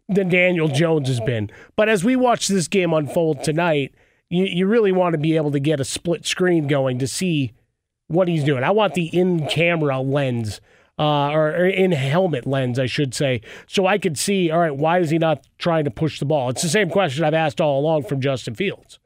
than 0.07 0.29
Daniel 0.29 0.67
Jones 0.67 1.07
has 1.07 1.19
been. 1.19 1.49
But 1.75 1.89
as 1.89 2.03
we 2.03 2.15
watch 2.15 2.47
this 2.47 2.67
game 2.67 2.93
unfold 2.93 3.43
tonight, 3.43 3.95
you, 4.29 4.45
you 4.45 4.67
really 4.67 4.91
want 4.91 5.13
to 5.13 5.17
be 5.17 5.35
able 5.35 5.51
to 5.51 5.59
get 5.59 5.79
a 5.79 5.83
split 5.83 6.27
screen 6.27 6.67
going 6.67 6.99
to 6.99 7.07
see 7.07 7.53
what 8.07 8.27
he's 8.27 8.43
doing. 8.43 8.63
I 8.63 8.69
want 8.69 8.93
the 8.93 9.07
in 9.07 9.47
camera 9.47 9.99
lens. 9.99 10.61
Uh, 10.99 11.29
or, 11.29 11.49
or 11.49 11.65
in 11.67 11.91
helmet 11.91 12.47
lens, 12.47 12.79
I 12.79 12.87
should 12.87 13.13
say, 13.13 13.41
so 13.67 13.85
I 13.85 13.99
could 13.99 14.17
see. 14.17 14.49
All 14.49 14.57
right, 14.57 14.75
why 14.75 14.97
is 14.97 15.11
he 15.11 15.19
not 15.19 15.45
trying 15.59 15.83
to 15.83 15.91
push 15.91 16.17
the 16.17 16.25
ball? 16.25 16.49
It's 16.49 16.63
the 16.63 16.69
same 16.69 16.89
question 16.89 17.23
I've 17.23 17.35
asked 17.35 17.61
all 17.61 17.79
along 17.79 18.05
from 18.05 18.19
Justin 18.19 18.55
Fields 18.55 18.97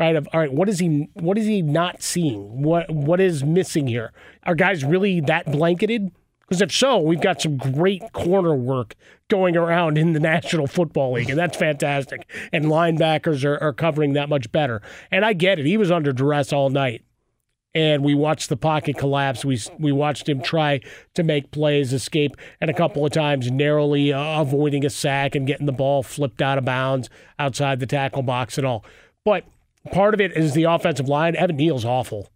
right? 0.00 0.16
Of 0.16 0.26
all 0.32 0.40
right, 0.40 0.52
what 0.52 0.68
is 0.68 0.78
he? 0.78 1.08
What 1.14 1.38
is 1.38 1.46
he 1.46 1.62
not 1.62 2.02
seeing? 2.02 2.62
What 2.62 2.90
what 2.90 3.20
is 3.20 3.44
missing 3.44 3.86
here? 3.86 4.12
Are 4.44 4.54
guys 4.54 4.84
really 4.84 5.20
that 5.22 5.52
blanketed? 5.52 6.10
Because 6.40 6.62
if 6.62 6.72
so, 6.72 6.98
we've 6.98 7.20
got 7.20 7.40
some 7.40 7.56
great 7.56 8.12
corner 8.12 8.56
work 8.56 8.96
going 9.28 9.56
around 9.56 9.96
in 9.96 10.14
the 10.14 10.20
National 10.34 10.66
Football 10.66 11.12
League, 11.12 11.30
and 11.30 11.38
that's 11.38 11.56
fantastic. 11.56 12.28
And 12.52 12.64
linebackers 12.64 13.44
are, 13.44 13.56
are 13.62 13.72
covering 13.72 14.14
that 14.14 14.28
much 14.28 14.50
better. 14.50 14.82
And 15.12 15.24
I 15.24 15.32
get 15.32 15.60
it. 15.60 15.66
He 15.66 15.76
was 15.76 15.92
under 15.92 16.12
duress 16.12 16.52
all 16.52 16.70
night 16.70 17.04
and 17.72 18.02
we 18.02 18.14
watched 18.14 18.48
the 18.48 18.56
pocket 18.56 18.96
collapse. 18.96 19.44
We 19.44 19.60
we 19.78 19.92
watched 19.92 20.28
him 20.28 20.40
try 20.40 20.80
to 21.14 21.22
make 21.22 21.50
plays, 21.50 21.92
escape, 21.92 22.36
and 22.60 22.68
a 22.70 22.74
couple 22.74 23.04
of 23.04 23.12
times 23.12 23.50
narrowly 23.50 24.12
uh, 24.12 24.40
avoiding 24.40 24.84
a 24.84 24.90
sack 24.90 25.34
and 25.34 25.46
getting 25.46 25.66
the 25.66 25.72
ball 25.72 26.02
flipped 26.02 26.42
out 26.42 26.58
of 26.58 26.64
bounds 26.64 27.08
outside 27.38 27.80
the 27.80 27.86
tackle 27.86 28.22
box 28.22 28.58
and 28.58 28.66
all. 28.66 28.84
But 29.24 29.44
part 29.92 30.14
of 30.14 30.20
it 30.20 30.36
is 30.36 30.54
the 30.54 30.64
offensive 30.64 31.08
line. 31.08 31.36
Evan 31.36 31.56
Neal's 31.56 31.84
awful. 31.84 32.30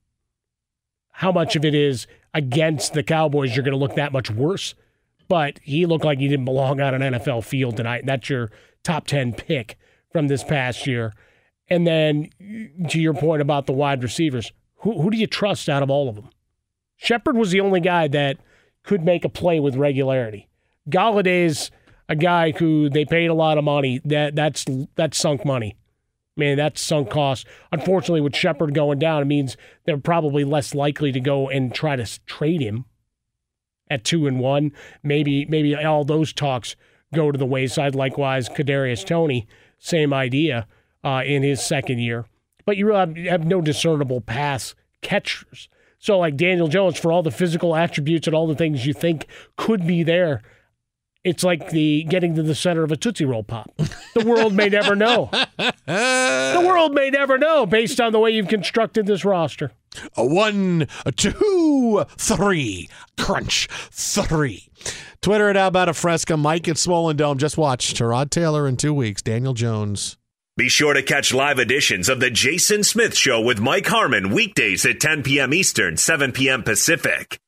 How 1.11 1.31
much 1.33 1.57
of 1.57 1.65
it 1.65 1.75
is 1.75 2.07
against 2.33 2.93
the 2.93 3.03
Cowboys? 3.03 3.55
You're 3.55 3.65
going 3.65 3.73
to 3.73 3.79
look 3.79 3.95
that 3.95 4.13
much 4.13 4.31
worse. 4.31 4.75
But 5.29 5.59
he 5.63 5.87
looked 5.87 6.05
like 6.05 6.19
he 6.19 6.29
didn't 6.29 6.45
belong 6.45 6.81
on 6.81 7.01
an 7.01 7.15
NFL 7.15 7.45
field 7.45 7.77
tonight. 7.77 8.05
That's 8.05 8.29
your 8.29 8.51
top 8.83 9.07
ten 9.07 9.33
pick 9.33 9.79
from 10.13 10.29
this 10.29 10.45
past 10.45 10.87
year. 10.87 11.13
And 11.69 11.87
then 11.87 12.31
to 12.91 13.01
your 13.01 13.15
point 13.15 13.41
about 13.41 13.67
the 13.67 13.73
wide 13.73 14.03
receivers, 14.03 14.53
who, 14.79 15.01
who 15.01 15.11
do 15.11 15.17
you 15.17 15.27
trust 15.27 15.69
out 15.69 15.83
of 15.83 15.91
all 15.91 16.09
of 16.09 16.17
them? 16.17 16.29
Shepard 16.97 17.37
was 17.37 17.51
the 17.51 17.61
only 17.61 17.81
guy 17.81 18.07
that 18.09 18.37
could 18.83 19.03
make 19.03 19.25
a 19.25 19.31
play 19.31 19.61
with 19.61 19.77
regularity. 19.77 20.49
Golladay's 20.89 21.71
a 22.09 22.15
guy 22.15 22.53
who 22.53 22.91
they 22.91 23.05
paid 23.05 23.27
a 23.27 23.35
lot 23.35 23.57
of 23.57 23.65
money. 23.65 24.01
That 24.05 24.35
that's 24.35 24.67
that's 24.95 25.19
sunk 25.19 25.45
money. 25.45 25.77
Mean, 26.37 26.57
that's 26.57 26.81
sunk 26.81 27.11
cost. 27.11 27.47
Unfortunately, 27.71 28.21
with 28.21 28.35
Shepard 28.35 28.75
going 28.75 28.99
down, 28.99 29.23
it 29.23 29.27
means 29.27 29.57
they're 29.85 29.99
probably 29.99 30.43
less 30.43 30.75
likely 30.75 31.13
to 31.13 31.21
go 31.21 31.49
and 31.49 31.73
try 31.73 31.95
to 31.95 32.21
trade 32.27 32.61
him 32.61 32.87
at 33.89 34.05
two 34.05 34.27
and 34.27 34.41
one. 34.41 34.73
Maybe 35.03 35.45
maybe 35.47 35.77
all 35.77 36.05
those 36.05 36.33
talks 36.33 36.75
go 37.15 37.31
to 37.31 37.39
the 37.39 37.47
wayside. 37.47 37.95
Likewise, 37.95 38.49
Kadarius 38.49 39.07
Toney, 39.07 39.47
same 39.79 40.13
idea 40.13 40.67
uh, 41.05 41.23
in 41.25 41.45
his 41.45 41.65
second 41.65 41.99
year 41.99 42.27
but 42.65 42.77
you 42.77 42.89
have, 42.89 43.17
have 43.17 43.45
no 43.45 43.61
discernible 43.61 44.21
pass 44.21 44.75
catchers. 45.03 45.69
So, 45.99 46.19
like 46.19 46.37
Daniel 46.37 46.69
Jones, 46.69 46.99
for 46.99 47.13
all 47.13 47.23
the 47.23 47.31
physical 47.31 47.75
attributes 47.75 48.27
and 48.27 48.35
all 48.35 48.47
the 48.47 48.55
things 48.55 48.87
you 48.87 48.93
think 48.93 49.27
could 49.57 49.87
be 49.87 50.03
there, 50.03 50.43
it's 51.25 51.43
like 51.43 51.71
the 51.71 52.05
getting 52.05 52.35
to 52.35 52.43
the 52.43 52.55
center 52.55 52.85
of 52.85 52.93
a 52.93 52.97
Tootsie 52.97 53.25
Roll 53.25 53.43
pop. 53.43 53.73
The 54.15 54.25
world 54.25 54.55
may 54.55 54.69
never 54.69 54.95
know. 54.95 55.29
the 55.59 56.65
world 56.65 56.95
may 56.95 57.11
never 57.11 57.37
know 57.39 57.67
based 57.67 58.01
on 58.01 58.13
the 58.13 58.21
way 58.21 58.31
you've 58.31 58.49
constructed 58.49 59.07
this 59.07 59.25
roster. 59.25 59.73
A 60.17 60.25
one, 60.25 60.87
a 61.05 61.13
two, 61.13 62.05
three. 62.17 62.89
Crunch, 63.19 63.69
three. 63.91 64.69
Twitter 65.21 65.49
at 65.49 65.57
How 65.57 65.69
About 65.69 65.89
a 65.89 65.95
Fresca. 65.95 66.37
Mike 66.37 66.69
at 66.69 66.79
Swollen 66.79 67.17
Dome. 67.17 67.39
Just 67.39 67.57
watch 67.57 67.95
Tyrod 67.95 68.31
Taylor 68.31 68.69
in 68.69 68.77
two 68.77 68.95
weeks. 68.95 69.23
Daniel 69.23 69.55
Jones. 69.55 70.17
Be 70.57 70.69
sure 70.69 70.95
to 70.95 71.03
catch 71.03 71.35
live 71.35 71.59
editions 71.59 72.09
of 72.09 72.21
The 72.21 72.31
Jason 72.31 72.85
Smith 72.85 73.17
Show 73.17 73.41
with 73.41 73.59
Mike 73.59 73.87
Harmon 73.89 74.31
weekdays 74.31 74.87
at 74.87 75.01
10 75.01 75.25
p.m. 75.25 75.53
Eastern, 75.53 75.97
7 75.97 76.31
p.m. 76.31 76.63
Pacific. 76.63 77.41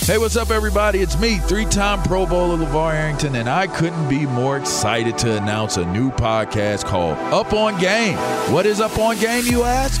Hey, 0.00 0.18
what's 0.18 0.34
up, 0.34 0.50
everybody? 0.50 0.98
It's 0.98 1.16
me, 1.20 1.38
three 1.38 1.64
time 1.64 2.02
Pro 2.02 2.26
Bowler 2.26 2.56
LaVar 2.66 2.92
Arrington, 2.92 3.36
and 3.36 3.48
I 3.48 3.68
couldn't 3.68 4.08
be 4.08 4.26
more 4.26 4.56
excited 4.56 5.16
to 5.18 5.36
announce 5.40 5.76
a 5.76 5.84
new 5.92 6.10
podcast 6.10 6.86
called 6.86 7.18
Up 7.32 7.52
on 7.52 7.78
Game. 7.80 8.16
What 8.52 8.66
is 8.66 8.80
Up 8.80 8.98
on 8.98 9.16
Game, 9.20 9.46
you 9.46 9.62
ask? 9.62 10.00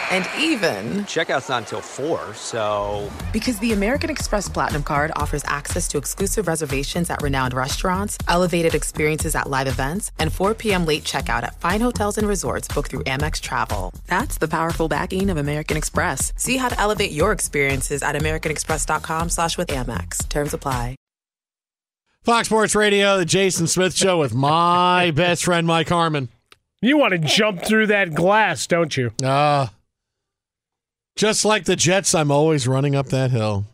And 0.11 0.27
even, 0.37 1.05
Checkout's 1.05 1.47
not 1.47 1.63
until 1.63 1.81
4, 1.81 2.33
so. 2.33 3.09
because 3.31 3.57
the 3.59 3.71
American 3.71 4.09
Express 4.09 4.49
Platinum 4.49 4.83
card 4.83 5.11
offers 5.15 5.41
access 5.45 5.87
to 5.87 5.97
exclusive 5.97 6.47
reservations 6.47 7.09
at 7.09 7.21
renowned 7.21 7.53
restaurants, 7.53 8.17
elevated 8.27 8.75
experiences 8.75 9.35
at 9.35 9.49
live 9.49 9.67
events, 9.67 10.11
and 10.19 10.33
4 10.33 10.53
p.m. 10.53 10.85
late 10.85 11.03
checkout 11.03 11.43
at 11.43 11.59
fine 11.61 11.81
hotels 11.81 12.17
and 12.17 12.27
resorts 12.27 12.67
booked 12.67 12.91
through 12.91 13.05
Amex 13.05 13.39
Travel. 13.39 13.93
That's 14.07 14.37
the 14.37 14.47
powerful 14.47 14.87
backing 14.89 15.29
of 15.29 15.37
American 15.37 15.77
Express. 15.77 16.33
See 16.35 16.57
how 16.57 16.69
to 16.69 16.79
elevate 16.79 17.11
your 17.11 17.31
experiences 17.31 18.03
at 18.03 18.15
americanexpress.com 18.15 19.29
slash 19.29 19.57
with 19.57 19.69
Amex. 19.69 20.27
Terms 20.27 20.53
apply. 20.53 20.97
Fox 22.23 22.49
Sports 22.49 22.75
Radio, 22.75 23.17
the 23.17 23.25
Jason 23.25 23.65
Smith 23.65 23.95
Show 23.95 24.19
with 24.19 24.33
my 24.33 25.09
best 25.15 25.45
friend 25.45 25.65
Mike 25.65 25.89
Harmon. 25.89 26.29
You 26.81 26.97
want 26.97 27.13
to 27.13 27.17
jump 27.17 27.63
through 27.63 27.87
that 27.87 28.13
glass, 28.13 28.67
don't 28.67 28.95
you? 28.95 29.11
Uh, 29.23 29.67
just 31.21 31.45
like 31.45 31.65
the 31.65 31.75
Jets, 31.75 32.15
I'm 32.15 32.31
always 32.31 32.67
running 32.67 32.95
up 32.95 33.09
that 33.09 33.29
hill. 33.29 33.65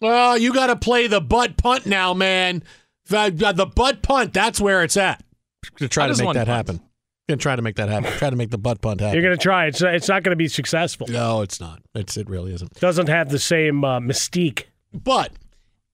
Well, 0.00 0.38
you 0.38 0.54
got 0.54 0.68
to 0.68 0.76
play 0.76 1.06
the 1.06 1.20
butt 1.20 1.58
punt 1.58 1.84
now, 1.84 2.14
man. 2.14 2.62
The, 3.08 3.70
butt 3.76 4.00
punt, 4.00 4.32
that's 4.32 4.58
where 4.58 4.82
it's 4.82 4.96
at. 4.96 5.22
To 5.76 5.86
try 5.86 6.06
to 6.06 6.16
make 6.16 6.32
that 6.32 6.46
punt? 6.46 6.48
happen. 6.48 6.80
Gonna 7.28 7.36
try 7.36 7.56
to 7.56 7.60
make 7.60 7.76
that 7.76 7.90
happen. 7.90 8.10
Try 8.12 8.30
to 8.30 8.36
make 8.36 8.48
the 8.48 8.56
butt 8.56 8.80
punt 8.80 9.02
happen. 9.02 9.12
You're 9.12 9.22
going 9.22 9.36
to 9.36 9.42
try. 9.42 9.66
It's 9.66 9.82
it's 9.82 10.08
not 10.08 10.22
going 10.22 10.32
to 10.32 10.36
be 10.36 10.48
successful. 10.48 11.08
No, 11.08 11.42
it's 11.42 11.60
not. 11.60 11.82
It's 11.94 12.16
it 12.16 12.26
really 12.30 12.54
isn't. 12.54 12.72
Doesn't 12.80 13.10
have 13.10 13.28
the 13.28 13.38
same 13.38 13.84
uh, 13.84 14.00
mystique. 14.00 14.64
But 14.94 15.30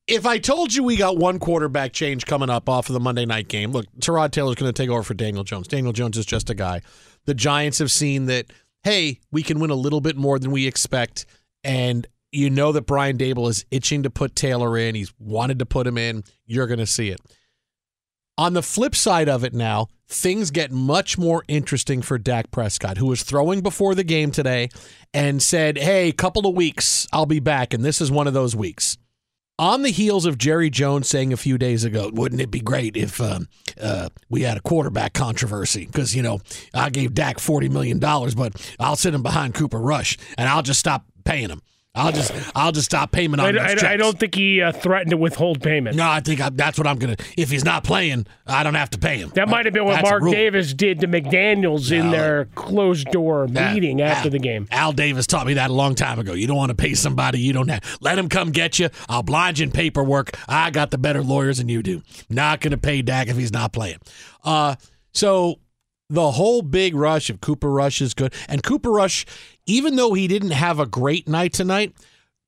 if 0.06 0.26
I 0.26 0.38
told 0.38 0.72
you 0.74 0.84
we 0.84 0.96
got 0.96 1.16
one 1.16 1.40
quarterback 1.40 1.92
change 1.92 2.24
coming 2.24 2.50
up 2.50 2.68
off 2.68 2.88
of 2.88 2.92
the 2.92 3.00
Monday 3.00 3.26
night 3.26 3.48
game, 3.48 3.72
look, 3.72 3.86
Tyrod 3.98 4.30
Taylor's 4.30 4.54
going 4.54 4.72
to 4.72 4.82
take 4.82 4.90
over 4.90 5.02
for 5.02 5.14
Daniel 5.14 5.42
Jones. 5.42 5.66
Daniel 5.66 5.92
Jones 5.92 6.16
is 6.16 6.24
just 6.24 6.48
a 6.50 6.54
guy. 6.54 6.82
The 7.24 7.34
Giants 7.34 7.80
have 7.80 7.90
seen 7.90 8.26
that, 8.26 8.46
hey, 8.88 9.20
we 9.30 9.42
can 9.42 9.60
win 9.60 9.68
a 9.68 9.74
little 9.74 10.00
bit 10.00 10.16
more 10.16 10.38
than 10.38 10.50
we 10.50 10.66
expect. 10.66 11.26
And 11.62 12.06
you 12.32 12.48
know 12.48 12.72
that 12.72 12.86
Brian 12.86 13.18
Daboll 13.18 13.50
is 13.50 13.66
itching 13.70 14.04
to 14.04 14.10
put 14.10 14.34
Taylor 14.34 14.78
in. 14.78 14.94
He's 14.94 15.12
wanted 15.18 15.58
to 15.58 15.66
put 15.66 15.86
him 15.86 15.98
in. 15.98 16.24
You're 16.46 16.66
going 16.66 16.78
to 16.78 16.86
see 16.86 17.10
it. 17.10 17.20
On 18.38 18.54
the 18.54 18.62
flip 18.62 18.94
side 18.94 19.28
of 19.28 19.44
it 19.44 19.52
now, 19.52 19.88
things 20.08 20.50
get 20.50 20.70
much 20.72 21.18
more 21.18 21.44
interesting 21.48 22.00
for 22.00 22.16
Dak 22.16 22.50
Prescott, 22.50 22.96
who 22.96 23.06
was 23.06 23.24
throwing 23.24 23.60
before 23.60 23.94
the 23.94 24.04
game 24.04 24.30
today 24.30 24.70
and 25.12 25.42
said, 25.42 25.76
Hey, 25.76 26.10
couple 26.10 26.46
of 26.46 26.54
weeks, 26.54 27.06
I'll 27.12 27.26
be 27.26 27.40
back. 27.40 27.74
And 27.74 27.84
this 27.84 28.00
is 28.00 28.10
one 28.10 28.26
of 28.26 28.32
those 28.32 28.56
weeks. 28.56 28.96
On 29.60 29.82
the 29.82 29.90
heels 29.90 30.24
of 30.24 30.38
Jerry 30.38 30.70
Jones 30.70 31.08
saying 31.08 31.32
a 31.32 31.36
few 31.36 31.58
days 31.58 31.82
ago, 31.82 32.10
wouldn't 32.12 32.40
it 32.40 32.48
be 32.48 32.60
great 32.60 32.96
if 32.96 33.20
um, 33.20 33.48
uh, 33.80 34.08
we 34.28 34.42
had 34.42 34.56
a 34.56 34.60
quarterback 34.60 35.14
controversy? 35.14 35.84
Because, 35.86 36.14
you 36.14 36.22
know, 36.22 36.38
I 36.72 36.90
gave 36.90 37.12
Dak 37.12 37.38
$40 37.38 37.68
million, 37.68 37.98
but 37.98 38.74
I'll 38.78 38.94
sit 38.94 39.14
him 39.14 39.22
behind 39.24 39.54
Cooper 39.54 39.80
Rush 39.80 40.16
and 40.36 40.48
I'll 40.48 40.62
just 40.62 40.78
stop 40.78 41.06
paying 41.24 41.48
him. 41.48 41.60
I'll 41.94 42.12
just 42.12 42.32
I'll 42.54 42.70
just 42.70 42.84
stop 42.86 43.10
payment 43.10 43.40
I, 43.40 43.48
on 43.48 43.54
those 43.56 43.82
I- 43.82 43.94
I 43.94 43.96
don't 43.96 44.16
think 44.18 44.34
he 44.34 44.62
uh, 44.62 44.70
threatened 44.70 45.10
to 45.10 45.16
withhold 45.16 45.60
payment. 45.62 45.96
No, 45.96 46.08
I 46.08 46.20
think 46.20 46.40
I, 46.40 46.50
that's 46.50 46.78
what 46.78 46.86
I'm 46.86 46.96
gonna. 46.96 47.16
If 47.36 47.50
he's 47.50 47.64
not 47.64 47.82
playing, 47.82 48.26
I 48.46 48.62
don't 48.62 48.74
have 48.74 48.90
to 48.90 48.98
pay 48.98 49.16
him. 49.16 49.30
That 49.34 49.48
might 49.48 49.64
have 49.64 49.74
been 49.74 49.84
what 49.84 49.96
That's 49.96 50.08
Mark. 50.08 50.30
Davis 50.30 50.72
did 50.74 51.00
to 51.00 51.08
McDaniels 51.08 51.90
in 51.90 52.10
their 52.10 52.44
closed 52.54 53.08
door 53.10 53.46
That- 53.48 53.74
meeting 53.74 54.00
after 54.00 54.28
Al- 54.28 54.30
the 54.30 54.38
game. 54.38 54.68
Al 54.70 54.92
Davis 54.92 55.26
taught 55.26 55.46
me 55.46 55.54
that 55.54 55.70
a 55.70 55.72
long 55.72 55.94
time 55.96 56.18
ago. 56.20 56.34
You 56.34 56.46
don't 56.46 56.56
want 56.56 56.70
to 56.70 56.76
pay 56.76 56.94
somebody 56.94 57.40
you 57.40 57.52
don't 57.52 57.68
have. 57.68 57.82
Let 58.00 58.18
him 58.18 58.28
come 58.28 58.52
get 58.52 58.78
you. 58.78 58.90
I'll 59.08 59.22
blind 59.24 59.58
you 59.58 59.64
in 59.64 59.72
paperwork. 59.72 60.30
I 60.46 60.70
got 60.70 60.90
the 60.92 60.98
better 60.98 61.22
lawyers 61.22 61.58
than 61.58 61.68
you 61.68 61.82
do. 61.82 62.02
Not 62.28 62.60
going 62.60 62.70
to 62.72 62.78
pay 62.78 63.02
Dak 63.02 63.26
if 63.28 63.36
he's 63.36 63.52
not 63.52 63.72
playing. 63.72 63.98
Uh, 64.44 64.76
so 65.12 65.58
the 66.10 66.32
whole 66.32 66.62
big 66.62 66.94
rush 66.94 67.28
of 67.30 67.40
Cooper 67.40 67.70
Rush 67.70 68.00
is 68.00 68.14
good. 68.14 68.32
And 68.48 68.62
Cooper 68.62 68.90
Rush, 68.90 69.26
even 69.66 69.96
though 69.96 70.14
he 70.14 70.26
didn't 70.26 70.50
have 70.52 70.80
a 70.80 70.86
great 70.86 71.28
night 71.28 71.52
tonight, 71.52 71.94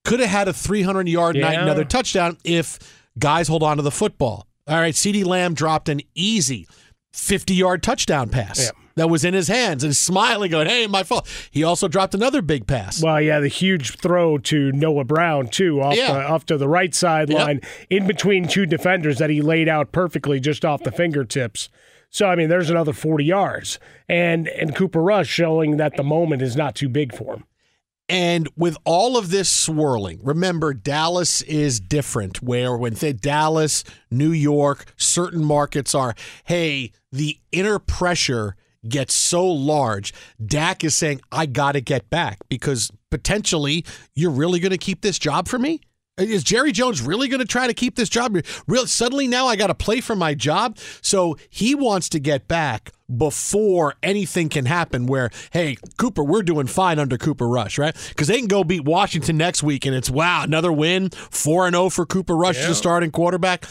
could 0.04 0.20
have 0.20 0.30
had 0.30 0.48
a 0.48 0.52
300 0.52 1.08
yard 1.08 1.36
night, 1.36 1.58
another 1.60 1.84
touchdown 1.84 2.38
if 2.44 2.78
guys 3.18 3.48
hold 3.48 3.62
on 3.62 3.76
to 3.76 3.82
the 3.82 3.90
football. 3.90 4.46
All 4.66 4.78
right, 4.78 4.94
CeeDee 4.94 5.24
Lamb 5.26 5.52
dropped 5.54 5.88
an 5.88 6.00
easy 6.14 6.66
50 7.12 7.54
yard 7.54 7.82
touchdown 7.82 8.30
pass 8.30 8.60
Yeah. 8.60 8.70
that 8.94 9.10
was 9.10 9.24
in 9.24 9.34
his 9.34 9.48
hands 9.48 9.84
and 9.84 9.94
smiling, 9.94 10.52
going, 10.52 10.68
Hey, 10.68 10.86
my 10.86 11.02
fault. 11.02 11.28
He 11.50 11.62
also 11.64 11.86
dropped 11.88 12.14
another 12.14 12.40
big 12.40 12.66
pass. 12.66 13.02
Well, 13.02 13.20
yeah, 13.20 13.40
the 13.40 13.48
huge 13.48 13.96
throw 13.98 14.38
to 14.38 14.72
Noah 14.72 15.04
Brown 15.04 15.48
too, 15.48 15.82
off 15.82 15.96
Yeah. 15.96 16.12
the, 16.14 16.20
off 16.20 16.46
to 16.46 16.56
the 16.56 16.68
right 16.68 16.94
sideline, 16.94 17.60
in 17.90 18.06
between 18.06 18.48
two 18.48 18.64
defenders 18.64 19.18
that 19.18 19.28
he 19.28 19.42
laid 19.42 19.68
out 19.68 19.92
perfectly 19.92 20.40
just 20.40 20.64
off 20.64 20.82
the 20.82 20.92
fingertips. 20.92 21.68
So 22.10 22.26
I 22.26 22.34
mean, 22.36 22.48
there's 22.48 22.70
another 22.70 22.92
40 22.92 23.24
yards, 23.24 23.78
and 24.08 24.48
and 24.48 24.74
Cooper 24.74 25.00
Rush 25.00 25.28
showing 25.28 25.76
that 25.78 25.96
the 25.96 26.02
moment 26.02 26.42
is 26.42 26.56
not 26.56 26.74
too 26.74 26.88
big 26.88 27.14
for 27.14 27.34
him. 27.34 27.44
And 28.08 28.48
with 28.56 28.76
all 28.84 29.16
of 29.16 29.30
this 29.30 29.48
swirling, 29.48 30.18
remember 30.24 30.74
Dallas 30.74 31.42
is 31.42 31.78
different. 31.78 32.42
Where 32.42 32.76
when 32.76 32.94
they 32.94 33.12
Dallas, 33.12 33.84
New 34.10 34.32
York, 34.32 34.92
certain 34.96 35.44
markets 35.44 35.94
are, 35.94 36.16
hey, 36.44 36.90
the 37.12 37.38
inner 37.52 37.78
pressure 37.78 38.56
gets 38.88 39.14
so 39.14 39.46
large. 39.46 40.12
Dak 40.44 40.82
is 40.82 40.96
saying, 40.96 41.20
I 41.30 41.46
got 41.46 41.72
to 41.72 41.80
get 41.80 42.10
back 42.10 42.38
because 42.48 42.90
potentially 43.10 43.84
you're 44.14 44.30
really 44.30 44.58
going 44.58 44.70
to 44.70 44.78
keep 44.78 45.02
this 45.02 45.18
job 45.18 45.46
for 45.46 45.58
me. 45.58 45.80
Is 46.18 46.44
Jerry 46.44 46.72
Jones 46.72 47.00
really 47.00 47.28
going 47.28 47.40
to 47.40 47.46
try 47.46 47.66
to 47.66 47.74
keep 47.74 47.96
this 47.96 48.08
job? 48.08 48.36
Real 48.66 48.86
suddenly 48.86 49.26
now 49.26 49.46
I 49.46 49.56
got 49.56 49.68
to 49.68 49.74
play 49.74 50.00
for 50.00 50.14
my 50.14 50.34
job. 50.34 50.76
So 51.00 51.36
he 51.48 51.74
wants 51.74 52.08
to 52.10 52.18
get 52.18 52.46
back 52.46 52.90
before 53.16 53.94
anything 54.02 54.48
can 54.48 54.66
happen. 54.66 55.06
Where 55.06 55.30
hey 55.52 55.76
Cooper, 55.96 56.22
we're 56.22 56.42
doing 56.42 56.66
fine 56.66 56.98
under 56.98 57.16
Cooper 57.16 57.48
Rush, 57.48 57.78
right? 57.78 57.96
Because 58.10 58.28
they 58.28 58.38
can 58.38 58.48
go 58.48 58.64
beat 58.64 58.84
Washington 58.84 59.36
next 59.36 59.62
week, 59.62 59.86
and 59.86 59.94
it's 59.94 60.10
wow 60.10 60.42
another 60.42 60.72
win, 60.72 61.10
four 61.10 61.66
and 61.66 61.74
zero 61.74 61.88
for 61.88 62.06
Cooper 62.06 62.36
Rush 62.36 62.58
as 62.58 62.68
a 62.68 62.74
starting 62.74 63.10
quarterback. 63.10 63.64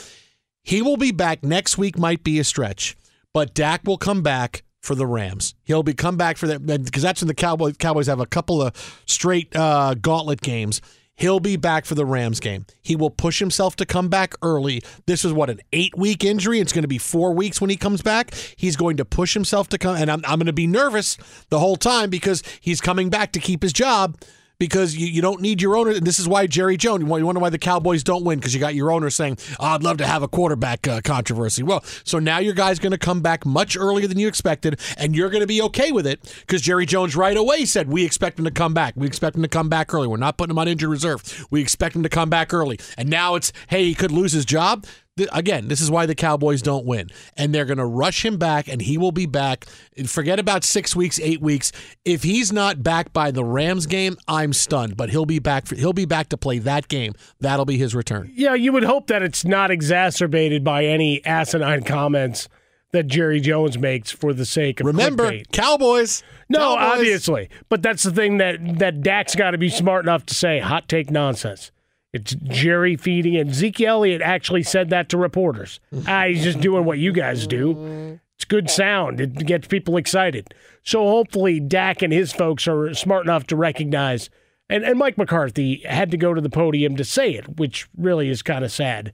He 0.64 0.82
will 0.82 0.98
be 0.98 1.12
back 1.12 1.44
next 1.44 1.78
week. 1.78 1.98
Might 1.98 2.24
be 2.24 2.40
a 2.40 2.44
stretch, 2.44 2.98
but 3.34 3.54
Dak 3.54 3.82
will 3.86 3.98
come 3.98 4.22
back 4.24 4.64
for 4.82 4.96
the 4.96 5.06
Rams. 5.06 5.56
He'll 5.64 5.84
be 5.84 5.94
come 5.94 6.18
back 6.18 6.38
for 6.38 6.48
that 6.48 6.66
because 6.66 7.04
that's 7.04 7.22
when 7.22 7.28
the 7.28 7.34
Cowboys 7.36 7.78
Cowboys 7.78 8.08
have 8.08 8.20
a 8.20 8.26
couple 8.26 8.62
of 8.62 9.04
straight 9.06 9.56
uh, 9.56 9.94
gauntlet 9.96 10.42
games. 10.42 10.82
He'll 11.20 11.41
be 11.41 11.57
back 11.57 11.84
for 11.84 11.95
the 11.95 12.05
Rams 12.05 12.39
game. 12.39 12.65
He 12.82 12.95
will 12.95 13.09
push 13.09 13.39
himself 13.39 13.76
to 13.76 13.86
come 13.86 14.07
back 14.07 14.36
early. 14.41 14.82
This 15.05 15.26
is 15.26 15.34
what 15.34 15.49
an 15.49 15.59
eight 15.74 15.97
week 15.97 16.24
injury. 16.24 16.61
It's 16.61 16.72
going 16.72 16.84
to 16.84 16.88
be 16.88 16.97
four 16.97 17.34
weeks 17.34 17.59
when 17.59 17.70
he 17.70 17.76
comes 17.76 18.01
back. 18.01 18.34
He's 18.55 18.78
going 18.78 18.95
to 18.97 19.05
push 19.05 19.34
himself 19.34 19.67
to 19.70 19.78
come, 19.78 19.97
and 19.97 20.09
I'm, 20.09 20.24
I'm 20.26 20.39
going 20.39 20.45
to 20.45 20.53
be 20.53 20.65
nervous 20.65 21.17
the 21.49 21.59
whole 21.59 21.76
time 21.76 22.09
because 22.09 22.41
he's 22.61 22.80
coming 22.80 23.09
back 23.09 23.34
to 23.34 23.39
keep 23.39 23.63
his 23.63 23.74
job 23.74 24.17
because 24.60 24.95
you, 24.95 25.07
you 25.07 25.22
don't 25.22 25.41
need 25.41 25.62
your 25.62 25.76
owner. 25.76 25.91
And 25.91 26.05
this 26.05 26.20
is 26.20 26.28
why 26.28 26.45
Jerry 26.45 26.78
Jones. 26.78 27.01
You 27.01 27.26
wonder 27.26 27.39
why 27.39 27.49
the 27.49 27.57
Cowboys 27.57 28.03
don't 28.03 28.24
win 28.24 28.39
because 28.39 28.53
you 28.53 28.60
got 28.60 28.76
your 28.76 28.91
owner 28.91 29.10
saying, 29.10 29.38
oh, 29.60 29.66
"I'd 29.66 29.84
love 29.84 29.97
to 29.97 30.07
have 30.07 30.22
a 30.22 30.28
quarterback 30.28 30.88
uh, 30.88 31.01
controversy." 31.01 31.64
Well, 31.64 31.84
so 32.03 32.20
now 32.20 32.39
your 32.39 32.53
guy's 32.53 32.80
going 32.80 32.91
to 32.91 32.97
come 32.97 33.22
back 33.22 33.45
much 33.45 33.78
earlier 33.78 34.07
than 34.07 34.20
you 34.20 34.28
expected, 34.28 34.80
and 34.97 35.16
you're 35.16 35.30
going 35.30 35.41
to 35.41 35.47
be 35.47 35.62
okay 35.64 35.91
with 35.91 36.05
it 36.05 36.22
because 36.41 36.62
Jerry 36.62 36.86
Jones 36.86 37.16
right 37.16 37.38
away 37.38 37.66
said, 37.66 37.89
"We 37.89 38.05
expect 38.05 38.38
him 38.38 38.45
to 38.45 38.51
come 38.51 38.74
back. 38.74 38.93
We 38.95 39.07
expect 39.07 39.36
him 39.36 39.41
to 39.41 39.47
come 39.47 39.70
back 39.70 39.93
early. 39.93 40.07
We're 40.07 40.18
not 40.18 40.38
putting 40.38 40.51
him 40.51 40.60
on 40.60 40.68
injured 40.68 40.89
reserve. 40.89 41.47
We 41.49 41.62
expect 41.62 41.95
him 41.95 42.03
to 42.03 42.10
come 42.10 42.30
back 42.30 42.53
early." 42.53 42.80
And 42.97 43.10
now 43.10 43.36
it's, 43.36 43.53
"Hey, 43.70 43.86
he 43.86 43.95
could 43.95 44.12
lose 44.12 44.34
his 44.34 44.45
job." 44.45 44.86
Again, 45.32 45.67
this 45.67 45.82
is 45.82 45.91
why 45.91 46.05
the 46.05 46.15
Cowboys 46.15 46.61
don't 46.61 46.86
win. 46.86 47.09
And 47.38 47.53
they're 47.53 47.65
going 47.65 47.78
to 47.78 47.86
rush 47.86 48.26
him 48.26 48.38
back, 48.38 48.67
and 48.67 48.82
he 48.82 48.97
will 48.97 49.11
be 49.11 49.26
back. 49.26 49.65
Forget 50.05 50.39
about 50.39 50.63
six 50.63 50.95
weeks, 50.95 51.20
eight 51.20 51.41
weeks. 51.41 51.72
If 52.05 52.24
he's 52.24 52.51
not 52.51 52.84
back 52.84 53.13
by 53.13 53.32
the 53.32 53.43
Rams 53.43 53.86
game, 53.86 54.17
I'm 54.28 54.53
stunned. 54.53 54.97
But 54.97 55.09
he'll 55.09 55.26
be 55.26 55.39
back. 55.39 55.67
For, 55.67 55.76
he'll 55.76 55.93
be 55.93 56.05
back 56.05 56.30
to 56.30 56.38
play 56.38 56.59
that 56.59 56.88
game. 56.88 57.13
That'll 57.39 57.65
be 57.65 57.78
his 57.78 57.95
return. 57.95 58.32
Yeah, 58.36 58.53
you 58.53 58.72
would 58.72 58.84
hope 58.84 59.07
that 59.07 59.22
it's 59.22 59.45
not 59.45 59.72
exacerbated 59.72 60.63
by 60.63 60.86
any 60.86 61.24
asinine 61.26 61.84
comments 61.84 62.47
that 62.91 63.07
Jerry 63.07 63.39
Jones 63.39 63.78
makes 63.78 64.11
for 64.11 64.34
the 64.34 64.45
sake 64.45 64.80
of 64.80 64.88
remember 64.88 65.32
clickbait. 65.32 65.51
Cowboys. 65.51 66.24
No, 66.49 66.76
Cowboys. 66.76 66.93
obviously, 66.93 67.49
but 67.70 67.82
that's 67.82 68.03
the 68.03 68.11
thing 68.11 68.38
that 68.38 68.80
that 68.80 69.01
Dak's 69.01 69.36
got 69.36 69.51
to 69.51 69.57
be 69.57 69.70
smart 69.70 70.05
enough 70.05 70.26
to 70.28 70.34
say 70.34 70.59
hot 70.59 70.89
take 70.89 71.11
nonsense. 71.11 71.72
It's 72.12 72.34
Jerry 72.36 72.95
feeding, 72.95 73.36
and 73.38 73.53
Zeke 73.53 73.82
Elliott 73.82 74.22
actually 74.22 74.64
said 74.64 74.89
that 74.89 75.10
to 75.10 75.18
reporters. 75.18 75.80
ah, 76.07 76.26
he's 76.26 76.43
just 76.43 76.60
doing 76.60 76.86
what 76.86 76.97
you 76.97 77.12
guys 77.12 77.45
do. 77.45 78.20
It's 78.36 78.45
good 78.45 78.70
sound. 78.70 79.20
It 79.20 79.45
gets 79.45 79.68
people 79.68 79.97
excited. 79.97 80.53
So 80.84 81.07
hopefully 81.07 81.60
Dak 81.60 82.01
and 82.01 82.14
his 82.14 82.32
folks 82.32 82.68
are 82.68 82.93
smart 82.93 83.26
enough 83.26 83.45
to 83.47 83.55
recognize. 83.55 84.30
And, 84.70 84.84
and 84.84 84.97
Mike 84.97 85.18
McCarthy 85.18 85.82
had 85.86 86.10
to 86.12 86.18
go 86.18 86.34
to 86.34 86.41
the 86.41 86.49
podium 86.49 86.95
to 86.95 87.03
say 87.03 87.32
it, 87.34 87.57
which 87.57 87.88
really 87.97 88.30
is 88.30 88.41
kind 88.41 88.64
of 88.64 88.72
sad. 88.72 89.14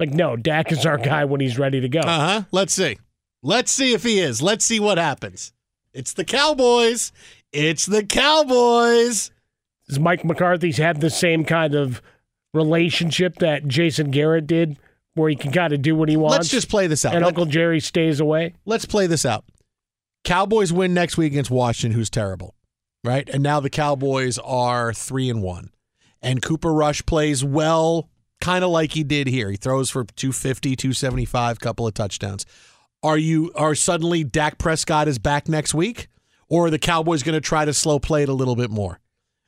Like, 0.00 0.10
no, 0.10 0.36
Dak 0.36 0.72
is 0.72 0.84
our 0.84 0.98
guy 0.98 1.24
when 1.24 1.40
he's 1.40 1.58
ready 1.58 1.80
to 1.80 1.88
go. 1.88 2.00
Uh 2.00 2.26
huh. 2.26 2.42
Let's 2.50 2.72
see. 2.72 2.98
Let's 3.42 3.70
see 3.70 3.92
if 3.92 4.02
he 4.02 4.18
is. 4.18 4.42
Let's 4.42 4.64
see 4.64 4.80
what 4.80 4.98
happens. 4.98 5.52
It's 5.92 6.12
the 6.12 6.24
Cowboys. 6.24 7.12
It's 7.52 7.86
the 7.86 8.02
Cowboys. 8.02 9.30
Does 9.86 10.00
Mike 10.00 10.24
McCarthy's 10.24 10.78
had 10.78 11.00
the 11.00 11.10
same 11.10 11.44
kind 11.44 11.74
of 11.74 12.02
relationship 12.54 13.36
that 13.40 13.68
Jason 13.68 14.10
Garrett 14.10 14.46
did, 14.46 14.78
where 15.14 15.28
he 15.28 15.36
can 15.36 15.52
kind 15.52 15.72
of 15.72 15.82
do 15.82 15.94
what 15.94 16.08
he 16.08 16.16
wants. 16.16 16.38
Let's 16.38 16.48
just 16.48 16.70
play 16.70 16.86
this 16.86 17.04
out. 17.04 17.14
And 17.14 17.22
Let- 17.22 17.28
Uncle 17.28 17.46
Jerry 17.46 17.80
stays 17.80 18.20
away. 18.20 18.54
Let's 18.64 18.86
play 18.86 19.06
this 19.06 19.26
out. 19.26 19.44
Cowboys 20.24 20.72
win 20.72 20.94
next 20.94 21.18
week 21.18 21.32
against 21.32 21.50
Washington, 21.50 21.98
who's 21.98 22.08
terrible, 22.08 22.54
right? 23.02 23.28
And 23.28 23.42
now 23.42 23.60
the 23.60 23.68
Cowboys 23.68 24.38
are 24.38 24.94
three 24.94 25.28
and 25.28 25.42
one, 25.42 25.70
and 26.22 26.40
Cooper 26.40 26.72
Rush 26.72 27.04
plays 27.04 27.44
well, 27.44 28.08
kind 28.40 28.64
of 28.64 28.70
like 28.70 28.92
he 28.92 29.04
did 29.04 29.26
here. 29.26 29.50
He 29.50 29.58
throws 29.58 29.90
for 29.90 30.04
250, 30.04 30.76
275, 30.76 31.60
couple 31.60 31.86
of 31.86 31.92
touchdowns. 31.92 32.46
Are 33.02 33.18
you 33.18 33.52
are 33.54 33.74
suddenly 33.74 34.24
Dak 34.24 34.56
Prescott 34.56 35.08
is 35.08 35.18
back 35.18 35.46
next 35.46 35.74
week, 35.74 36.08
or 36.48 36.66
are 36.66 36.70
the 36.70 36.78
Cowboys 36.78 37.22
going 37.22 37.34
to 37.34 37.40
try 37.42 37.66
to 37.66 37.74
slow 37.74 37.98
play 37.98 38.22
it 38.22 38.30
a 38.30 38.34
little 38.34 38.56
bit 38.56 38.70
more? 38.70 39.00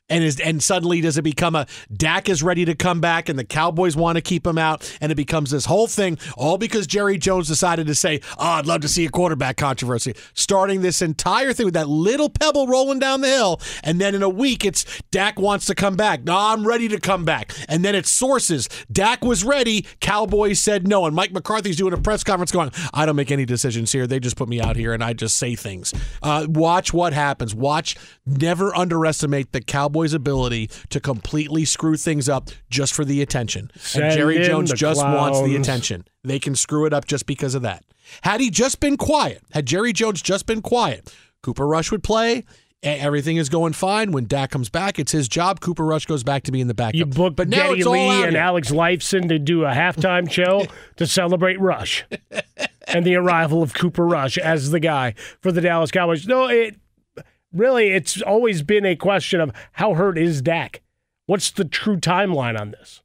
And 0.09 0.23
is 0.23 0.39
and 0.39 0.63
suddenly 0.63 1.01
does 1.01 1.17
it 1.17 1.23
become 1.23 1.53
a 1.53 1.67
Dak 1.93 2.29
is 2.29 2.41
ready 2.41 2.63
to 2.63 2.75
come 2.75 3.01
back 3.01 3.27
and 3.27 3.37
the 3.37 3.43
Cowboys 3.43 3.97
want 3.97 4.15
to 4.15 4.21
keep 4.21 4.47
him 4.47 4.57
out 4.57 4.89
and 5.01 5.11
it 5.11 5.15
becomes 5.15 5.51
this 5.51 5.65
whole 5.65 5.87
thing 5.87 6.17
all 6.37 6.57
because 6.57 6.87
Jerry 6.87 7.17
Jones 7.17 7.47
decided 7.49 7.87
to 7.87 7.95
say, 7.95 8.21
"Oh, 8.37 8.51
I'd 8.51 8.65
love 8.65 8.79
to 8.81 8.87
see 8.87 9.05
a 9.05 9.09
quarterback 9.09 9.57
controversy." 9.57 10.15
Starting 10.33 10.81
this 10.81 11.01
entire 11.01 11.51
thing 11.51 11.65
with 11.65 11.73
that 11.73 11.89
little 11.89 12.29
pebble 12.29 12.67
rolling 12.67 12.99
down 12.99 13.19
the 13.19 13.27
hill 13.27 13.59
and 13.83 13.99
then 13.99 14.15
in 14.15 14.23
a 14.23 14.29
week 14.29 14.63
it's 14.63 14.85
Dak 15.11 15.37
wants 15.39 15.65
to 15.65 15.75
come 15.75 15.97
back. 15.97 16.23
No, 16.23 16.37
I'm 16.37 16.65
ready 16.65 16.87
to 16.87 17.01
come 17.01 17.25
back. 17.25 17.51
And 17.67 17.83
then 17.83 17.93
it's 17.93 18.09
sources. 18.09 18.69
Dak 18.89 19.25
was 19.25 19.43
ready, 19.43 19.85
Cowboys 19.99 20.61
said 20.61 20.87
no 20.87 21.05
and 21.05 21.17
Mike 21.17 21.33
McCarthy's 21.33 21.75
doing 21.75 21.91
a 21.91 21.97
press 21.97 22.23
conference 22.23 22.53
going, 22.53 22.71
"I 22.93 23.05
don't 23.05 23.17
make 23.17 23.31
any 23.31 23.45
decisions 23.45 23.91
here. 23.91 24.07
They 24.07 24.21
just 24.21 24.37
put 24.37 24.47
me 24.47 24.61
out 24.61 24.77
here 24.77 24.93
and 24.93 25.03
I 25.03 25.11
just 25.11 25.37
say 25.37 25.55
things." 25.55 25.93
Uh, 26.23 26.45
watch 26.47 26.93
what 26.93 27.11
happens. 27.11 27.53
Watch 27.53 27.97
never 28.25 28.73
underestimate 28.73 29.51
the 29.51 29.59
Cowboys 29.59 29.96
ability 30.13 30.69
to 30.89 30.99
completely 30.99 31.65
screw 31.65 31.97
things 31.97 32.27
up 32.29 32.49
just 32.69 32.93
for 32.93 33.05
the 33.05 33.21
attention. 33.21 33.71
Send 33.75 34.05
and 34.05 34.13
Jerry 34.13 34.43
Jones 34.43 34.73
just 34.73 35.03
wants 35.03 35.41
the 35.41 35.55
attention. 35.55 36.05
They 36.23 36.39
can 36.39 36.55
screw 36.55 36.85
it 36.85 36.93
up 36.93 37.05
just 37.05 37.25
because 37.25 37.55
of 37.55 37.61
that. 37.63 37.83
Had 38.21 38.39
he 38.39 38.49
just 38.49 38.79
been 38.79 38.97
quiet, 38.97 39.41
had 39.51 39.65
Jerry 39.65 39.93
Jones 39.93 40.21
just 40.21 40.45
been 40.45 40.61
quiet, 40.61 41.13
Cooper 41.41 41.67
Rush 41.67 41.91
would 41.91 42.03
play. 42.03 42.43
Everything 42.83 43.37
is 43.37 43.49
going 43.49 43.73
fine. 43.73 44.11
When 44.11 44.25
Dak 44.25 44.51
comes 44.51 44.69
back, 44.69 44.99
it's 44.99 45.11
his 45.11 45.27
job. 45.27 45.59
Cooper 45.61 45.83
Rush 45.83 46.05
goes 46.05 46.23
back 46.23 46.43
to 46.43 46.51
being 46.51 46.67
the 46.67 46.73
backup. 46.75 46.95
You 46.95 47.05
booked 47.05 47.35
but 47.35 47.49
now 47.49 47.69
Geddy 47.69 47.79
it's 47.79 47.87
all 47.87 47.93
Lee 47.93 48.23
and 48.23 48.31
here. 48.31 48.41
Alex 48.41 48.69
Lifeson 48.69 49.27
to 49.29 49.39
do 49.39 49.65
a 49.65 49.71
halftime 49.71 50.31
show 50.31 50.67
to 50.97 51.07
celebrate 51.07 51.59
Rush 51.59 52.05
and 52.87 53.03
the 53.03 53.15
arrival 53.15 53.63
of 53.63 53.73
Cooper 53.73 54.05
Rush 54.05 54.37
as 54.37 54.69
the 54.69 54.79
guy 54.79 55.15
for 55.41 55.51
the 55.51 55.59
Dallas 55.59 55.89
Cowboys. 55.91 56.27
No, 56.27 56.47
it 56.47 56.77
really 57.53 57.89
it's 57.89 58.21
always 58.21 58.61
been 58.61 58.85
a 58.85 58.95
question 58.95 59.39
of 59.39 59.51
how 59.73 59.93
hurt 59.93 60.17
is 60.17 60.41
Dak? 60.41 60.81
What's 61.25 61.51
the 61.51 61.65
true 61.65 61.97
timeline 61.97 62.59
on 62.59 62.71
this? 62.71 63.01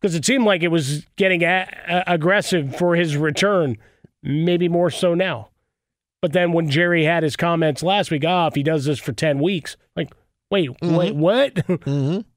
Because 0.00 0.14
it 0.14 0.24
seemed 0.24 0.44
like 0.44 0.62
it 0.62 0.68
was 0.68 1.04
getting 1.16 1.42
a- 1.42 2.04
aggressive 2.06 2.74
for 2.76 2.96
his 2.96 3.16
return, 3.16 3.76
maybe 4.22 4.68
more 4.68 4.90
so 4.90 5.14
now. 5.14 5.50
But 6.22 6.32
then 6.32 6.52
when 6.52 6.70
Jerry 6.70 7.04
had 7.04 7.22
his 7.22 7.36
comments 7.36 7.82
last 7.82 8.10
week, 8.10 8.24
ah, 8.26 8.46
if 8.46 8.54
he 8.54 8.62
does 8.62 8.84
this 8.84 8.98
for 8.98 9.12
ten 9.12 9.38
weeks, 9.38 9.76
like, 9.96 10.12
wait, 10.50 10.70
wait, 10.82 11.14
what? 11.14 11.54
mm-hmm. 11.54 12.20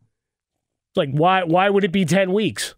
Like, 0.96 1.10
why? 1.10 1.44
Why 1.44 1.72
would 1.72 1.84
it 1.84 1.92
be 1.92 2.06
ten 2.06 2.34
weeks? 2.34 2.76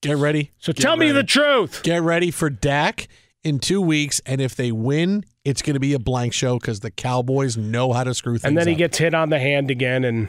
Get 0.00 0.16
ready. 0.16 0.52
So 0.58 0.72
Get 0.72 0.80
tell 0.80 0.96
me 0.96 1.10
the 1.10 1.24
truth. 1.24 1.82
Get 1.82 2.02
ready 2.02 2.30
for 2.30 2.50
Dak 2.50 3.08
in 3.42 3.58
two 3.58 3.80
weeks, 3.80 4.20
and 4.24 4.40
if 4.40 4.54
they 4.54 4.70
win, 4.70 5.24
it's 5.48 5.62
going 5.62 5.74
to 5.74 5.80
be 5.80 5.94
a 5.94 5.98
blank 5.98 6.32
show 6.32 6.58
because 6.58 6.80
the 6.80 6.90
Cowboys 6.90 7.56
know 7.56 7.92
how 7.92 8.04
to 8.04 8.14
screw 8.14 8.34
things 8.34 8.44
up. 8.44 8.48
And 8.48 8.58
then 8.58 8.66
he 8.66 8.74
up. 8.74 8.78
gets 8.78 8.98
hit 8.98 9.14
on 9.14 9.30
the 9.30 9.38
hand 9.38 9.70
again, 9.70 10.04
and 10.04 10.28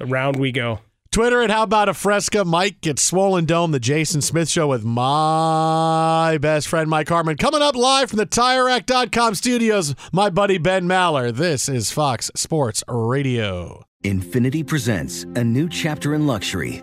around 0.00 0.36
we 0.36 0.52
go. 0.52 0.80
Twitter 1.12 1.40
at 1.40 1.50
How 1.50 1.62
About 1.62 1.88
a 1.88 1.94
Fresca. 1.94 2.44
Mike 2.44 2.80
gets 2.82 3.00
Swollen 3.00 3.46
Dome, 3.46 3.70
the 3.70 3.80
Jason 3.80 4.20
Smith 4.20 4.50
Show 4.50 4.68
with 4.68 4.84
my 4.84 6.36
best 6.42 6.68
friend, 6.68 6.90
Mike 6.90 7.08
Harmon. 7.08 7.36
Coming 7.36 7.62
up 7.62 7.74
live 7.74 8.10
from 8.10 8.18
the 8.18 8.26
TireRack.com 8.26 9.34
studios, 9.34 9.94
my 10.12 10.28
buddy 10.28 10.58
Ben 10.58 10.84
Maller. 10.84 11.32
This 11.32 11.68
is 11.70 11.90
Fox 11.90 12.30
Sports 12.34 12.84
Radio. 12.86 13.84
Infiniti 14.04 14.66
presents 14.66 15.24
a 15.34 15.42
new 15.42 15.68
chapter 15.70 16.14
in 16.14 16.26
luxury, 16.26 16.82